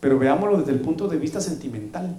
pero 0.00 0.18
veámoslo 0.18 0.56
desde 0.56 0.72
el 0.72 0.80
punto 0.80 1.06
de 1.08 1.18
vista 1.18 1.42
sentimental. 1.42 2.16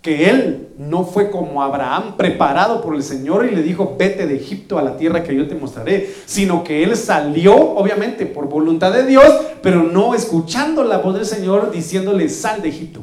Que 0.00 0.30
él 0.30 0.68
no 0.78 1.04
fue 1.04 1.32
como 1.32 1.64
Abraham 1.64 2.16
preparado 2.16 2.80
por 2.80 2.94
el 2.94 3.02
Señor 3.02 3.44
y 3.44 3.56
le 3.56 3.64
dijo, 3.64 3.96
vete 3.98 4.28
de 4.28 4.36
Egipto 4.36 4.78
a 4.78 4.82
la 4.82 4.96
tierra 4.96 5.24
que 5.24 5.34
yo 5.34 5.48
te 5.48 5.56
mostraré, 5.56 6.14
sino 6.26 6.62
que 6.62 6.84
él 6.84 6.96
salió, 6.96 7.56
obviamente, 7.56 8.24
por 8.24 8.48
voluntad 8.48 8.92
de 8.92 9.04
Dios, 9.04 9.28
pero 9.62 9.82
no 9.82 10.14
escuchando 10.14 10.84
la 10.84 10.98
voz 10.98 11.16
del 11.16 11.26
Señor 11.26 11.72
diciéndole, 11.72 12.28
sal 12.28 12.62
de 12.62 12.68
Egipto, 12.68 13.02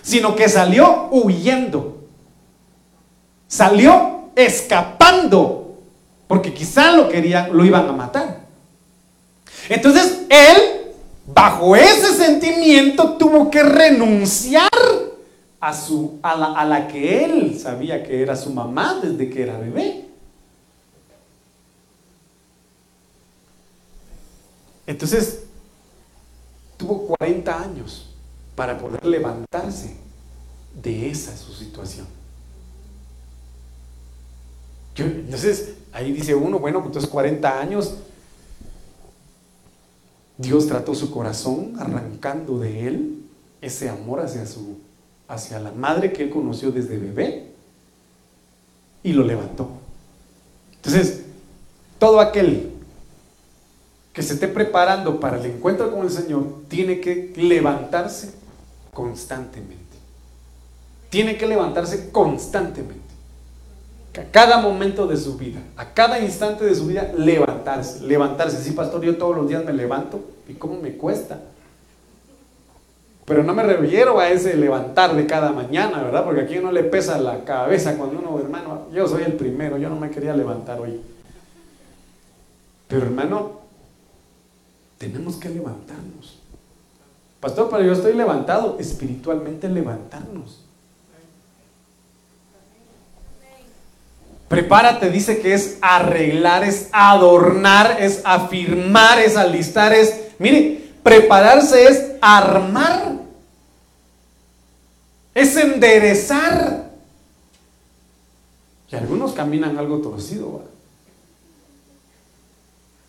sino 0.00 0.34
que 0.34 0.48
salió 0.48 1.08
huyendo, 1.10 1.98
salió 3.46 4.30
escapando 4.34 5.65
porque 6.26 6.52
quizá 6.52 6.92
lo 6.92 7.08
querían, 7.08 7.56
lo 7.56 7.64
iban 7.64 7.88
a 7.88 7.92
matar. 7.92 8.46
Entonces 9.68 10.22
él, 10.28 10.92
bajo 11.26 11.76
ese 11.76 12.14
sentimiento, 12.14 13.16
tuvo 13.16 13.50
que 13.50 13.62
renunciar 13.62 14.70
a, 15.60 15.72
su, 15.72 16.18
a, 16.22 16.36
la, 16.36 16.46
a 16.52 16.64
la 16.64 16.88
que 16.88 17.24
él 17.24 17.58
sabía 17.58 18.02
que 18.02 18.22
era 18.22 18.36
su 18.36 18.50
mamá 18.50 19.00
desde 19.02 19.30
que 19.30 19.42
era 19.42 19.58
bebé. 19.58 20.04
Entonces, 24.86 25.42
tuvo 26.76 27.06
40 27.18 27.60
años 27.60 28.14
para 28.54 28.78
poder 28.78 29.04
levantarse 29.04 29.96
de 30.82 31.10
esa 31.10 31.36
su 31.36 31.52
situación. 31.52 32.06
Entonces, 34.96 35.76
Ahí 35.96 36.12
dice 36.12 36.34
uno, 36.34 36.58
bueno, 36.58 36.82
entonces 36.84 37.08
40 37.08 37.58
años, 37.58 37.94
Dios 40.36 40.66
trató 40.66 40.94
su 40.94 41.10
corazón 41.10 41.72
arrancando 41.78 42.58
de 42.58 42.86
él 42.86 43.22
ese 43.62 43.88
amor 43.88 44.20
hacia, 44.20 44.44
su, 44.44 44.76
hacia 45.26 45.58
la 45.58 45.72
madre 45.72 46.12
que 46.12 46.24
él 46.24 46.28
conoció 46.28 46.70
desde 46.70 46.98
bebé 46.98 47.50
y 49.02 49.14
lo 49.14 49.24
levantó. 49.24 49.70
Entonces, 50.74 51.22
todo 51.98 52.20
aquel 52.20 52.72
que 54.12 54.22
se 54.22 54.34
esté 54.34 54.48
preparando 54.48 55.18
para 55.18 55.38
el 55.40 55.46
encuentro 55.46 55.90
con 55.90 56.04
el 56.04 56.10
Señor 56.10 56.44
tiene 56.68 57.00
que 57.00 57.32
levantarse 57.36 58.34
constantemente. 58.92 59.96
Tiene 61.08 61.38
que 61.38 61.46
levantarse 61.46 62.10
constantemente 62.10 63.05
a 64.18 64.24
cada 64.30 64.58
momento 64.58 65.06
de 65.06 65.16
su 65.16 65.36
vida, 65.36 65.60
a 65.76 65.92
cada 65.92 66.18
instante 66.20 66.64
de 66.64 66.74
su 66.74 66.86
vida, 66.86 67.12
levantarse, 67.16 68.02
levantarse. 68.02 68.62
Sí, 68.62 68.72
pastor, 68.72 69.02
yo 69.02 69.16
todos 69.16 69.36
los 69.36 69.48
días 69.48 69.64
me 69.64 69.72
levanto 69.72 70.20
y 70.48 70.54
cómo 70.54 70.80
me 70.80 70.96
cuesta. 70.96 71.40
Pero 73.26 73.42
no 73.42 73.54
me 73.54 73.64
refiero 73.64 74.20
a 74.20 74.28
ese 74.28 74.56
levantar 74.56 75.16
de 75.16 75.26
cada 75.26 75.50
mañana, 75.50 76.02
¿verdad? 76.02 76.24
Porque 76.24 76.42
aquí 76.42 76.58
uno 76.58 76.70
le 76.70 76.84
pesa 76.84 77.18
la 77.18 77.44
cabeza 77.44 77.96
cuando 77.96 78.18
uno, 78.20 78.38
hermano, 78.38 78.86
yo 78.92 79.08
soy 79.08 79.24
el 79.24 79.32
primero, 79.32 79.78
yo 79.78 79.88
no 79.88 79.96
me 79.96 80.10
quería 80.10 80.34
levantar 80.34 80.80
hoy. 80.80 81.00
Pero 82.86 83.02
hermano, 83.02 83.60
tenemos 84.96 85.36
que 85.36 85.48
levantarnos. 85.48 86.40
Pastor, 87.40 87.68
pero 87.68 87.82
yo 87.82 87.92
estoy 87.92 88.14
levantado, 88.14 88.76
espiritualmente 88.78 89.68
levantarnos. 89.68 90.65
Prepárate, 94.48 95.10
dice 95.10 95.40
que 95.40 95.54
es 95.54 95.78
arreglar, 95.80 96.62
es 96.62 96.88
adornar, 96.92 98.00
es 98.00 98.22
afirmar, 98.24 99.18
es 99.18 99.36
alistar, 99.36 99.92
es, 99.92 100.14
mire, 100.38 100.92
prepararse 101.02 101.84
es 101.84 102.12
armar, 102.20 103.16
es 105.34 105.56
enderezar. 105.56 106.90
Y 108.88 108.94
algunos 108.94 109.32
caminan 109.32 109.78
algo 109.78 109.98
torcido. 109.98 110.62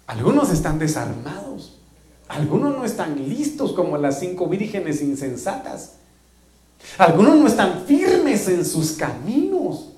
Algunos 0.07 0.49
están 0.51 0.79
desarmados. 0.79 1.77
Algunos 2.27 2.75
no 2.75 2.83
están 2.83 3.29
listos 3.29 3.73
como 3.73 3.97
las 3.97 4.19
cinco 4.19 4.47
vírgenes 4.47 5.01
insensatas. 5.01 5.93
Algunos 6.97 7.37
no 7.37 7.47
están 7.47 7.85
firmes 7.85 8.47
en 8.47 8.65
sus 8.65 8.93
caminos. 8.93 9.89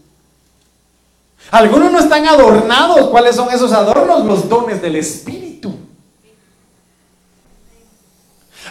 Algunos 1.51 1.91
no 1.91 1.99
están 1.99 2.27
adornados. 2.27 3.07
¿Cuáles 3.09 3.35
son 3.35 3.51
esos 3.51 3.71
adornos? 3.71 4.25
Los 4.25 4.49
dones 4.49 4.81
del 4.81 4.95
Espíritu. 4.95 5.49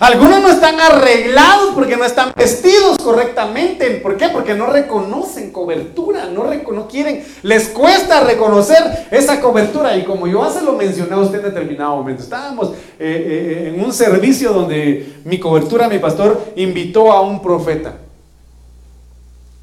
Algunos 0.00 0.40
no 0.40 0.48
están 0.48 0.78
arreglados 0.78 1.74
porque 1.74 1.96
no 1.96 2.04
están 2.04 2.32
vestidos 2.36 2.98
correctamente. 2.98 3.90
¿Por 3.96 4.16
qué? 4.16 4.28
Porque 4.28 4.54
no 4.54 4.66
reconocen 4.66 5.50
cobertura, 5.50 6.26
no, 6.26 6.88
quieren, 6.88 7.24
les 7.42 7.68
cuesta 7.70 8.20
reconocer 8.20 9.08
esa 9.10 9.40
cobertura. 9.40 9.96
Y 9.96 10.04
como 10.04 10.28
yo 10.28 10.44
hace 10.44 10.62
lo 10.62 10.74
mencioné 10.74 11.14
a 11.14 11.18
usted 11.18 11.38
en 11.38 11.46
determinado 11.46 11.96
momento, 11.96 12.22
estábamos 12.22 12.70
eh, 12.70 12.74
eh, 13.00 13.72
en 13.74 13.84
un 13.84 13.92
servicio 13.92 14.52
donde 14.52 15.20
mi 15.24 15.40
cobertura, 15.40 15.88
mi 15.88 15.98
pastor, 15.98 16.52
invitó 16.54 17.10
a 17.10 17.20
un 17.22 17.42
profeta. 17.42 17.94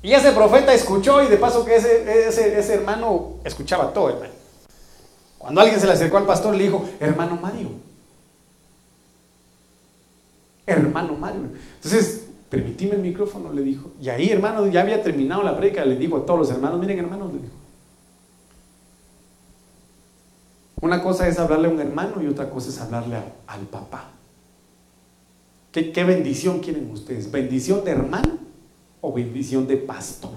Y 0.06 0.14
ese 0.14 0.34
profeta 0.34 0.72
escuchó 0.72 1.24
y 1.24 1.28
de 1.28 1.38
paso 1.38 1.66
que 1.66 1.78
ese, 1.78 2.28
ese, 2.28 2.74
hermano 2.76 3.38
escuchaba 3.44 3.92
todo, 3.92 4.10
hermano. 4.10 4.34
Cuando 5.40 5.62
alguien 5.62 5.80
se 5.80 5.88
le 5.88 5.94
acercó 5.94 6.18
al 6.18 6.28
pastor, 6.28 6.54
le 6.54 6.64
dijo, 6.64 6.88
hermano 7.00 7.40
Mario. 7.42 7.70
Hermano 10.68 11.16
Mario. 11.16 11.50
Entonces, 11.78 12.28
permitime 12.52 12.92
el 12.92 13.02
micrófono, 13.02 13.52
le 13.52 13.64
dijo. 13.64 13.94
Y 14.00 14.10
ahí, 14.10 14.30
hermano, 14.30 14.68
ya 14.68 14.82
había 14.82 15.02
terminado 15.02 15.42
la 15.42 15.58
prédica, 15.58 15.84
le 15.84 15.96
dijo 15.96 16.18
a 16.18 16.26
todos 16.28 16.40
los 16.42 16.52
hermanos, 16.52 16.80
miren 16.80 17.00
hermanos, 17.00 17.34
le 17.34 17.40
dijo. 17.40 17.56
Una 20.82 21.02
cosa 21.02 21.28
es 21.28 21.40
hablarle 21.40 21.68
a 21.68 21.72
un 21.72 21.82
hermano 21.82 22.22
y 22.22 22.28
otra 22.28 22.52
cosa 22.52 22.70
es 22.70 22.80
hablarle 22.80 23.18
al 23.48 23.62
papá. 23.62 24.12
¿Qué, 25.72 25.92
¿Qué 25.92 26.04
bendición 26.04 26.60
quieren 26.60 26.92
ustedes? 26.92 27.32
¿Bendición 27.32 27.84
de 27.84 27.90
hermano 27.90 28.45
bendición 29.12 29.68
de 29.68 29.78
pastor. 29.78 30.34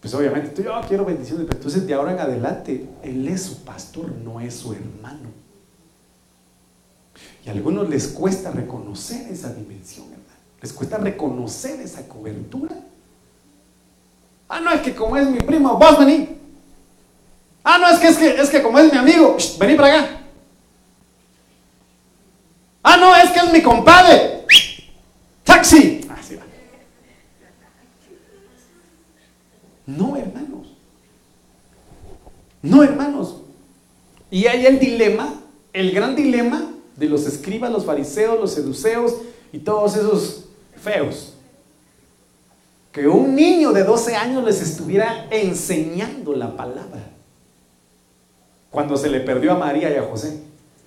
Pues 0.00 0.14
obviamente, 0.14 0.62
yo 0.62 0.72
quiero 0.88 1.04
bendición 1.04 1.38
de 1.38 1.44
pastor. 1.44 1.58
Entonces, 1.58 1.86
de 1.86 1.94
ahora 1.94 2.12
en 2.12 2.20
adelante, 2.20 2.88
él 3.02 3.28
es 3.28 3.42
su 3.42 3.62
pastor, 3.64 4.10
no 4.12 4.40
es 4.40 4.54
su 4.54 4.72
hermano. 4.72 5.28
Y 7.44 7.48
a 7.48 7.52
algunos 7.52 7.88
les 7.88 8.08
cuesta 8.08 8.50
reconocer 8.50 9.30
esa 9.30 9.52
dimensión, 9.52 10.06
hermano. 10.06 10.40
Les 10.62 10.72
cuesta 10.72 10.98
reconocer 10.98 11.80
esa 11.80 12.06
cobertura. 12.08 12.74
Ah, 14.48 14.60
no, 14.60 14.70
es 14.72 14.80
que 14.80 14.94
como 14.94 15.16
es 15.16 15.28
mi 15.28 15.38
primo, 15.38 15.76
vos 15.76 15.98
vení. 15.98 16.28
Ah, 17.62 17.78
no, 17.78 17.88
es 17.88 17.98
que 17.98 18.08
es 18.08 18.16
que, 18.16 18.40
es 18.40 18.50
que 18.50 18.62
como 18.62 18.78
es 18.78 18.90
mi 18.90 18.98
amigo, 18.98 19.36
vení 19.58 19.74
para 19.74 19.94
acá. 19.94 20.20
Ah, 22.82 22.96
no, 22.96 23.14
es 23.14 23.30
que 23.30 23.38
es 23.38 23.52
mi 23.52 23.62
compadre. 23.62 24.46
Taxi. 25.44 26.00
No, 29.96 30.16
hermanos. 30.16 30.68
No, 32.62 32.82
hermanos. 32.82 33.36
Y 34.30 34.46
hay 34.46 34.66
el 34.66 34.78
dilema, 34.78 35.34
el 35.72 35.92
gran 35.92 36.14
dilema 36.14 36.70
de 36.96 37.06
los 37.06 37.26
escribas, 37.26 37.72
los 37.72 37.84
fariseos, 37.84 38.38
los 38.38 38.52
seduceos 38.52 39.14
y 39.52 39.58
todos 39.58 39.96
esos 39.96 40.44
feos. 40.76 41.34
Que 42.92 43.08
un 43.08 43.34
niño 43.34 43.72
de 43.72 43.84
12 43.84 44.16
años 44.16 44.44
les 44.44 44.60
estuviera 44.60 45.26
enseñando 45.30 46.34
la 46.34 46.56
palabra. 46.56 47.10
Cuando 48.70 48.96
se 48.96 49.08
le 49.08 49.20
perdió 49.20 49.52
a 49.52 49.56
María 49.56 49.90
y 49.90 49.96
a 49.96 50.02
José. 50.02 50.42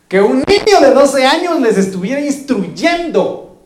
Que 0.07 0.21
un 0.21 0.43
niño 0.47 0.79
de 0.81 0.93
12 0.93 1.25
años 1.25 1.59
les 1.59 1.77
estuviera 1.77 2.21
instruyendo 2.21 3.57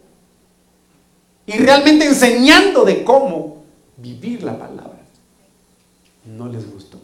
y 1.46 1.54
realmente 1.54 2.06
enseñando 2.06 2.84
de 2.84 3.04
cómo 3.04 3.64
vivir 3.98 4.44
la 4.44 4.58
palabra 4.58 4.98
no 6.26 6.48
les 6.48 6.70
gustó. 6.72 7.00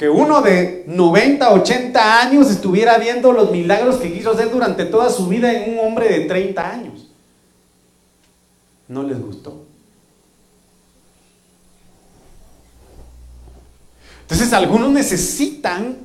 Que 0.00 0.08
uno 0.08 0.40
de 0.40 0.84
90, 0.86 1.52
80 1.52 2.22
años 2.22 2.50
estuviera 2.50 2.96
viendo 2.96 3.32
los 3.32 3.50
milagros 3.50 3.96
que 3.96 4.10
quiso 4.10 4.30
hacer 4.30 4.50
durante 4.50 4.86
toda 4.86 5.10
su 5.10 5.26
vida 5.26 5.52
en 5.52 5.74
un 5.74 5.86
hombre 5.86 6.08
de 6.08 6.20
30 6.20 6.70
años. 6.70 7.06
No 8.88 9.02
les 9.02 9.20
gustó. 9.20 9.62
Entonces 14.22 14.54
algunos 14.54 14.88
necesitan 14.90 15.98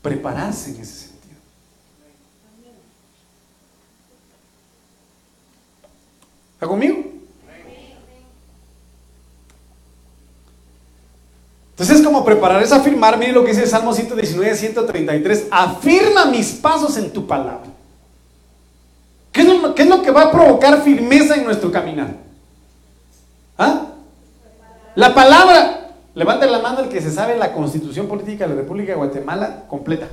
prepararse 0.00 0.70
en 0.70 0.80
ese 0.80 1.08
sentido. 1.08 1.40
¿Está 6.54 6.68
conmigo? 6.68 7.07
Entonces, 11.78 12.04
como 12.04 12.24
preparar 12.24 12.60
es 12.60 12.72
afirmar, 12.72 13.16
mire 13.18 13.30
lo 13.30 13.44
que 13.44 13.52
dice 13.52 13.64
Salmo 13.64 13.94
119, 13.94 14.56
133, 14.56 15.46
afirma 15.48 16.24
mis 16.24 16.50
pasos 16.50 16.96
en 16.96 17.12
tu 17.12 17.24
palabra. 17.24 17.68
¿Qué 19.30 19.42
es, 19.42 19.46
lo, 19.46 19.74
¿Qué 19.76 19.82
es 19.82 19.88
lo 19.88 20.02
que 20.02 20.10
va 20.10 20.22
a 20.22 20.32
provocar 20.32 20.82
firmeza 20.82 21.36
en 21.36 21.44
nuestro 21.44 21.70
caminar? 21.70 22.16
¿Ah? 23.56 23.92
La 24.96 25.14
palabra, 25.14 25.92
levante 26.16 26.50
la 26.50 26.58
mano 26.58 26.80
el 26.80 26.88
que 26.88 27.00
se 27.00 27.12
sabe 27.12 27.36
la 27.36 27.52
constitución 27.52 28.08
política 28.08 28.48
de 28.48 28.56
la 28.56 28.60
República 28.62 28.92
de 28.92 28.98
Guatemala 28.98 29.62
completa. 29.68 30.08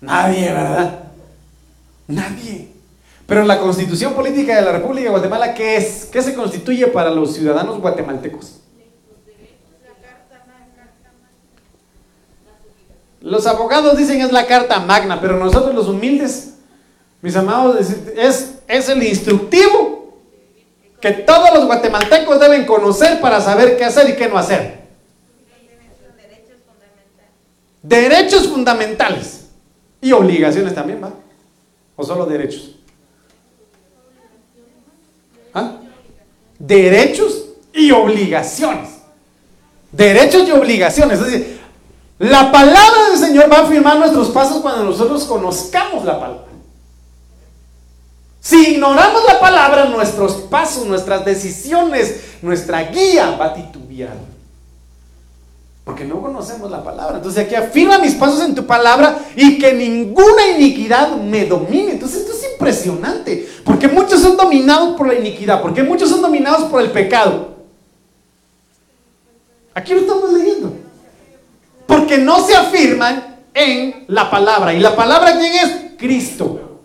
Nadie, 0.00 0.50
¿verdad? 0.50 1.00
Nadie. 2.08 2.72
Pero 3.26 3.44
la 3.44 3.58
constitución 3.60 4.14
política 4.14 4.56
de 4.56 4.62
la 4.62 4.72
República 4.72 5.04
de 5.04 5.10
Guatemala, 5.10 5.52
¿qué 5.52 5.76
es? 5.76 6.06
¿Qué 6.06 6.22
se 6.22 6.34
constituye 6.34 6.86
para 6.86 7.10
los 7.10 7.34
ciudadanos 7.34 7.78
guatemaltecos? 7.80 8.62
Los 13.22 13.46
abogados 13.46 13.96
dicen 13.96 14.20
es 14.20 14.32
la 14.32 14.46
carta 14.46 14.80
magna, 14.80 15.20
pero 15.20 15.38
nosotros 15.38 15.74
los 15.74 15.88
humildes, 15.88 16.54
mis 17.20 17.36
amados, 17.36 17.78
es, 18.16 18.54
es 18.66 18.88
el 18.88 19.02
instructivo 19.02 20.20
que 21.00 21.12
todos 21.12 21.52
los 21.54 21.66
guatemaltecos 21.66 22.38
deben 22.40 22.64
conocer 22.64 23.20
para 23.20 23.40
saber 23.40 23.76
qué 23.76 23.84
hacer 23.84 24.10
y 24.10 24.16
qué 24.16 24.28
no 24.28 24.38
hacer. 24.38 24.82
Derechos 27.82 28.48
fundamentales 28.48 29.46
y 30.00 30.12
obligaciones 30.12 30.74
también, 30.74 31.02
¿va? 31.02 31.12
¿O 31.96 32.04
solo 32.04 32.26
derechos? 32.26 32.76
¿Ah? 35.52 35.78
Derechos 36.58 37.46
y 37.72 37.90
obligaciones. 37.90 38.90
Derechos 39.90 40.48
y 40.48 40.52
obligaciones. 40.52 41.18
Es 41.18 41.24
decir, 41.26 41.60
la 42.22 42.52
palabra 42.52 43.10
del 43.10 43.18
Señor 43.18 43.52
va 43.52 43.62
a 43.62 43.66
firmar 43.66 43.98
nuestros 43.98 44.28
pasos 44.28 44.62
cuando 44.62 44.84
nosotros 44.84 45.24
conozcamos 45.24 46.04
la 46.04 46.20
palabra. 46.20 46.52
Si 48.38 48.74
ignoramos 48.74 49.24
la 49.26 49.40
palabra, 49.40 49.86
nuestros 49.86 50.34
pasos, 50.34 50.86
nuestras 50.86 51.24
decisiones, 51.24 52.20
nuestra 52.40 52.84
guía 52.84 53.36
va 53.36 53.46
a 53.46 53.54
titubear. 53.54 54.14
Porque 55.82 56.04
no 56.04 56.22
conocemos 56.22 56.70
la 56.70 56.84
palabra. 56.84 57.16
Entonces 57.16 57.44
aquí 57.44 57.56
afirma 57.56 57.98
mis 57.98 58.14
pasos 58.14 58.40
en 58.44 58.54
tu 58.54 58.66
palabra 58.66 59.18
y 59.34 59.58
que 59.58 59.72
ninguna 59.72 60.46
iniquidad 60.56 61.16
me 61.16 61.44
domine. 61.46 61.90
Entonces 61.90 62.20
esto 62.20 62.34
es 62.34 62.52
impresionante. 62.52 63.48
Porque 63.64 63.88
muchos 63.88 64.20
son 64.20 64.36
dominados 64.36 64.96
por 64.96 65.08
la 65.08 65.14
iniquidad. 65.14 65.60
Porque 65.60 65.82
muchos 65.82 66.08
son 66.08 66.22
dominados 66.22 66.70
por 66.70 66.82
el 66.82 66.92
pecado. 66.92 67.48
Aquí 69.74 69.92
lo 69.92 70.02
estamos 70.02 70.32
leyendo 70.32 70.81
porque 71.92 72.16
no 72.16 72.42
se 72.44 72.56
afirman 72.56 73.42
en 73.52 74.04
la 74.08 74.30
palabra. 74.30 74.72
¿Y 74.72 74.80
la 74.80 74.96
palabra 74.96 75.38
quién 75.38 75.52
es? 75.54 75.92
Cristo. 75.98 76.80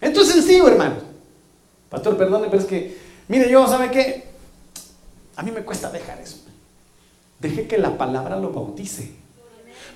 Esto 0.00 0.20
es 0.20 0.28
sencillo, 0.28 0.68
hermano. 0.68 0.96
Pastor, 1.88 2.16
perdone, 2.18 2.48
pero 2.50 2.60
es 2.60 2.68
que, 2.68 2.98
mire, 3.28 3.50
yo, 3.50 3.66
¿sabe 3.66 3.90
qué? 3.90 4.26
A 5.36 5.42
mí 5.42 5.50
me 5.50 5.62
cuesta 5.62 5.90
dejar 5.90 6.20
eso. 6.20 6.38
Deje 7.40 7.66
que 7.66 7.78
la 7.78 7.96
palabra 7.96 8.36
lo 8.36 8.50
bautice. 8.50 9.12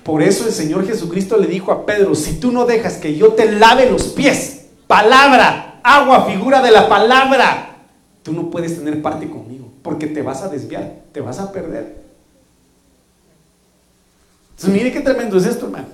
Por 0.03 0.23
eso 0.23 0.47
el 0.47 0.51
Señor 0.51 0.87
Jesucristo 0.87 1.37
le 1.37 1.45
dijo 1.45 1.71
a 1.71 1.85
Pedro, 1.85 2.15
si 2.15 2.39
tú 2.39 2.51
no 2.51 2.65
dejas 2.65 2.97
que 2.97 3.15
yo 3.15 3.33
te 3.33 3.51
lave 3.51 3.89
los 3.89 4.05
pies, 4.05 4.65
palabra, 4.87 5.79
agua, 5.83 6.25
figura 6.25 6.61
de 6.63 6.71
la 6.71 6.89
palabra, 6.89 7.85
tú 8.23 8.33
no 8.33 8.49
puedes 8.49 8.75
tener 8.77 8.99
parte 9.03 9.29
conmigo, 9.29 9.71
porque 9.83 10.07
te 10.07 10.23
vas 10.23 10.41
a 10.41 10.49
desviar, 10.49 11.01
te 11.11 11.21
vas 11.21 11.37
a 11.37 11.51
perder 11.51 12.00
mire 14.69 14.91
qué 14.91 15.01
tremendo 15.01 15.37
es 15.37 15.45
esto, 15.45 15.65
hermano. 15.65 15.87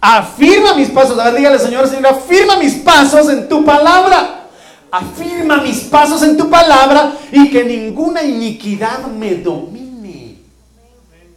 Afirma 0.00 0.74
mis 0.74 0.88
pasos. 0.90 1.18
A 1.18 1.24
ver, 1.24 1.36
dígale, 1.36 1.58
Señor, 1.58 1.88
Señor, 1.88 2.06
afirma 2.06 2.56
mis 2.56 2.74
pasos 2.74 3.28
en 3.28 3.48
tu 3.48 3.64
palabra. 3.64 4.46
Afirma 4.90 5.58
mis 5.58 5.80
pasos 5.80 6.22
en 6.22 6.36
tu 6.36 6.48
palabra 6.48 7.12
y 7.32 7.50
que 7.50 7.64
ninguna 7.64 8.22
iniquidad 8.22 9.06
me 9.06 9.34
domine. 9.34 10.36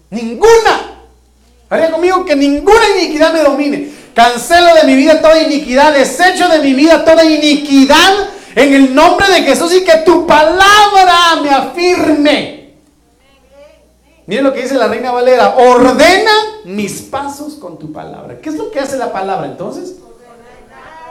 Ninguna. 0.09 0.99
Haría 1.69 1.91
conmigo 1.91 2.25
que 2.25 2.35
ninguna 2.35 2.97
iniquidad 2.97 3.33
me 3.33 3.41
domine. 3.41 3.89
Cancelo 4.13 4.75
de 4.75 4.83
mi 4.85 4.95
vida 4.95 5.21
toda 5.21 5.41
iniquidad. 5.41 5.93
Desecho 5.93 6.47
de 6.47 6.59
mi 6.59 6.73
vida 6.73 7.03
toda 7.03 7.23
iniquidad 7.25 8.29
en 8.55 8.73
el 8.73 8.95
nombre 8.95 9.27
de 9.29 9.43
Jesús 9.43 9.73
y 9.73 9.83
que 9.83 9.97
tu 10.05 10.25
palabra 10.27 11.41
me 11.41 11.49
afirme. 11.49 12.58
Miren 14.29 14.43
lo 14.43 14.53
que 14.53 14.61
dice 14.61 14.75
la 14.75 14.87
reina 14.87 15.11
Valera, 15.11 15.55
ordena 15.55 16.31
mis 16.63 17.01
pasos 17.01 17.55
con 17.55 17.79
tu 17.79 17.91
palabra. 17.91 18.39
¿Qué 18.39 18.49
es 18.49 18.57
lo 18.57 18.69
que 18.69 18.79
hace 18.79 18.95
la 18.95 19.11
palabra 19.11 19.47
entonces? 19.47 19.95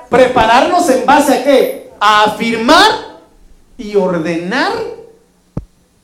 Prepararnos 0.09 0.89
en 0.89 1.05
base 1.05 1.35
a 1.35 1.43
qué? 1.43 1.91
A 1.99 2.27
afirmar 2.27 3.19
y 3.77 3.97
ordenar 3.97 4.73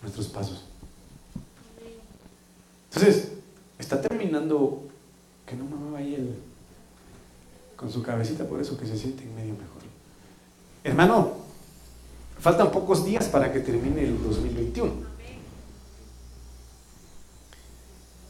nuestros 0.03 0.27
pasos. 0.27 0.65
Entonces, 2.93 3.29
está 3.79 4.01
terminando, 4.01 4.83
que 5.47 5.55
no 5.55 5.67
me 5.67 5.93
vaya 5.93 6.17
el, 6.17 6.35
con 7.77 7.93
su 7.93 8.03
cabecita 8.03 8.43
por 8.43 8.61
eso 8.61 8.77
que 8.77 8.87
se 8.87 8.99
siente 8.99 9.23
en 9.23 9.37
medio 9.37 9.53
mejor. 9.53 9.83
Hermano, 10.83 11.35
faltan 12.41 12.73
pocos 12.73 13.05
días 13.05 13.27
para 13.27 13.53
que 13.53 13.61
termine 13.61 14.03
el 14.03 14.21
2021. 14.21 15.14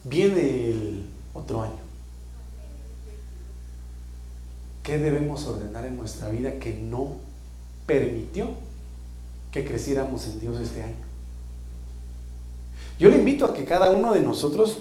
Viene 0.04 0.70
el 0.70 1.06
otro 1.32 1.62
año. 1.62 1.84
¿Qué 4.82 4.98
debemos 4.98 5.46
ordenar 5.46 5.86
en 5.86 5.96
nuestra 5.96 6.28
vida 6.28 6.58
que 6.58 6.74
no 6.74 7.16
permitió 7.86 8.50
que 9.50 9.64
creciéramos 9.64 10.26
en 10.26 10.40
Dios 10.40 10.60
este 10.60 10.82
año? 10.82 10.94
Yo 12.98 13.08
le 13.08 13.16
invito 13.16 13.46
a 13.46 13.54
que 13.54 13.64
cada 13.64 13.90
uno 13.90 14.12
de 14.12 14.20
nosotros 14.20 14.78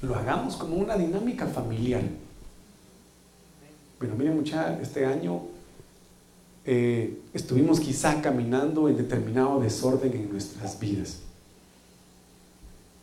lo 0.00 0.14
hagamos 0.14 0.56
como 0.56 0.76
una 0.76 0.96
dinámica 0.96 1.46
familiar. 1.46 2.02
Bueno, 3.98 4.14
miren 4.14 4.36
mucha, 4.36 4.80
este 4.80 5.04
año 5.04 5.42
eh, 6.64 7.20
estuvimos 7.34 7.80
quizá 7.80 8.22
caminando 8.22 8.88
en 8.88 8.96
determinado 8.96 9.60
desorden 9.60 10.12
en 10.12 10.30
nuestras 10.30 10.78
vidas. 10.78 11.18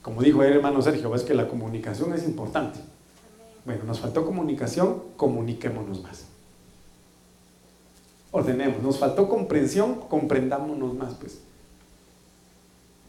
Como 0.08 0.22
dijo 0.22 0.42
el 0.42 0.54
hermano 0.54 0.82
Sergio, 0.82 1.10
ves 1.10 1.24
que 1.24 1.34
la 1.34 1.50
comunicación 1.50 2.14
es 2.14 2.24
importante. 2.24 2.80
Bueno, 3.66 3.84
nos 3.84 4.00
faltó 4.00 4.26
comunicación, 4.26 5.04
comuniquémonos 5.18 6.02
más. 6.02 6.24
Ordenemos. 8.32 8.82
Nos 8.82 9.00
faltó 9.00 9.28
comprensión, 9.28 9.96
comprendámonos 9.96 10.94
más, 10.94 11.14
pues. 11.16 11.40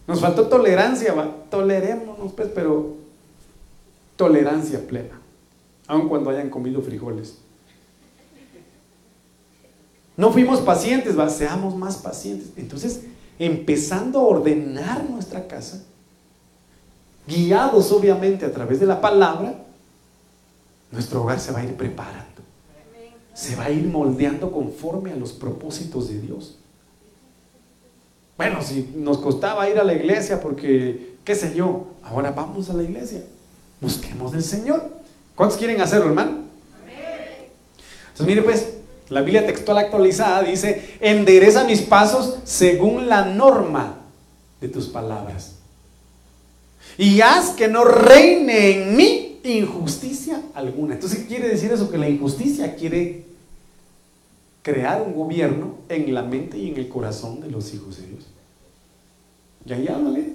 Nos 0.09 0.21
faltó 0.21 0.49
tolerancia. 0.49 1.15
Tolerémonos, 1.49 2.33
pues, 2.33 2.49
pero 2.53 2.97
tolerancia 4.17 4.85
plena. 4.85 5.21
Aun 5.87 6.09
cuando 6.09 6.31
hayan 6.31 6.51
comido 6.51 6.83
frijoles. 6.83 7.39
No 10.17 10.33
fuimos 10.33 10.63
pacientes. 10.63 11.15
Seamos 11.33 11.77
más 11.77 11.99
pacientes. 11.99 12.51
Entonces, 12.57 13.03
empezando 13.39 14.19
a 14.19 14.23
ordenar 14.23 15.09
nuestra 15.09 15.47
casa, 15.47 15.85
guiados 17.29 17.93
obviamente 17.93 18.47
a 18.47 18.53
través 18.53 18.81
de 18.81 18.87
la 18.87 19.01
palabra, 19.01 19.55
nuestro 20.91 21.23
hogar 21.23 21.39
se 21.39 21.53
va 21.53 21.61
a 21.61 21.65
ir 21.65 21.75
preparando. 21.75 22.25
Se 23.35 23.55
va 23.55 23.67
a 23.67 23.71
ir 23.71 23.85
moldeando 23.85 24.51
conforme 24.51 25.13
a 25.13 25.17
los 25.17 25.33
propósitos 25.33 26.09
de 26.09 26.21
Dios. 26.21 26.57
Bueno, 28.37 28.63
si 28.63 28.93
nos 28.97 29.19
costaba 29.19 29.69
ir 29.69 29.79
a 29.79 29.85
la 29.85 29.93
iglesia 29.93 30.41
porque, 30.41 31.17
qué 31.25 31.35
sé 31.35 31.55
yo, 31.55 31.89
ahora 32.03 32.31
vamos 32.33 32.71
a 32.71 32.75
la 32.75 32.83
iglesia. 32.83 33.23
Busquemos 33.81 34.33
del 34.33 34.43
Señor. 34.43 34.91
¿Cuántos 35.35 35.59
quieren 35.59 35.81
hacerlo, 35.81 36.07
hermano? 36.07 36.49
Entonces, 38.09 38.27
mire 38.27 38.43
pues, 38.43 38.75
la 39.09 39.21
Biblia 39.21 39.47
textual 39.47 39.79
actualizada 39.79 40.43
dice, 40.43 40.97
endereza 41.01 41.65
mis 41.65 41.83
pasos 41.83 42.39
según 42.45 43.09
la 43.09 43.25
norma 43.25 43.99
de 44.61 44.69
tus 44.69 44.87
palabras 44.89 45.58
y 46.99 47.21
haz 47.21 47.51
que 47.51 47.69
no 47.69 47.85
reine 47.85 48.73
en 48.73 48.97
mí 48.97 49.29
injusticia 49.45 50.43
alguna. 50.55 50.95
Entonces, 50.95 51.21
¿qué 51.21 51.27
quiere 51.27 51.49
decir 51.49 51.73
eso? 51.73 51.91
Que 51.91 51.99
la 51.99 52.09
injusticia 52.09 52.75
quiere 52.75 53.25
crear 54.63 55.03
un 55.03 55.15
gobierno 55.15 55.77
en 55.89 56.13
la 56.13 56.23
mente 56.23 56.59
y 56.59 56.69
en 56.71 56.77
el 56.77 56.89
corazón 56.89 57.41
de 57.41 57.51
los 57.51 57.73
hijos 57.73 57.97
de 57.99 58.07
Dios. 58.07 58.27
Y 59.65 59.73
ahí 59.73 59.89
háblale. 59.89 60.33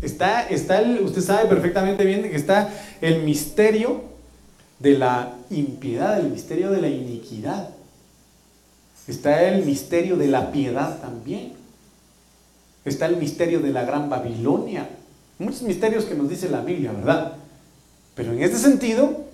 Está, 0.00 0.42
está 0.48 0.80
el, 0.80 1.00
usted 1.00 1.22
sabe 1.22 1.48
perfectamente 1.48 2.04
bien 2.04 2.22
que 2.22 2.36
está 2.36 2.72
el 3.00 3.24
misterio 3.24 4.02
de 4.78 4.96
la 4.96 5.34
impiedad, 5.50 6.20
el 6.20 6.30
misterio 6.30 6.70
de 6.70 6.80
la 6.80 6.88
iniquidad. 6.88 7.70
Está 9.08 9.42
el 9.48 9.64
misterio 9.64 10.16
de 10.16 10.28
la 10.28 10.52
piedad 10.52 11.00
también. 11.00 11.54
está 12.84 13.06
el 13.06 13.16
misterio 13.16 13.60
de 13.60 13.70
la 13.70 13.84
gran 13.84 14.08
Babilonia. 14.08 14.88
Muchos 15.38 15.62
misterios 15.62 16.04
que 16.04 16.14
nos 16.14 16.28
dice 16.28 16.48
la 16.48 16.60
Biblia, 16.60 16.92
¿verdad? 16.92 17.34
Pero 18.14 18.32
en 18.32 18.42
este 18.42 18.58
sentido, 18.58 19.24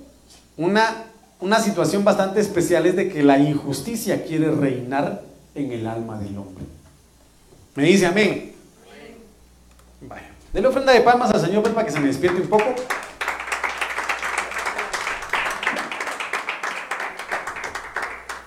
una, 0.59 1.05
una 1.41 1.61
situación 1.61 2.05
bastante 2.05 2.41
especial 2.41 2.85
es 2.85 2.97
de 2.97 3.09
que 3.09 3.23
la 3.23 3.39
injusticia 3.39 4.25
quiere 4.25 4.51
reinar 4.51 5.23
en 5.55 5.73
el 5.73 5.87
alma 5.87 6.19
del 6.19 6.37
hombre. 6.37 6.65
Me 7.75 7.85
dice 7.85 8.07
amén. 8.07 8.53
Vaya. 10.03 10.31
Dele 10.53 10.69
ofrenda 10.69 10.93
de 10.93 11.01
palmas 11.01 11.31
al 11.31 11.41
Señor 11.41 11.63
pues, 11.63 11.75
para 11.75 11.87
que 11.87 11.93
se 11.93 12.01
me 12.01 12.09
despierte 12.09 12.43
un 12.43 12.49
poco. 12.49 12.75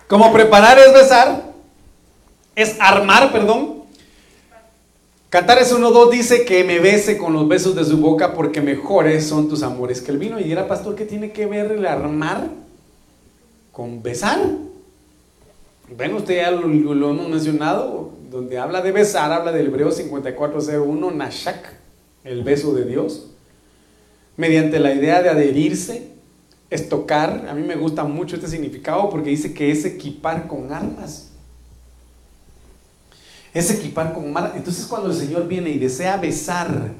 Como 0.08 0.32
preparar 0.32 0.80
es 0.80 0.94
besar, 0.94 1.44
es 2.56 2.80
armar, 2.80 3.32
perdón. 3.32 3.77
Cantares 5.30 5.76
1.2 5.76 6.10
dice 6.10 6.46
que 6.46 6.64
me 6.64 6.80
bese 6.80 7.18
con 7.18 7.34
los 7.34 7.50
besos 7.50 7.76
de 7.76 7.84
su 7.84 7.98
boca 7.98 8.34
porque 8.34 8.62
mejores 8.62 9.28
son 9.28 9.50
tus 9.50 9.62
amores 9.62 10.02
que 10.02 10.12
el 10.12 10.18
vino. 10.18 10.40
Y 10.40 10.50
era 10.50 10.70
pastor, 10.70 10.96
¿qué 10.96 11.04
tiene 11.04 11.34
que 11.34 11.46
ver 11.46 11.74
el 11.74 11.86
armar 11.86 12.48
con 13.74 14.02
besar? 14.02 14.40
Bueno, 15.98 16.18
usted 16.18 16.38
ya 16.38 16.52
lo, 16.52 16.68
lo 16.68 17.10
hemos 17.10 17.28
mencionado, 17.28 18.12
donde 18.32 18.58
habla 18.58 18.82
de 18.82 18.94
besar, 18.94 19.34
habla 19.34 19.52
del 19.52 19.68
hebreo 19.68 19.92
5401, 19.92 21.12
Nashak, 21.12 21.74
el 22.24 22.44
beso 22.44 22.74
de 22.74 22.86
Dios, 22.86 23.28
mediante 24.38 24.80
la 24.80 24.94
idea 24.94 25.22
de 25.22 25.30
adherirse, 25.30 26.08
es 26.70 26.88
tocar. 26.88 27.48
A 27.50 27.54
mí 27.54 27.64
me 27.64 27.76
gusta 27.76 28.06
mucho 28.06 28.38
este 28.38 28.48
significado 28.48 29.10
porque 29.10 29.32
dice 29.32 29.54
que 29.54 29.72
es 29.72 29.84
equipar 29.84 30.48
con 30.48 30.72
armas. 30.72 31.27
Es 33.58 33.72
equipar 33.72 34.14
con 34.14 34.26
armas. 34.38 34.52
Entonces 34.56 34.86
cuando 34.86 35.10
el 35.10 35.16
Señor 35.16 35.48
viene 35.48 35.72
y 35.72 35.80
desea 35.80 36.16
besar 36.18 36.92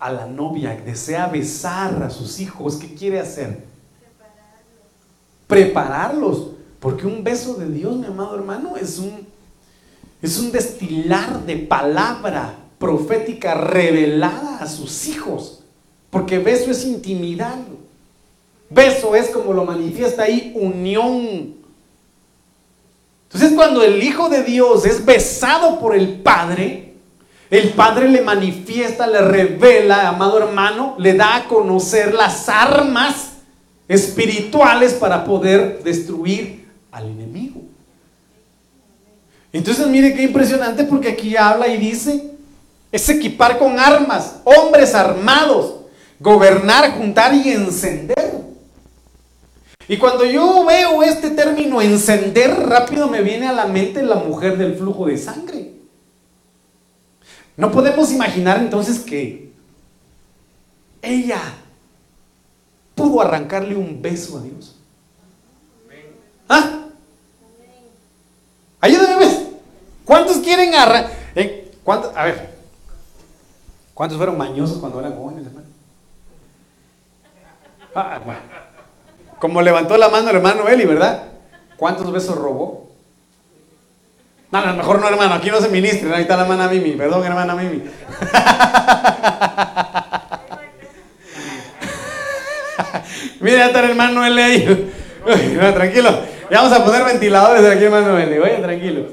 a 0.00 0.10
la 0.10 0.26
novia, 0.26 0.76
desea 0.84 1.28
besar 1.28 2.02
a 2.02 2.10
sus 2.10 2.40
hijos, 2.40 2.74
¿qué 2.74 2.92
quiere 2.92 3.20
hacer? 3.20 3.64
Prepararlos. 5.46 5.46
Prepararlos. 5.46 6.50
Porque 6.80 7.06
un 7.06 7.22
beso 7.22 7.54
de 7.54 7.68
Dios, 7.68 7.94
mi 7.94 8.06
amado 8.06 8.34
hermano, 8.34 8.76
es 8.76 8.98
un, 8.98 9.28
es 10.20 10.40
un 10.40 10.50
destilar 10.50 11.46
de 11.46 11.56
palabra 11.56 12.56
profética 12.80 13.54
revelada 13.54 14.58
a 14.58 14.66
sus 14.66 15.06
hijos. 15.06 15.62
Porque 16.10 16.40
beso 16.40 16.72
es 16.72 16.84
intimidad. 16.84 17.58
Beso 18.70 19.14
es 19.14 19.28
como 19.28 19.52
lo 19.52 19.64
manifiesta 19.64 20.24
ahí, 20.24 20.52
unión. 20.56 21.55
Entonces 23.26 23.52
cuando 23.54 23.82
el 23.82 24.02
Hijo 24.02 24.28
de 24.28 24.42
Dios 24.42 24.86
es 24.86 25.04
besado 25.04 25.78
por 25.78 25.94
el 25.94 26.20
Padre, 26.20 26.94
el 27.50 27.70
Padre 27.70 28.08
le 28.08 28.22
manifiesta, 28.22 29.06
le 29.06 29.20
revela, 29.20 30.08
amado 30.08 30.38
hermano, 30.38 30.94
le 30.98 31.14
da 31.14 31.36
a 31.36 31.44
conocer 31.44 32.14
las 32.14 32.48
armas 32.48 33.32
espirituales 33.88 34.94
para 34.94 35.24
poder 35.24 35.82
destruir 35.82 36.66
al 36.90 37.06
enemigo. 37.08 37.62
Entonces 39.52 39.86
mire 39.86 40.14
qué 40.14 40.22
impresionante 40.22 40.84
porque 40.84 41.08
aquí 41.08 41.36
habla 41.36 41.68
y 41.68 41.78
dice, 41.78 42.32
es 42.90 43.08
equipar 43.08 43.58
con 43.58 43.78
armas, 43.78 44.36
hombres 44.44 44.94
armados, 44.94 45.76
gobernar, 46.18 46.92
juntar 46.92 47.34
y 47.34 47.50
encender. 47.50 48.35
Y 49.88 49.98
cuando 49.98 50.24
yo 50.24 50.64
veo 50.64 51.02
este 51.02 51.30
término 51.30 51.80
encender, 51.80 52.50
rápido 52.50 53.08
me 53.08 53.22
viene 53.22 53.46
a 53.46 53.52
la 53.52 53.66
mente 53.66 54.02
la 54.02 54.16
mujer 54.16 54.58
del 54.58 54.74
flujo 54.74 55.06
de 55.06 55.16
sangre. 55.16 55.72
No 57.56 57.70
podemos 57.70 58.10
imaginar 58.12 58.58
entonces 58.58 58.98
que 59.00 59.52
ella 61.02 61.40
pudo 62.94 63.20
arrancarle 63.20 63.76
un 63.76 64.02
beso 64.02 64.38
a 64.38 64.42
Dios. 64.42 64.76
¿Ah? 66.48 66.86
Ayúdame, 68.80 69.16
¿ves? 69.24 69.40
¿Cuántos 70.04 70.38
quieren 70.38 70.74
arrancar? 70.74 71.12
Eh, 71.36 71.72
A 72.14 72.24
ver, 72.24 72.56
¿cuántos 73.94 74.18
fueron 74.18 74.36
mañosos 74.36 74.78
cuando 74.78 74.98
eran 74.98 75.14
jóvenes, 75.14 75.46
hermano? 75.46 75.66
Ah, 77.94 78.20
bueno. 78.24 78.65
Como 79.38 79.62
levantó 79.62 79.96
la 79.96 80.08
mano 80.08 80.30
el 80.30 80.36
hermano 80.36 80.68
Eli, 80.68 80.84
¿verdad? 80.84 81.24
¿Cuántos 81.76 82.10
besos 82.10 82.36
robó? 82.36 82.86
No, 84.50 84.58
a 84.58 84.66
lo 84.66 84.74
mejor 84.74 85.00
no, 85.00 85.08
hermano, 85.08 85.34
aquí 85.34 85.50
no 85.50 85.60
se 85.60 85.68
ministre, 85.68 86.14
ahí 86.14 86.22
está 86.22 86.36
la 86.36 86.42
hermana 86.42 86.68
Mimi, 86.68 86.92
perdón, 86.92 87.24
hermana 87.24 87.54
Mimi. 87.54 87.82
Mira, 93.40 93.66
está 93.66 93.80
el 93.80 93.90
hermano 93.90 94.24
Eli 94.24 94.40
ahí. 94.40 94.92
tranquilo, 95.74 96.10
ya 96.50 96.62
vamos 96.62 96.78
a 96.78 96.84
poner 96.84 97.04
ventiladores 97.04 97.64
aquí, 97.64 97.84
hermano 97.84 98.18
Eli, 98.18 98.38
oye, 98.38 98.58
tranquilo. 98.58 99.06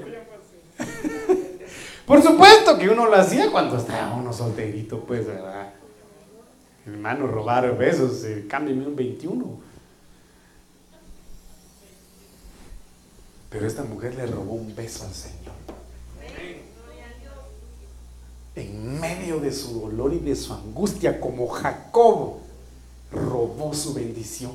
Por 2.05 2.21
supuesto 2.21 2.77
que 2.77 2.89
uno 2.89 3.07
lo 3.07 3.15
hacía 3.15 3.49
cuando 3.51 3.77
estaba 3.77 4.13
uno 4.13 4.31
solterito, 4.31 4.99
pues, 4.99 5.25
¿verdad? 5.25 5.73
Hermano, 6.85 7.27
robar 7.27 7.75
besos, 7.77 8.23
eh, 8.25 8.45
cámbiame 8.47 8.85
un 8.85 8.95
21. 8.95 9.72
Pero 13.53 13.67
esta 13.67 13.83
mujer 13.83 14.15
le 14.15 14.25
robó 14.25 14.53
un 14.53 14.75
beso 14.75 15.05
al 15.05 15.13
Señor. 15.13 15.53
En 18.55 18.99
medio 18.99 19.39
de 19.39 19.53
su 19.53 19.81
dolor 19.81 20.11
y 20.11 20.19
de 20.19 20.35
su 20.35 20.53
angustia, 20.53 21.21
como 21.21 21.47
Jacob 21.47 22.39
robó 23.11 23.75
su 23.75 23.93
bendición. 23.93 24.53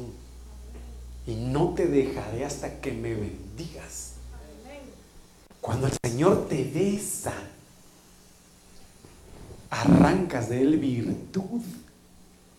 Y 1.29 1.37
no 1.37 1.75
te 1.75 1.87
dejaré 1.87 2.45
hasta 2.45 2.81
que 2.81 2.91
me 2.91 3.15
bendigas. 3.15 4.15
Cuando 5.61 5.87
el 5.87 5.93
Señor 6.03 6.49
te 6.49 6.65
besa, 6.65 7.35
arrancas 9.71 10.49
de 10.49 10.61
él 10.61 10.77
virtud 10.77 11.63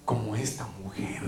como 0.06 0.38
esta 0.38 0.66
mujer. 0.82 1.22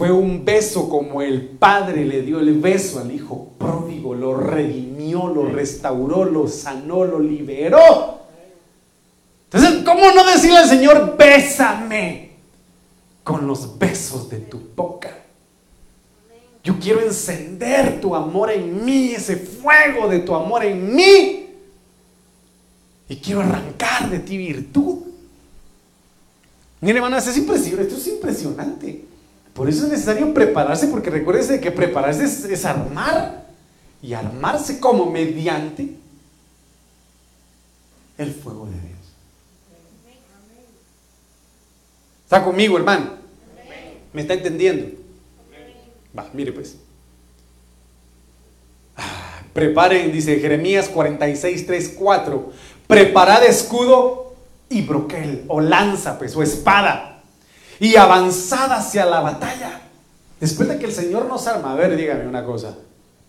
Fue 0.00 0.10
un 0.10 0.46
beso 0.46 0.88
como 0.88 1.20
el 1.20 1.42
padre 1.46 2.06
le 2.06 2.22
dio 2.22 2.40
el 2.40 2.58
beso 2.58 3.00
al 3.00 3.12
hijo 3.12 3.50
pródigo, 3.58 4.14
lo 4.14 4.34
redimió, 4.34 5.28
lo 5.28 5.44
restauró, 5.44 6.24
lo 6.24 6.48
sanó, 6.48 7.04
lo 7.04 7.20
liberó. 7.20 8.20
Entonces, 9.44 9.84
¿cómo 9.84 10.10
no 10.12 10.26
decirle 10.26 10.56
al 10.56 10.68
Señor, 10.70 11.18
bésame 11.18 12.30
con 13.22 13.46
los 13.46 13.78
besos 13.78 14.30
de 14.30 14.38
tu 14.38 14.58
boca? 14.74 15.18
Yo 16.64 16.78
quiero 16.80 17.02
encender 17.02 18.00
tu 18.00 18.16
amor 18.16 18.52
en 18.52 18.82
mí, 18.82 19.10
ese 19.10 19.36
fuego 19.36 20.08
de 20.08 20.20
tu 20.20 20.34
amor 20.34 20.64
en 20.64 20.94
mí. 20.94 21.46
Y 23.06 23.16
quiero 23.16 23.42
arrancar 23.42 24.08
de 24.08 24.20
ti 24.20 24.38
virtud. 24.38 25.00
Mire, 26.80 26.96
hermanos, 26.96 27.26
es 27.26 27.36
impresionante, 27.36 27.82
esto 27.82 28.00
es 28.00 28.14
impresionante. 28.14 29.09
Por 29.54 29.68
eso 29.68 29.84
es 29.84 29.92
necesario 29.92 30.32
prepararse, 30.32 30.86
porque 30.88 31.10
recuérdese 31.10 31.60
que 31.60 31.70
prepararse 31.70 32.24
es, 32.24 32.64
armar. 32.64 33.40
Y 34.02 34.14
armarse 34.14 34.80
como 34.80 35.10
mediante 35.10 35.94
el 38.16 38.32
fuego 38.32 38.66
de 38.66 38.72
Dios. 38.72 38.98
¿Está 42.24 42.42
conmigo, 42.42 42.78
hermano? 42.78 43.10
¿Me 44.12 44.22
está 44.22 44.34
entendiendo? 44.34 44.96
Va, 46.16 46.28
mire 46.32 46.52
pues. 46.52 46.76
Ah, 48.96 49.42
preparen, 49.52 50.10
dice 50.12 50.38
Jeremías 50.38 50.88
46, 50.88 51.66
3, 51.66 51.94
4. 51.98 52.52
Preparad 52.86 53.44
escudo 53.44 54.34
y 54.68 54.82
broquel, 54.82 55.44
o 55.48 55.60
lanza, 55.60 56.18
pues, 56.18 56.34
o 56.34 56.42
espada 56.42 57.09
y 57.80 57.96
avanzada 57.96 58.76
hacia 58.76 59.06
la 59.06 59.20
batalla. 59.20 59.80
Después 60.38 60.68
de 60.68 60.78
que 60.78 60.86
el 60.86 60.92
Señor 60.92 61.26
nos 61.26 61.46
arma, 61.46 61.72
a 61.72 61.74
ver, 61.74 61.96
dígame 61.96 62.28
una 62.28 62.44
cosa. 62.44 62.76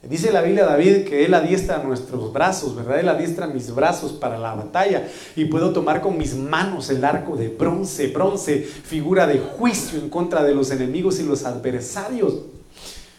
Dice 0.03 0.31
la 0.31 0.41
Biblia 0.41 0.65
David 0.65 1.05
que 1.05 1.25
Él 1.25 1.33
adiestra 1.33 1.77
nuestros 1.77 2.33
brazos, 2.33 2.75
¿verdad? 2.75 2.99
Él 2.99 3.07
adiestra 3.07 3.45
mis 3.47 3.73
brazos 3.73 4.13
para 4.13 4.37
la 4.37 4.55
batalla 4.55 5.07
y 5.35 5.45
puedo 5.45 5.71
tomar 5.71 6.01
con 6.01 6.17
mis 6.17 6.35
manos 6.35 6.89
el 6.89 7.05
arco 7.05 7.35
de 7.35 7.49
bronce, 7.49 8.07
bronce, 8.07 8.61
figura 8.61 9.27
de 9.27 9.39
juicio 9.39 9.99
en 9.99 10.09
contra 10.09 10.43
de 10.43 10.55
los 10.55 10.71
enemigos 10.71 11.19
y 11.19 11.23
los 11.23 11.45
adversarios. 11.45 12.33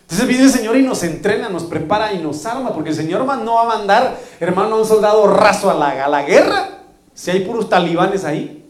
Entonces 0.02 0.26
viene 0.26 0.44
el 0.44 0.50
Señor 0.50 0.76
y 0.76 0.82
nos 0.82 1.04
entrena, 1.04 1.48
nos 1.48 1.62
prepara 1.64 2.12
y 2.12 2.18
nos 2.20 2.44
arma, 2.44 2.74
porque 2.74 2.90
el 2.90 2.96
Señor 2.96 3.24
no 3.24 3.54
va 3.54 3.62
a 3.62 3.78
mandar, 3.78 4.18
hermano, 4.40 4.74
a 4.74 4.78
un 4.80 4.86
soldado 4.86 5.26
raso 5.28 5.70
a 5.70 5.74
la, 5.74 6.04
a 6.04 6.08
la 6.08 6.24
guerra, 6.24 6.80
si 7.14 7.30
hay 7.30 7.40
puros 7.40 7.68
talibanes 7.68 8.24
ahí. 8.24 8.68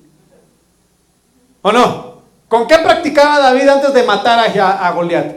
¿O 1.62 1.72
no? 1.72 2.11
¿Con 2.52 2.66
qué 2.66 2.76
practicaba 2.80 3.38
David 3.38 3.66
antes 3.66 3.94
de 3.94 4.02
matar 4.02 4.38
a, 4.38 4.86
a 4.86 4.90
Goliat? 4.92 5.36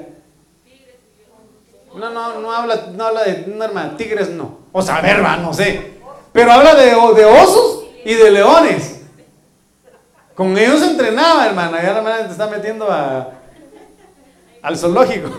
No, 1.95 2.09
no, 2.09 2.41
no 2.41 2.51
habla, 2.51 2.87
no 2.93 3.05
habla 3.05 3.23
de, 3.23 3.45
no 3.47 3.91
tigres 3.95 4.31
no. 4.31 4.59
O 4.73 4.81
sea, 4.81 4.99
verba, 4.99 5.37
no 5.37 5.53
sé. 5.53 5.93
Pero 6.33 6.51
habla 6.51 6.75
de, 6.75 6.93
osos 6.93 7.85
y 8.03 8.15
de 8.15 8.31
leones. 8.31 9.03
Con 10.35 10.57
ellos 10.57 10.81
entrenaba, 10.81 11.45
hermana. 11.45 11.81
Ya 11.81 11.93
la 11.93 11.97
hermana 11.99 12.25
te 12.25 12.31
está 12.33 12.47
metiendo 12.47 12.91
a, 12.91 13.29
al 14.61 14.77
zoológico. 14.77 15.29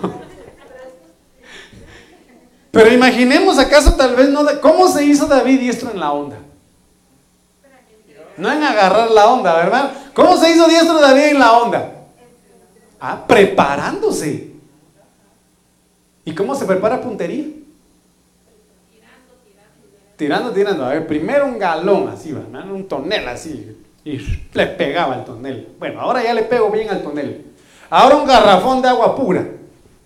Pero 2.70 2.90
imaginemos 2.90 3.58
acaso 3.58 3.96
tal 3.96 4.16
vez 4.16 4.30
no 4.30 4.46
cómo 4.62 4.88
se 4.88 5.04
hizo 5.04 5.26
David 5.26 5.60
diestro 5.60 5.90
en 5.90 6.00
la 6.00 6.10
onda. 6.10 6.38
No 8.36 8.52
en 8.52 8.62
agarrar 8.62 9.10
la 9.10 9.28
onda, 9.28 9.54
¿verdad? 9.56 9.92
¿Cómo 10.12 10.36
se 10.36 10.50
hizo 10.50 10.68
diestro 10.68 11.00
David 11.00 11.22
en 11.22 11.38
la 11.38 11.52
onda? 11.58 11.92
Ah, 13.00 13.24
preparándose. 13.26 14.52
¿Y 16.24 16.34
cómo 16.34 16.54
se 16.54 16.64
prepara 16.64 17.00
puntería? 17.00 17.44
Tirando, 20.16 20.50
tirando. 20.50 20.84
A 20.84 20.88
ver, 20.90 21.06
primero 21.06 21.46
un 21.46 21.58
galón 21.58 22.08
así, 22.08 22.32
¿verdad? 22.32 22.70
un 22.70 22.88
tonel 22.88 23.28
así. 23.28 23.76
Y 24.04 24.18
le 24.52 24.66
pegaba 24.66 25.16
el 25.16 25.24
tonel. 25.24 25.68
Bueno, 25.78 26.00
ahora 26.00 26.22
ya 26.22 26.32
le 26.32 26.42
pego 26.42 26.70
bien 26.70 26.88
al 26.88 27.02
tonel. 27.02 27.44
Ahora 27.90 28.16
un 28.16 28.26
garrafón 28.26 28.80
de 28.80 28.88
agua 28.88 29.14
pura. 29.14 29.46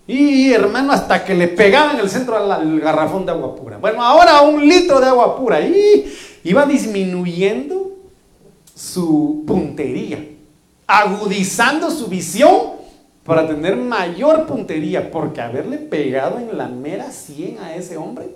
Y 0.07 0.51
hermano, 0.51 0.91
hasta 0.91 1.23
que 1.23 1.33
le 1.33 1.47
pegaba 1.47 1.93
en 1.93 1.99
el 1.99 2.09
centro 2.09 2.35
al 2.35 2.79
garrafón 2.79 3.25
de 3.25 3.31
agua 3.31 3.55
pura. 3.55 3.77
Bueno, 3.77 4.03
ahora 4.03 4.41
un 4.41 4.67
litro 4.67 4.99
de 4.99 5.07
agua 5.07 5.37
pura. 5.37 5.61
Y 5.61 6.11
iba 6.43 6.65
disminuyendo 6.65 7.90
su 8.81 9.43
puntería, 9.45 10.27
agudizando 10.87 11.91
su 11.91 12.07
visión 12.07 12.81
para 13.23 13.47
tener 13.47 13.75
mayor 13.75 14.47
puntería, 14.47 15.11
porque 15.11 15.39
haberle 15.39 15.77
pegado 15.77 16.39
en 16.39 16.57
la 16.57 16.67
mera 16.67 17.11
100 17.11 17.59
a 17.59 17.75
ese 17.75 17.95
hombre, 17.97 18.29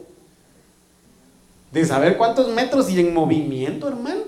de 1.71 1.83
saber 1.83 2.15
cuántos 2.15 2.53
metros 2.53 2.91
y 2.91 2.99
en 2.99 3.13
movimiento, 3.13 3.87
hermano. 3.87 4.21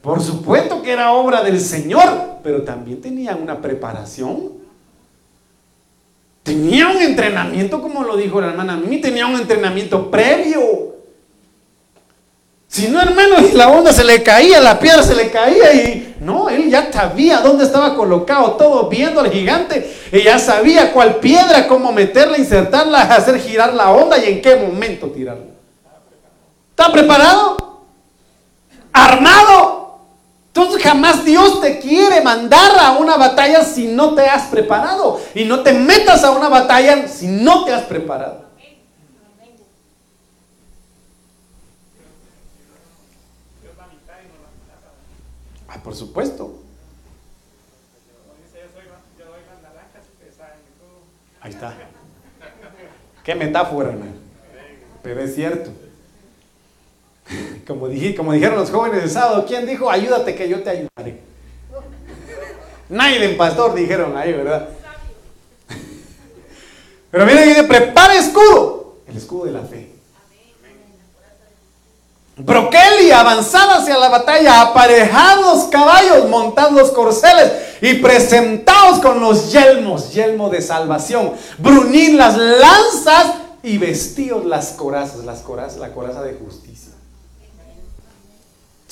Por 0.00 0.22
supuesto 0.22 0.82
que 0.82 0.92
era 0.92 1.12
obra 1.12 1.42
del 1.42 1.60
Señor, 1.60 2.38
pero 2.42 2.62
también 2.62 3.02
tenía 3.02 3.36
una 3.36 3.60
preparación. 3.60 4.52
Tenía 6.42 6.88
un 6.88 7.02
entrenamiento, 7.02 7.82
como 7.82 8.02
lo 8.02 8.16
dijo 8.16 8.40
la 8.40 8.48
hermana, 8.48 8.74
a 8.74 9.00
tenía 9.00 9.26
un 9.26 9.38
entrenamiento 9.38 10.10
previo. 10.10 10.95
Si 12.68 12.88
no, 12.88 13.00
hermano, 13.00 13.36
y 13.40 13.52
la 13.52 13.68
onda 13.68 13.92
se 13.92 14.04
le 14.04 14.22
caía, 14.22 14.60
la 14.60 14.78
piedra 14.78 15.02
se 15.02 15.14
le 15.14 15.30
caía 15.30 15.72
y 15.72 16.16
no, 16.20 16.48
él 16.48 16.68
ya 16.68 16.92
sabía 16.92 17.40
dónde 17.40 17.64
estaba 17.64 17.94
colocado 17.94 18.52
todo, 18.52 18.88
viendo 18.88 19.20
al 19.20 19.30
gigante 19.30 19.94
y 20.12 20.22
ya 20.22 20.38
sabía 20.38 20.92
cuál 20.92 21.16
piedra, 21.16 21.68
cómo 21.68 21.92
meterla, 21.92 22.38
insertarla, 22.38 23.02
hacer 23.02 23.38
girar 23.40 23.72
la 23.72 23.90
onda 23.90 24.18
y 24.18 24.30
en 24.30 24.42
qué 24.42 24.56
momento 24.56 25.06
tirarla. 25.08 25.44
¿Está 26.70 26.92
preparado? 26.92 27.56
¿Armado? 28.92 30.00
Entonces 30.48 30.82
jamás 30.82 31.22
Dios 31.22 31.60
te 31.60 31.78
quiere 31.78 32.22
mandar 32.22 32.78
a 32.78 32.92
una 32.92 33.18
batalla 33.18 33.62
si 33.62 33.88
no 33.88 34.14
te 34.14 34.22
has 34.22 34.44
preparado. 34.44 35.20
Y 35.34 35.44
no 35.44 35.60
te 35.60 35.74
metas 35.74 36.24
a 36.24 36.30
una 36.30 36.48
batalla 36.48 37.06
si 37.06 37.26
no 37.26 37.64
te 37.64 37.74
has 37.74 37.82
preparado. 37.82 38.45
Por 45.86 45.94
supuesto. 45.94 46.52
Ahí 51.40 51.52
está. 51.52 51.74
Qué 53.22 53.36
metáfora, 53.36 53.90
hermano. 53.90 54.10
Pero 55.04 55.20
es 55.20 55.36
cierto. 55.36 55.70
Como, 57.68 57.86
dije, 57.88 58.16
como 58.16 58.32
dijeron 58.32 58.56
los 58.56 58.68
jóvenes 58.68 59.00
de 59.04 59.08
sábado, 59.08 59.44
¿quién 59.46 59.64
dijo 59.64 59.88
ayúdate 59.88 60.34
que 60.34 60.48
yo 60.48 60.60
te 60.60 60.70
ayudaré? 60.70 61.20
Naiden, 62.88 63.36
pastor, 63.36 63.72
dijeron 63.72 64.16
ahí, 64.16 64.32
¿verdad? 64.32 64.68
Pero 67.12 67.26
miren, 67.26 67.48
dice, 67.48 67.62
prepara 67.62 68.16
escudo. 68.16 68.96
El 69.06 69.16
escudo 69.16 69.44
de 69.44 69.52
la 69.52 69.62
fe. 69.62 69.95
Broqueli 72.38 73.10
avanzaba 73.12 73.76
hacia 73.76 73.96
la 73.96 74.10
batalla, 74.10 74.60
aparejados 74.60 75.64
caballos, 75.70 76.28
montados 76.28 76.90
corceles 76.90 77.50
y 77.80 77.94
presentados 77.94 79.00
con 79.00 79.20
los 79.20 79.52
yelmos, 79.52 80.12
yelmo 80.12 80.50
de 80.50 80.60
salvación, 80.60 81.32
brunir 81.56 82.14
las 82.14 82.36
lanzas 82.36 83.36
y 83.62 83.78
vestidos 83.78 84.44
las 84.44 84.72
corazas, 84.72 85.24
las 85.24 85.40
corazas, 85.40 85.78
la 85.78 85.92
coraza 85.92 86.22
de 86.22 86.34
justicia. 86.34 86.92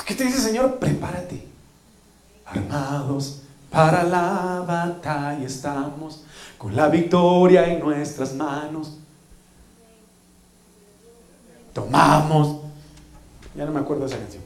¿Qué 0.07 0.15
te 0.15 0.25
dice 0.25 0.41
Señor? 0.41 0.77
Prepárate. 0.79 1.47
Armados 2.47 3.41
para 3.71 4.05
la 4.05 4.65
batalla 4.67 5.45
estamos, 5.45 6.25
con 6.57 6.75
la 6.75 6.89
victoria 6.89 7.67
en 7.67 7.81
nuestras 7.81 8.33
manos. 8.35 8.93
Tomamos 11.75 12.64
ya 13.57 13.65
no 13.65 13.73
me 13.73 13.81
acuerdo 13.81 14.05
de 14.05 14.11
esa 14.11 14.19
canción. 14.19 14.43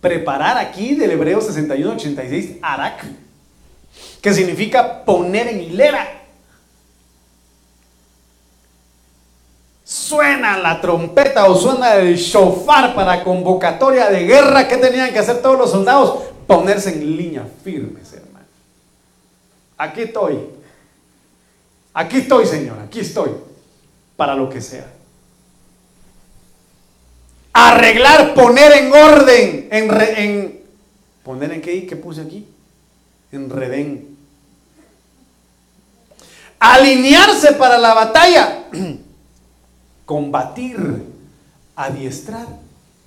Preparar 0.00 0.58
aquí 0.58 0.94
del 0.94 1.12
hebreo 1.12 1.40
61-86, 1.40 2.58
arak, 2.62 3.04
que 4.20 4.34
significa 4.34 5.04
poner 5.04 5.48
en 5.48 5.60
hilera. 5.60 6.20
Suena 9.84 10.56
la 10.58 10.80
trompeta 10.80 11.46
o 11.46 11.54
suena 11.54 11.96
el 11.96 12.16
shofar 12.16 12.94
para 12.94 13.22
convocatoria 13.22 14.08
de 14.10 14.24
guerra. 14.24 14.66
¿Qué 14.66 14.76
tenían 14.76 15.12
que 15.12 15.18
hacer 15.18 15.42
todos 15.42 15.58
los 15.58 15.70
soldados? 15.70 16.24
Ponerse 16.46 16.90
en 16.90 17.16
línea 17.16 17.46
firmes, 17.62 18.12
hermano. 18.12 18.46
Aquí 19.76 20.02
estoy. 20.02 20.38
Aquí 21.92 22.18
estoy, 22.18 22.46
Señor. 22.46 22.78
Aquí 22.80 23.00
estoy. 23.00 23.30
Para 24.16 24.34
lo 24.34 24.48
que 24.48 24.60
sea 24.60 25.01
arreglar, 27.52 28.34
poner 28.34 28.72
en 28.72 28.92
orden, 28.92 29.68
en, 29.70 29.90
en 30.16 30.62
poner 31.22 31.52
en 31.52 31.62
qué, 31.62 31.86
qué 31.86 31.96
puse 31.96 32.22
aquí, 32.22 32.46
en 33.30 33.50
redén. 33.50 34.16
Alinearse 36.58 37.52
para 37.52 37.78
la 37.78 37.94
batalla, 37.94 38.66
combatir, 40.06 41.04
adiestrar 41.74 42.46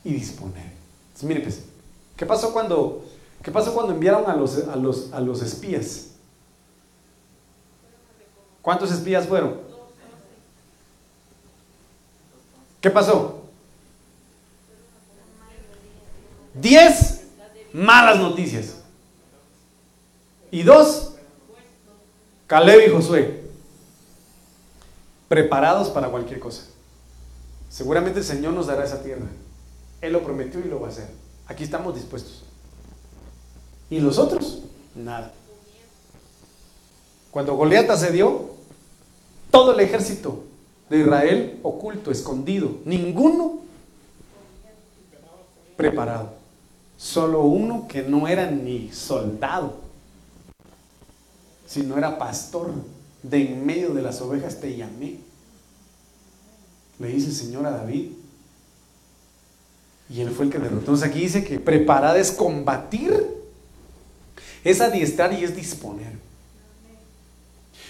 y 0.03 0.13
disponer. 0.13 0.71
mire 1.21 1.41
pues, 1.41 1.61
¿qué 2.15 2.25
pasó 2.25 2.51
cuando, 2.51 3.05
qué 3.41 3.51
pasó 3.51 3.73
cuando 3.73 3.93
enviaron 3.93 4.29
a 4.29 4.35
los, 4.35 4.67
a 4.67 4.75
los, 4.75 5.11
a 5.13 5.19
los 5.19 5.41
espías? 5.41 6.07
¿Cuántos 8.61 8.91
espías 8.91 9.27
fueron? 9.27 9.59
¿Qué 12.81 12.89
pasó? 12.89 13.34
Diez 16.55 17.21
malas 17.73 18.17
noticias. 18.19 18.77
Y 20.51 20.63
dos, 20.63 21.15
Caleb 22.47 22.87
y 22.87 22.91
Josué, 22.91 23.41
preparados 25.27 25.89
para 25.89 26.07
cualquier 26.07 26.39
cosa. 26.39 26.63
Seguramente 27.69 28.19
el 28.19 28.25
Señor 28.25 28.53
nos 28.53 28.67
dará 28.67 28.85
esa 28.85 29.03
tierra. 29.03 29.25
Él 29.99 30.13
lo 30.13 30.23
prometió 30.23 30.61
y 30.61 30.69
lo 30.69 30.79
va 30.79 30.87
a 30.87 30.91
hacer. 30.91 31.09
Aquí 31.47 31.65
estamos 31.65 31.93
dispuestos. 31.93 32.43
¿Y 33.89 33.99
los 33.99 34.17
otros? 34.17 34.61
Nada. 34.95 35.33
Cuando 37.31 37.55
Goliat 37.55 37.93
se 37.97 38.11
dio, 38.11 38.51
todo 39.51 39.73
el 39.73 39.79
ejército 39.81 40.43
de 40.89 40.99
Israel 40.99 41.59
oculto, 41.63 42.11
escondido, 42.11 42.77
ninguno 42.85 43.59
preparado. 45.75 46.44
Solo 46.97 47.43
uno 47.43 47.87
que 47.87 48.03
no 48.03 48.27
era 48.27 48.49
ni 48.49 48.91
soldado, 48.91 49.75
sino 51.67 51.97
era 51.97 52.17
pastor. 52.17 52.71
De 53.21 53.41
en 53.41 53.65
medio 53.65 53.93
de 53.93 54.03
las 54.03 54.21
ovejas 54.21 54.59
te 54.59 54.75
llamé. 54.77 55.17
Le 56.99 57.07
dice 57.07 57.27
el 57.27 57.33
Señor 57.33 57.65
a 57.65 57.71
David. 57.71 58.11
Y 60.09 60.21
él 60.21 60.29
fue 60.29 60.45
el 60.45 60.51
que 60.51 60.59
derrotó. 60.59 60.79
Entonces 60.81 61.09
aquí 61.09 61.21
dice 61.21 61.43
que 61.43 61.59
preparada 61.59 62.17
es 62.19 62.31
combatir, 62.31 63.25
es 64.63 64.79
adiestrar 64.79 65.33
y 65.33 65.43
es 65.43 65.55
disponer. 65.55 66.13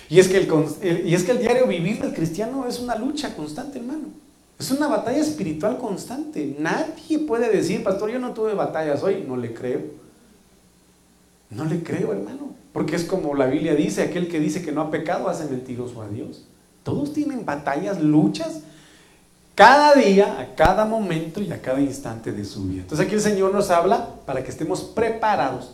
Y 0.10 0.20
es 0.20 0.28
que 0.28 0.38
el, 0.38 1.08
y 1.08 1.14
es 1.14 1.24
que 1.24 1.32
el 1.32 1.39
diario 1.39 1.68
vivir 1.68 2.01
del 2.01 2.14
cristiano 2.14 2.68
es 2.68 2.80
una 2.80 2.95
lucha 2.95 3.36
constante, 3.36 3.80
hermano. 3.80 4.24
Es 4.58 4.72
una 4.72 4.88
batalla 4.88 5.20
espiritual 5.20 5.78
constante. 5.78 6.56
Nadie 6.60 7.20
puede 7.20 7.49
decir, 7.49 7.84
pastor, 7.84 8.10
yo 8.10 8.20
no 8.20 8.34
tuve 8.34 8.53
batallas 8.53 9.03
hoy. 9.03 9.26
No 9.28 9.36
le 9.36 9.53
creo. 9.53 9.82
No 11.49 11.66
le 11.66 11.84
creo, 11.84 12.14
hermano. 12.14 12.56
Porque 12.72 12.95
es 12.95 13.03
como 13.03 13.36
la 13.36 13.47
Biblia 13.47 13.76
dice, 13.76 14.01
aquel 14.01 14.28
que 14.28 14.39
dice 14.39 14.62
que 14.62 14.72
no 14.72 14.82
ha 14.82 14.91
pecado 14.91 15.30
hace 15.30 15.45
mentiroso 15.45 16.01
a 16.01 16.08
Dios. 16.08 16.45
Todos 16.84 17.14
tienen 17.14 17.45
batallas, 17.45 18.01
luchas. 18.01 18.62
cada 19.56 19.93
día, 19.93 20.39
a 20.39 20.56
cada 20.56 20.86
momento 20.86 21.41
y 21.41 21.51
a 21.51 21.62
cada 21.62 21.80
instante 21.80 22.32
de 22.32 22.43
su 22.43 22.66
vida. 22.66 22.82
Entonces 22.82 23.06
aquí 23.06 23.16
el 23.16 23.22
Señor 23.22 23.53
nos 23.53 23.70
habla 23.72 24.10
para 24.26 24.43
que 24.43 24.51
estemos 24.51 24.82
preparados 24.82 25.72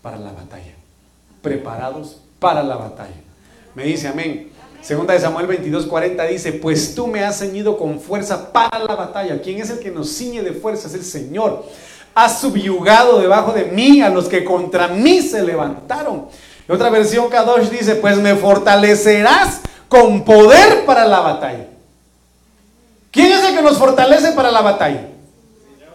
para 0.00 0.18
la 0.18 0.32
batalla. 0.32 0.72
Preparados 1.42 2.20
para 2.38 2.62
la 2.62 2.76
batalla. 2.76 3.20
Me 3.74 3.84
dice 3.84 4.08
amén. 4.08 4.51
Segunda 4.82 5.14
de 5.14 5.20
Samuel 5.20 5.46
22, 5.46 5.86
40 5.86 6.26
dice, 6.26 6.52
pues 6.54 6.96
tú 6.96 7.06
me 7.06 7.22
has 7.22 7.38
ceñido 7.38 7.78
con 7.78 8.00
fuerza 8.00 8.52
para 8.52 8.80
la 8.80 8.96
batalla. 8.96 9.40
¿Quién 9.40 9.60
es 9.60 9.70
el 9.70 9.78
que 9.78 9.92
nos 9.92 10.08
ciñe 10.12 10.42
de 10.42 10.52
fuerza? 10.52 10.88
Es 10.88 10.94
el 10.94 11.04
Señor. 11.04 11.64
Has 12.16 12.40
subyugado 12.40 13.20
debajo 13.20 13.52
de 13.52 13.66
mí 13.66 14.02
a 14.02 14.10
los 14.10 14.26
que 14.28 14.44
contra 14.44 14.88
mí 14.88 15.22
se 15.22 15.44
levantaron. 15.44 16.26
Y 16.68 16.72
otra 16.72 16.90
versión 16.90 17.28
Kadosh 17.28 17.68
dice, 17.68 17.94
pues 17.94 18.18
me 18.18 18.34
fortalecerás 18.34 19.60
con 19.88 20.24
poder 20.24 20.84
para 20.84 21.06
la 21.06 21.20
batalla. 21.20 21.68
¿Quién 23.12 23.30
es 23.30 23.44
el 23.44 23.54
que 23.54 23.62
nos 23.62 23.78
fortalece 23.78 24.32
para 24.32 24.50
la 24.50 24.62
batalla? 24.62 25.06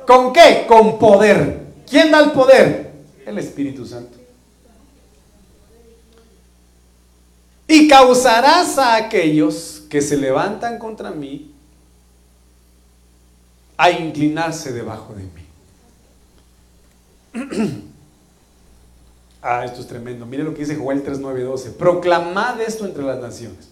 ¿Con 0.07 0.31
qué? 0.31 0.63
Con 0.65 0.97
poder. 0.97 1.59
¿Quién 1.89 2.09
da 2.09 2.21
el 2.21 2.31
poder? 2.31 2.93
El 3.25 3.37
Espíritu 3.37 3.85
Santo. 3.85 4.16
Y 7.67 7.87
causarás 7.87 8.77
a 8.77 8.95
aquellos 8.95 9.83
que 9.89 10.01
se 10.01 10.17
levantan 10.17 10.79
contra 10.79 11.11
mí 11.11 11.53
a 13.75 13.91
inclinarse 13.91 14.71
debajo 14.71 15.13
de 15.13 15.23
mí. 15.23 15.31
ah, 19.41 19.65
esto 19.65 19.81
es 19.81 19.87
tremendo. 19.87 20.25
Mire 20.25 20.43
lo 20.43 20.53
que 20.53 20.61
dice 20.61 20.75
Joel 20.75 21.03
3:9-12. 21.03 21.73
Proclamad 21.73 22.61
esto 22.61 22.85
entre 22.85 23.03
las 23.03 23.19
naciones. 23.19 23.69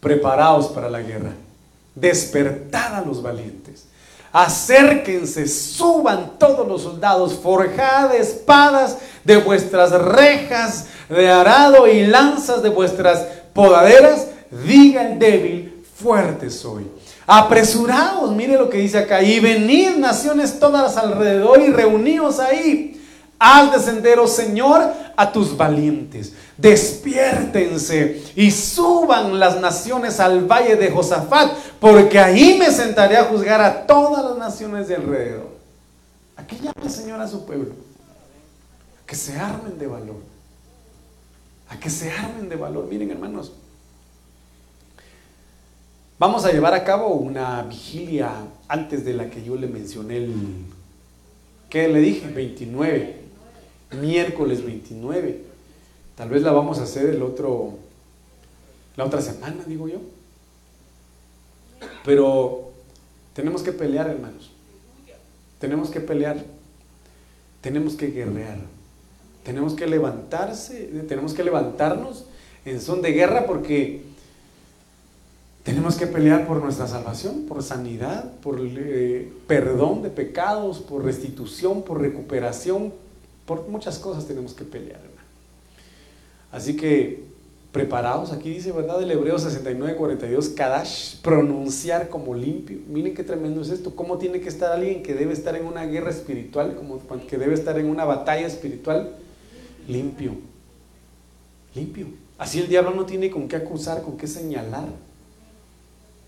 Preparaos 0.00 0.68
para 0.68 0.88
la 0.88 1.02
guerra 1.02 1.32
despertad 1.96 2.94
a 2.94 3.00
los 3.00 3.20
valientes. 3.20 3.86
Acérquense, 4.32 5.48
suban 5.48 6.38
todos 6.38 6.68
los 6.68 6.82
soldados, 6.82 7.34
forjad 7.34 8.14
espadas 8.14 8.98
de 9.24 9.38
vuestras 9.38 9.90
rejas 9.90 10.86
de 11.08 11.30
arado 11.30 11.86
y 11.86 12.06
lanzas 12.06 12.62
de 12.62 12.68
vuestras 12.68 13.24
podaderas. 13.52 14.28
Diga 14.64 15.08
el 15.08 15.18
débil, 15.18 15.84
fuerte 15.94 16.50
soy. 16.50 16.86
Apresuraos, 17.26 18.30
mire 18.32 18.56
lo 18.56 18.70
que 18.70 18.78
dice 18.78 18.98
acá, 18.98 19.20
y 19.20 19.40
venid 19.40 19.96
naciones 19.96 20.60
todas 20.60 20.96
alrededor 20.96 21.60
y 21.60 21.72
reuníos 21.72 22.38
ahí. 22.38 22.92
Haz 23.38 23.72
descender, 23.72 24.18
oh 24.18 24.28
Señor, 24.28 24.82
a 25.16 25.32
tus 25.32 25.56
valientes. 25.56 26.32
Despiértense 26.56 28.22
y 28.34 28.50
suban 28.50 29.38
las 29.38 29.60
naciones 29.60 30.20
al 30.20 30.46
valle 30.46 30.76
de 30.76 30.90
Josafat, 30.90 31.52
porque 31.80 32.18
ahí 32.18 32.56
me 32.58 32.70
sentaré 32.70 33.16
a 33.16 33.24
juzgar 33.24 33.60
a 33.60 33.86
todas 33.86 34.24
las 34.24 34.38
naciones 34.38 34.88
de 34.88 34.94
alrededor. 34.94 35.56
Aquí 36.36 36.56
llama 36.56 36.74
el 36.82 36.90
Señor 36.90 37.20
a 37.20 37.28
su 37.28 37.44
pueblo. 37.44 37.74
Que 39.04 39.16
se 39.16 39.38
armen 39.38 39.78
de 39.78 39.86
valor. 39.86 40.35
A 41.68 41.78
que 41.78 41.90
se 41.90 42.10
armen 42.10 42.48
de 42.48 42.56
valor. 42.56 42.86
Miren, 42.88 43.10
hermanos. 43.10 43.52
Vamos 46.18 46.44
a 46.44 46.52
llevar 46.52 46.74
a 46.74 46.84
cabo 46.84 47.08
una 47.08 47.62
vigilia 47.62 48.32
antes 48.68 49.04
de 49.04 49.12
la 49.12 49.28
que 49.30 49.44
yo 49.44 49.56
le 49.56 49.66
mencioné 49.66 50.18
el. 50.18 50.34
¿Qué 51.68 51.88
le 51.88 52.00
dije? 52.00 52.28
29 52.28 53.26
miércoles 53.94 54.64
29. 54.64 55.44
Tal 56.16 56.28
vez 56.28 56.42
la 56.42 56.52
vamos 56.52 56.78
a 56.78 56.84
hacer 56.84 57.10
el 57.10 57.22
otro, 57.22 57.74
la 58.96 59.04
otra 59.04 59.20
semana, 59.20 59.62
digo 59.66 59.88
yo. 59.88 60.00
Pero 62.04 62.70
tenemos 63.34 63.62
que 63.62 63.72
pelear, 63.72 64.08
hermanos. 64.08 64.50
Tenemos 65.58 65.90
que 65.90 66.00
pelear. 66.00 66.42
Tenemos 67.60 67.94
que 67.94 68.08
guerrear. 68.08 68.58
Tenemos 69.46 69.74
que 69.74 69.86
levantarse, 69.86 70.90
tenemos 71.06 71.32
que 71.32 71.44
levantarnos 71.44 72.24
en 72.64 72.80
son 72.80 73.00
de 73.00 73.12
guerra 73.12 73.46
porque 73.46 74.02
tenemos 75.62 75.94
que 75.94 76.08
pelear 76.08 76.48
por 76.48 76.60
nuestra 76.60 76.88
salvación, 76.88 77.44
por 77.46 77.62
sanidad, 77.62 78.32
por 78.42 78.58
eh, 78.60 79.32
perdón 79.46 80.02
de 80.02 80.10
pecados, 80.10 80.80
por 80.80 81.04
restitución, 81.04 81.82
por 81.82 82.00
recuperación, 82.00 82.92
por 83.44 83.68
muchas 83.68 84.00
cosas 84.00 84.26
tenemos 84.26 84.52
que 84.52 84.64
pelear. 84.64 84.98
Así 86.50 86.74
que 86.74 87.22
preparados, 87.70 88.32
aquí 88.32 88.50
dice, 88.50 88.72
¿verdad? 88.72 89.00
El 89.00 89.12
Hebreo 89.12 89.38
69, 89.38 89.94
42, 89.94 90.48
Kadash, 90.48 91.20
pronunciar 91.22 92.08
como 92.08 92.34
limpio. 92.34 92.80
Miren 92.88 93.14
qué 93.14 93.22
tremendo 93.22 93.60
es 93.60 93.68
esto. 93.68 93.94
¿Cómo 93.94 94.18
tiene 94.18 94.40
que 94.40 94.48
estar 94.48 94.72
alguien 94.72 95.04
que 95.04 95.14
debe 95.14 95.32
estar 95.32 95.54
en 95.54 95.66
una 95.66 95.86
guerra 95.86 96.10
espiritual, 96.10 96.76
que 97.28 97.38
debe 97.38 97.54
estar 97.54 97.78
en 97.78 97.88
una 97.88 98.04
batalla 98.04 98.48
espiritual? 98.48 99.16
Limpio. 99.88 100.32
Limpio. 101.74 102.06
Así 102.38 102.60
el 102.60 102.68
diablo 102.68 102.92
no 102.92 103.06
tiene 103.06 103.30
con 103.30 103.48
qué 103.48 103.56
acusar, 103.56 104.02
con 104.02 104.16
qué 104.16 104.26
señalar. 104.26 104.84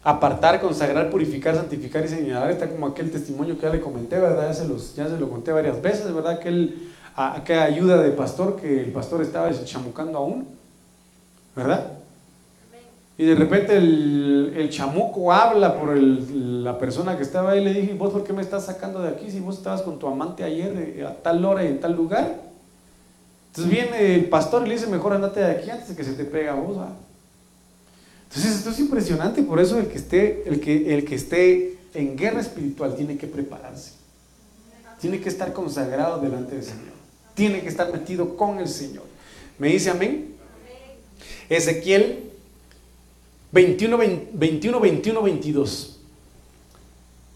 Apartar, 0.02 0.60
consagrar, 0.60 1.10
purificar, 1.10 1.54
santificar 1.54 2.04
y 2.04 2.08
señalar. 2.08 2.50
Está 2.50 2.68
como 2.68 2.86
aquel 2.86 3.10
testimonio 3.10 3.56
que 3.56 3.62
ya 3.62 3.70
le 3.72 3.80
comenté, 3.80 4.18
¿verdad? 4.18 4.48
Ya 4.48 4.54
se, 4.54 4.68
los, 4.68 4.94
ya 4.94 5.08
se 5.08 5.18
lo 5.18 5.28
conté 5.28 5.52
varias 5.52 5.82
veces, 5.82 6.12
¿verdad? 6.14 6.38
Que 6.38 6.48
él 6.48 6.88
a, 7.18 7.42
qué 7.44 7.54
ayuda 7.54 8.00
de 8.00 8.12
pastor 8.12 8.56
que 8.56 8.80
el 8.80 8.92
pastor 8.92 9.22
estaba 9.22 9.50
chamucando 9.64 10.18
a 10.18 10.20
uno, 10.22 10.44
¿verdad? 11.56 11.94
Y 13.16 13.24
de 13.24 13.34
repente 13.34 13.76
el, 13.76 14.68
chamuco 14.70 15.32
habla 15.32 15.76
por 15.76 15.96
la 15.96 16.78
persona 16.78 17.16
que 17.16 17.24
estaba 17.24 17.50
ahí 17.50 17.60
y 17.60 17.64
le 17.64 17.74
dije, 17.74 17.94
¿vos 17.94 18.12
por 18.12 18.22
qué 18.22 18.32
me 18.32 18.42
estás 18.42 18.66
sacando 18.66 19.02
de 19.02 19.08
aquí 19.08 19.28
si 19.28 19.40
vos 19.40 19.58
estabas 19.58 19.82
con 19.82 19.98
tu 19.98 20.06
amante 20.06 20.44
ayer 20.44 21.04
a 21.04 21.14
tal 21.14 21.44
hora 21.44 21.64
y 21.64 21.68
en 21.68 21.80
tal 21.80 21.96
lugar? 21.96 22.47
Entonces 23.58 23.70
viene 23.70 24.14
el 24.14 24.28
pastor 24.28 24.64
y 24.64 24.68
le 24.68 24.74
dice, 24.74 24.86
mejor 24.86 25.12
andate 25.12 25.40
de 25.40 25.50
aquí 25.50 25.70
antes 25.70 25.88
de 25.88 25.96
que 25.96 26.04
se 26.04 26.12
te 26.12 26.24
pega 26.24 26.52
a 26.52 26.56
vos. 26.56 26.76
Entonces 28.28 28.56
esto 28.56 28.70
es 28.70 28.78
impresionante, 28.78 29.42
por 29.42 29.58
eso 29.58 29.78
el 29.78 29.88
que, 29.88 29.98
esté, 29.98 30.48
el, 30.48 30.60
que, 30.60 30.94
el 30.94 31.04
que 31.04 31.14
esté 31.14 31.78
en 31.94 32.16
guerra 32.16 32.40
espiritual 32.40 32.94
tiene 32.94 33.16
que 33.16 33.26
prepararse, 33.26 33.92
tiene 35.00 35.20
que 35.20 35.28
estar 35.28 35.52
consagrado 35.52 36.20
delante 36.20 36.54
del 36.54 36.64
Señor 36.64 36.98
tiene 37.38 37.60
que 37.60 37.68
estar 37.68 37.92
metido 37.92 38.36
con 38.36 38.58
el 38.58 38.66
Señor. 38.66 39.04
¿Me 39.60 39.68
dice 39.68 39.90
amén? 39.90 40.34
Ezequiel 41.48 42.32
21, 43.52 43.96
21, 44.32 44.80
21, 44.80 45.22
22. 45.22 45.97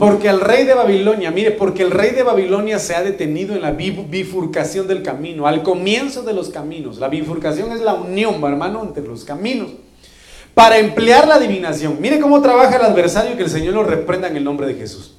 Porque 0.03 0.27
el 0.27 0.41
rey 0.41 0.65
de 0.65 0.75
Babilonia, 0.75 1.31
mire, 1.31 1.53
porque 1.53 1.85
el 1.85 1.93
rey 1.93 2.11
de 2.11 2.25
Babilonia 2.25 2.81
se 2.81 2.97
ha 2.97 3.05
detenido 3.05 3.55
en 3.55 3.63
la 3.63 3.71
bifurcación 3.71 4.89
del 4.89 5.01
camino, 5.01 5.47
al 5.47 5.63
comienzo 5.63 6.25
de 6.25 6.33
los 6.33 6.49
caminos. 6.49 6.99
La 6.99 7.07
bifurcación 7.07 7.71
es 7.71 7.83
la 7.83 7.95
unión, 7.95 8.43
hermano, 8.43 8.83
entre 8.83 9.07
los 9.07 9.25
caminos. 9.25 9.69
Para 10.55 10.79
emplear 10.79 11.29
la 11.29 11.37
adivinación. 11.37 11.99
Mire 12.01 12.19
cómo 12.19 12.43
trabaja 12.43 12.75
el 12.75 12.83
adversario 12.83 13.35
y 13.35 13.37
que 13.37 13.45
el 13.45 13.49
Señor 13.49 13.75
lo 13.75 13.85
reprenda 13.85 14.27
en 14.27 14.37
el 14.37 14.43
nombre 14.43 14.67
de 14.67 14.75
Jesús. 14.75 15.15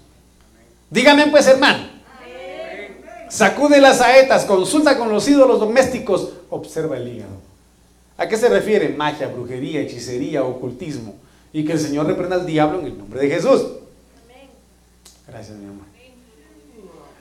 Dígame 0.89 1.27
pues, 1.27 1.47
hermano. 1.47 1.87
Sacude 3.29 3.79
las 3.79 3.99
saetas, 3.99 4.43
consulta 4.43 4.97
con 4.97 5.07
los 5.07 5.25
ídolos 5.29 5.61
domésticos, 5.61 6.33
observa 6.49 6.97
el 6.97 7.07
hígado. 7.07 7.37
¿A 8.17 8.27
qué 8.27 8.35
se 8.35 8.49
refiere? 8.49 8.89
Magia, 8.89 9.29
brujería, 9.29 9.79
hechicería, 9.79 10.43
ocultismo. 10.43 11.15
Y 11.53 11.63
que 11.63 11.71
el 11.71 11.79
Señor 11.79 12.05
reprenda 12.05 12.35
al 12.35 12.45
diablo 12.45 12.81
en 12.81 12.87
el 12.87 12.97
nombre 12.97 13.21
de 13.21 13.29
Jesús. 13.29 13.61
Gracias, 15.27 15.57
mi 15.57 15.65
amor. 15.65 15.85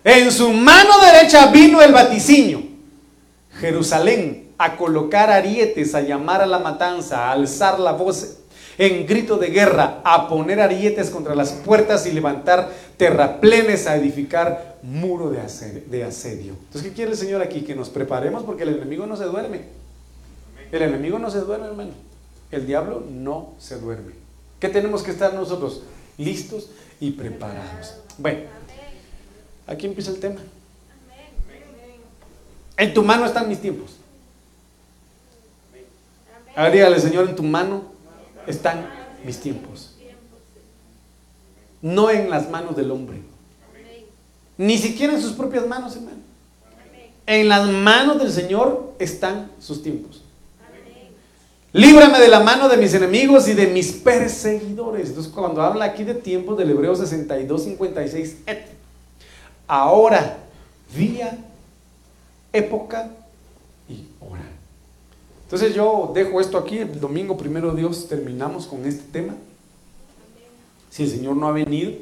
En 0.05 0.32
su 0.32 0.53
mano 0.53 0.98
derecha 1.00 1.46
vino 1.46 1.80
el 1.80 1.92
vaticinio. 1.92 2.62
Jerusalén 3.61 4.53
a 4.59 4.76
colocar 4.76 5.30
arietes, 5.30 5.94
a 5.94 6.00
llamar 6.00 6.40
a 6.42 6.46
la 6.46 6.59
matanza, 6.59 7.26
a 7.26 7.32
alzar 7.32 7.78
la 7.78 7.92
voz 7.92 8.38
en 8.78 9.07
grito 9.07 9.36
de 9.36 9.48
guerra, 9.48 10.00
a 10.05 10.28
poner 10.28 10.61
arietes 10.61 11.11
contra 11.11 11.34
las 11.34 11.53
puertas 11.53 12.07
y 12.07 12.12
levantar 12.12 12.70
terraplenes, 12.96 13.86
a 13.86 13.96
edificar 13.96 14.78
muro 14.82 15.30
de 15.30 15.40
asedio. 15.40 16.55
Entonces, 16.55 16.82
¿qué 16.82 16.92
quiere 16.92 17.12
el 17.12 17.16
Señor 17.16 17.42
aquí? 17.42 17.62
Que 17.62 17.74
nos 17.74 17.90
preparemos 17.90 18.44
porque 18.44 18.62
el 18.62 18.70
enemigo 18.70 19.07
no 19.07 19.16
se 19.16 19.24
duerme. 19.24 19.62
El 20.72 20.82
enemigo 20.82 21.18
no 21.18 21.30
se 21.30 21.40
duerme, 21.40 21.66
hermano. 21.66 21.90
El 22.50 22.66
diablo 22.66 23.05
no 23.09 23.55
se 23.59 23.78
duerme. 23.78 24.12
¿Qué 24.59 24.68
tenemos 24.68 25.03
que 25.03 25.11
estar 25.11 25.34
nosotros? 25.34 25.82
Listos 26.18 26.70
y 27.00 27.10
preparados. 27.12 27.96
Bueno, 28.18 28.42
aquí 29.66 29.86
empieza 29.86 30.10
el 30.10 30.20
tema. 30.20 30.40
En 32.76 32.94
tu 32.94 33.02
mano 33.02 33.26
están 33.26 33.48
mis 33.48 33.60
tiempos. 33.60 33.96
A 36.54 36.68
dígale, 36.68 37.00
Señor, 37.00 37.28
en 37.28 37.36
tu 37.36 37.42
mano 37.42 37.82
están 38.46 38.88
mis 39.24 39.40
tiempos. 39.40 39.94
No 41.80 42.10
en 42.10 42.30
las 42.30 42.50
manos 42.50 42.76
del 42.76 42.90
hombre. 42.90 43.22
Ni 44.58 44.78
siquiera 44.78 45.14
en 45.14 45.22
sus 45.22 45.32
propias 45.32 45.66
manos, 45.66 45.96
hermano. 45.96 46.18
En 47.26 47.48
las 47.48 47.68
manos 47.68 48.18
del 48.18 48.32
Señor 48.32 48.94
están 48.98 49.50
sus 49.58 49.82
tiempos. 49.82 50.22
Líbrame 51.73 52.20
de 52.20 52.29
la 52.29 52.41
mano 52.41 52.68
de 52.68 52.77
mis 52.77 52.93
enemigos 52.93 53.49
y 53.49 53.55
de 53.55 53.66
mis 53.66 53.93
perseguidores. 53.93 55.09
Entonces, 55.09 55.33
cuando 55.33 55.62
habla 55.62 55.87
aquí 55.87 56.05
de 56.05 56.14
tiempos 56.14 56.59
del 56.59 56.70
Hebreo 56.70 56.95
62, 56.95 57.64
56, 57.64 58.37
et. 58.47 58.66
Ahora, 59.66 60.37
día, 60.95 61.39
época 62.53 63.11
y 63.89 64.07
hora. 64.20 64.43
Entonces 65.45 65.75
yo 65.75 66.12
dejo 66.14 66.41
esto 66.41 66.59
aquí, 66.59 66.79
el 66.79 67.01
domingo 67.01 67.37
primero 67.37 67.75
Dios 67.75 68.09
terminamos 68.09 68.66
con 68.66 68.85
este 68.85 69.05
tema. 69.11 69.35
Si 70.91 71.05
el 71.05 71.11
Señor 71.11 71.37
no 71.37 71.49
ha 71.49 71.53
venido. 71.53 71.93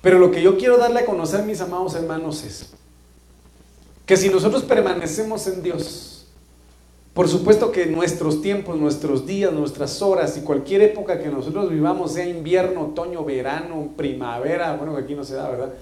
Pero 0.00 0.18
lo 0.18 0.30
que 0.30 0.40
yo 0.40 0.56
quiero 0.56 0.78
darle 0.78 1.00
a 1.00 1.04
conocer, 1.04 1.42
mis 1.42 1.60
amados 1.60 1.94
hermanos, 1.94 2.42
es 2.44 2.70
que 4.06 4.16
si 4.16 4.28
nosotros 4.28 4.62
permanecemos 4.62 5.46
en 5.46 5.62
Dios, 5.62 6.15
por 7.16 7.28
supuesto 7.28 7.72
que 7.72 7.86
nuestros 7.86 8.42
tiempos, 8.42 8.78
nuestros 8.78 9.24
días, 9.24 9.50
nuestras 9.50 10.02
horas 10.02 10.36
y 10.36 10.42
cualquier 10.42 10.82
época 10.82 11.18
que 11.18 11.30
nosotros 11.30 11.70
vivamos, 11.70 12.12
sea 12.12 12.28
invierno, 12.28 12.82
otoño, 12.82 13.24
verano, 13.24 13.88
primavera, 13.96 14.76
bueno, 14.76 14.94
que 14.94 15.02
aquí 15.02 15.14
no 15.14 15.24
se 15.24 15.34
da, 15.34 15.48
¿verdad? 15.48 15.72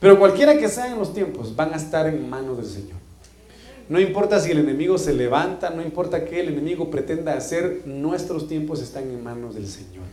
Pero 0.00 0.18
cualquiera 0.18 0.56
que 0.56 0.66
sean 0.66 0.98
los 0.98 1.12
tiempos, 1.12 1.54
van 1.54 1.74
a 1.74 1.76
estar 1.76 2.06
en 2.06 2.30
manos 2.30 2.56
del 2.56 2.64
Señor. 2.64 2.96
No 3.90 4.00
importa 4.00 4.40
si 4.40 4.50
el 4.50 4.60
enemigo 4.60 4.96
se 4.96 5.12
levanta, 5.12 5.68
no 5.68 5.82
importa 5.82 6.24
qué 6.24 6.40
el 6.40 6.48
enemigo 6.48 6.90
pretenda 6.90 7.34
hacer, 7.34 7.82
nuestros 7.84 8.48
tiempos 8.48 8.80
están 8.80 9.04
en 9.10 9.22
manos 9.22 9.56
del 9.56 9.66
Señor. 9.66 10.04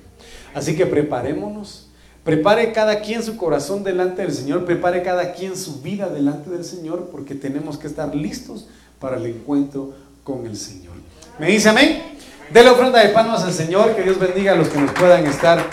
Así 0.54 0.76
que 0.76 0.86
preparémonos 0.86 1.88
Prepare 2.26 2.74
cada 2.74 3.02
quien 3.02 3.22
su 3.22 3.38
corazón 3.38 3.84
delante 3.84 4.24
del 4.24 4.34
Señor, 4.34 4.66
prepare 4.66 5.04
cada 5.04 5.34
quien 5.34 5.56
su 5.56 5.84
vida 5.84 6.10
delante 6.10 6.50
del 6.50 6.66
Señor, 6.66 7.10
porque 7.12 7.36
tenemos 7.36 7.78
que 7.78 7.86
estar 7.86 8.16
listos 8.16 8.68
para 9.00 9.18
el 9.18 9.28
encuentro 9.28 9.94
con 10.26 10.44
el 10.48 10.58
Señor. 10.58 10.96
¿Me 11.38 11.48
dice 11.48 11.70
amén? 11.70 12.18
De 12.50 12.64
la 12.64 12.72
ofrenda 12.72 13.00
de 13.00 13.10
palmas 13.10 13.44
al 13.44 13.54
Señor, 13.54 13.96
que 13.96 14.02
Dios 14.02 14.18
bendiga 14.18 14.54
a 14.54 14.56
los 14.56 14.70
que 14.70 14.80
nos 14.80 14.92
puedan 14.92 15.26
estar 15.28 15.64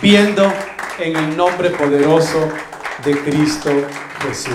viendo 0.00 0.50
en 1.00 1.16
el 1.16 1.36
nombre 1.36 1.70
poderoso 1.70 2.48
de 3.04 3.18
Cristo 3.18 3.70
Jesús. 4.22 4.54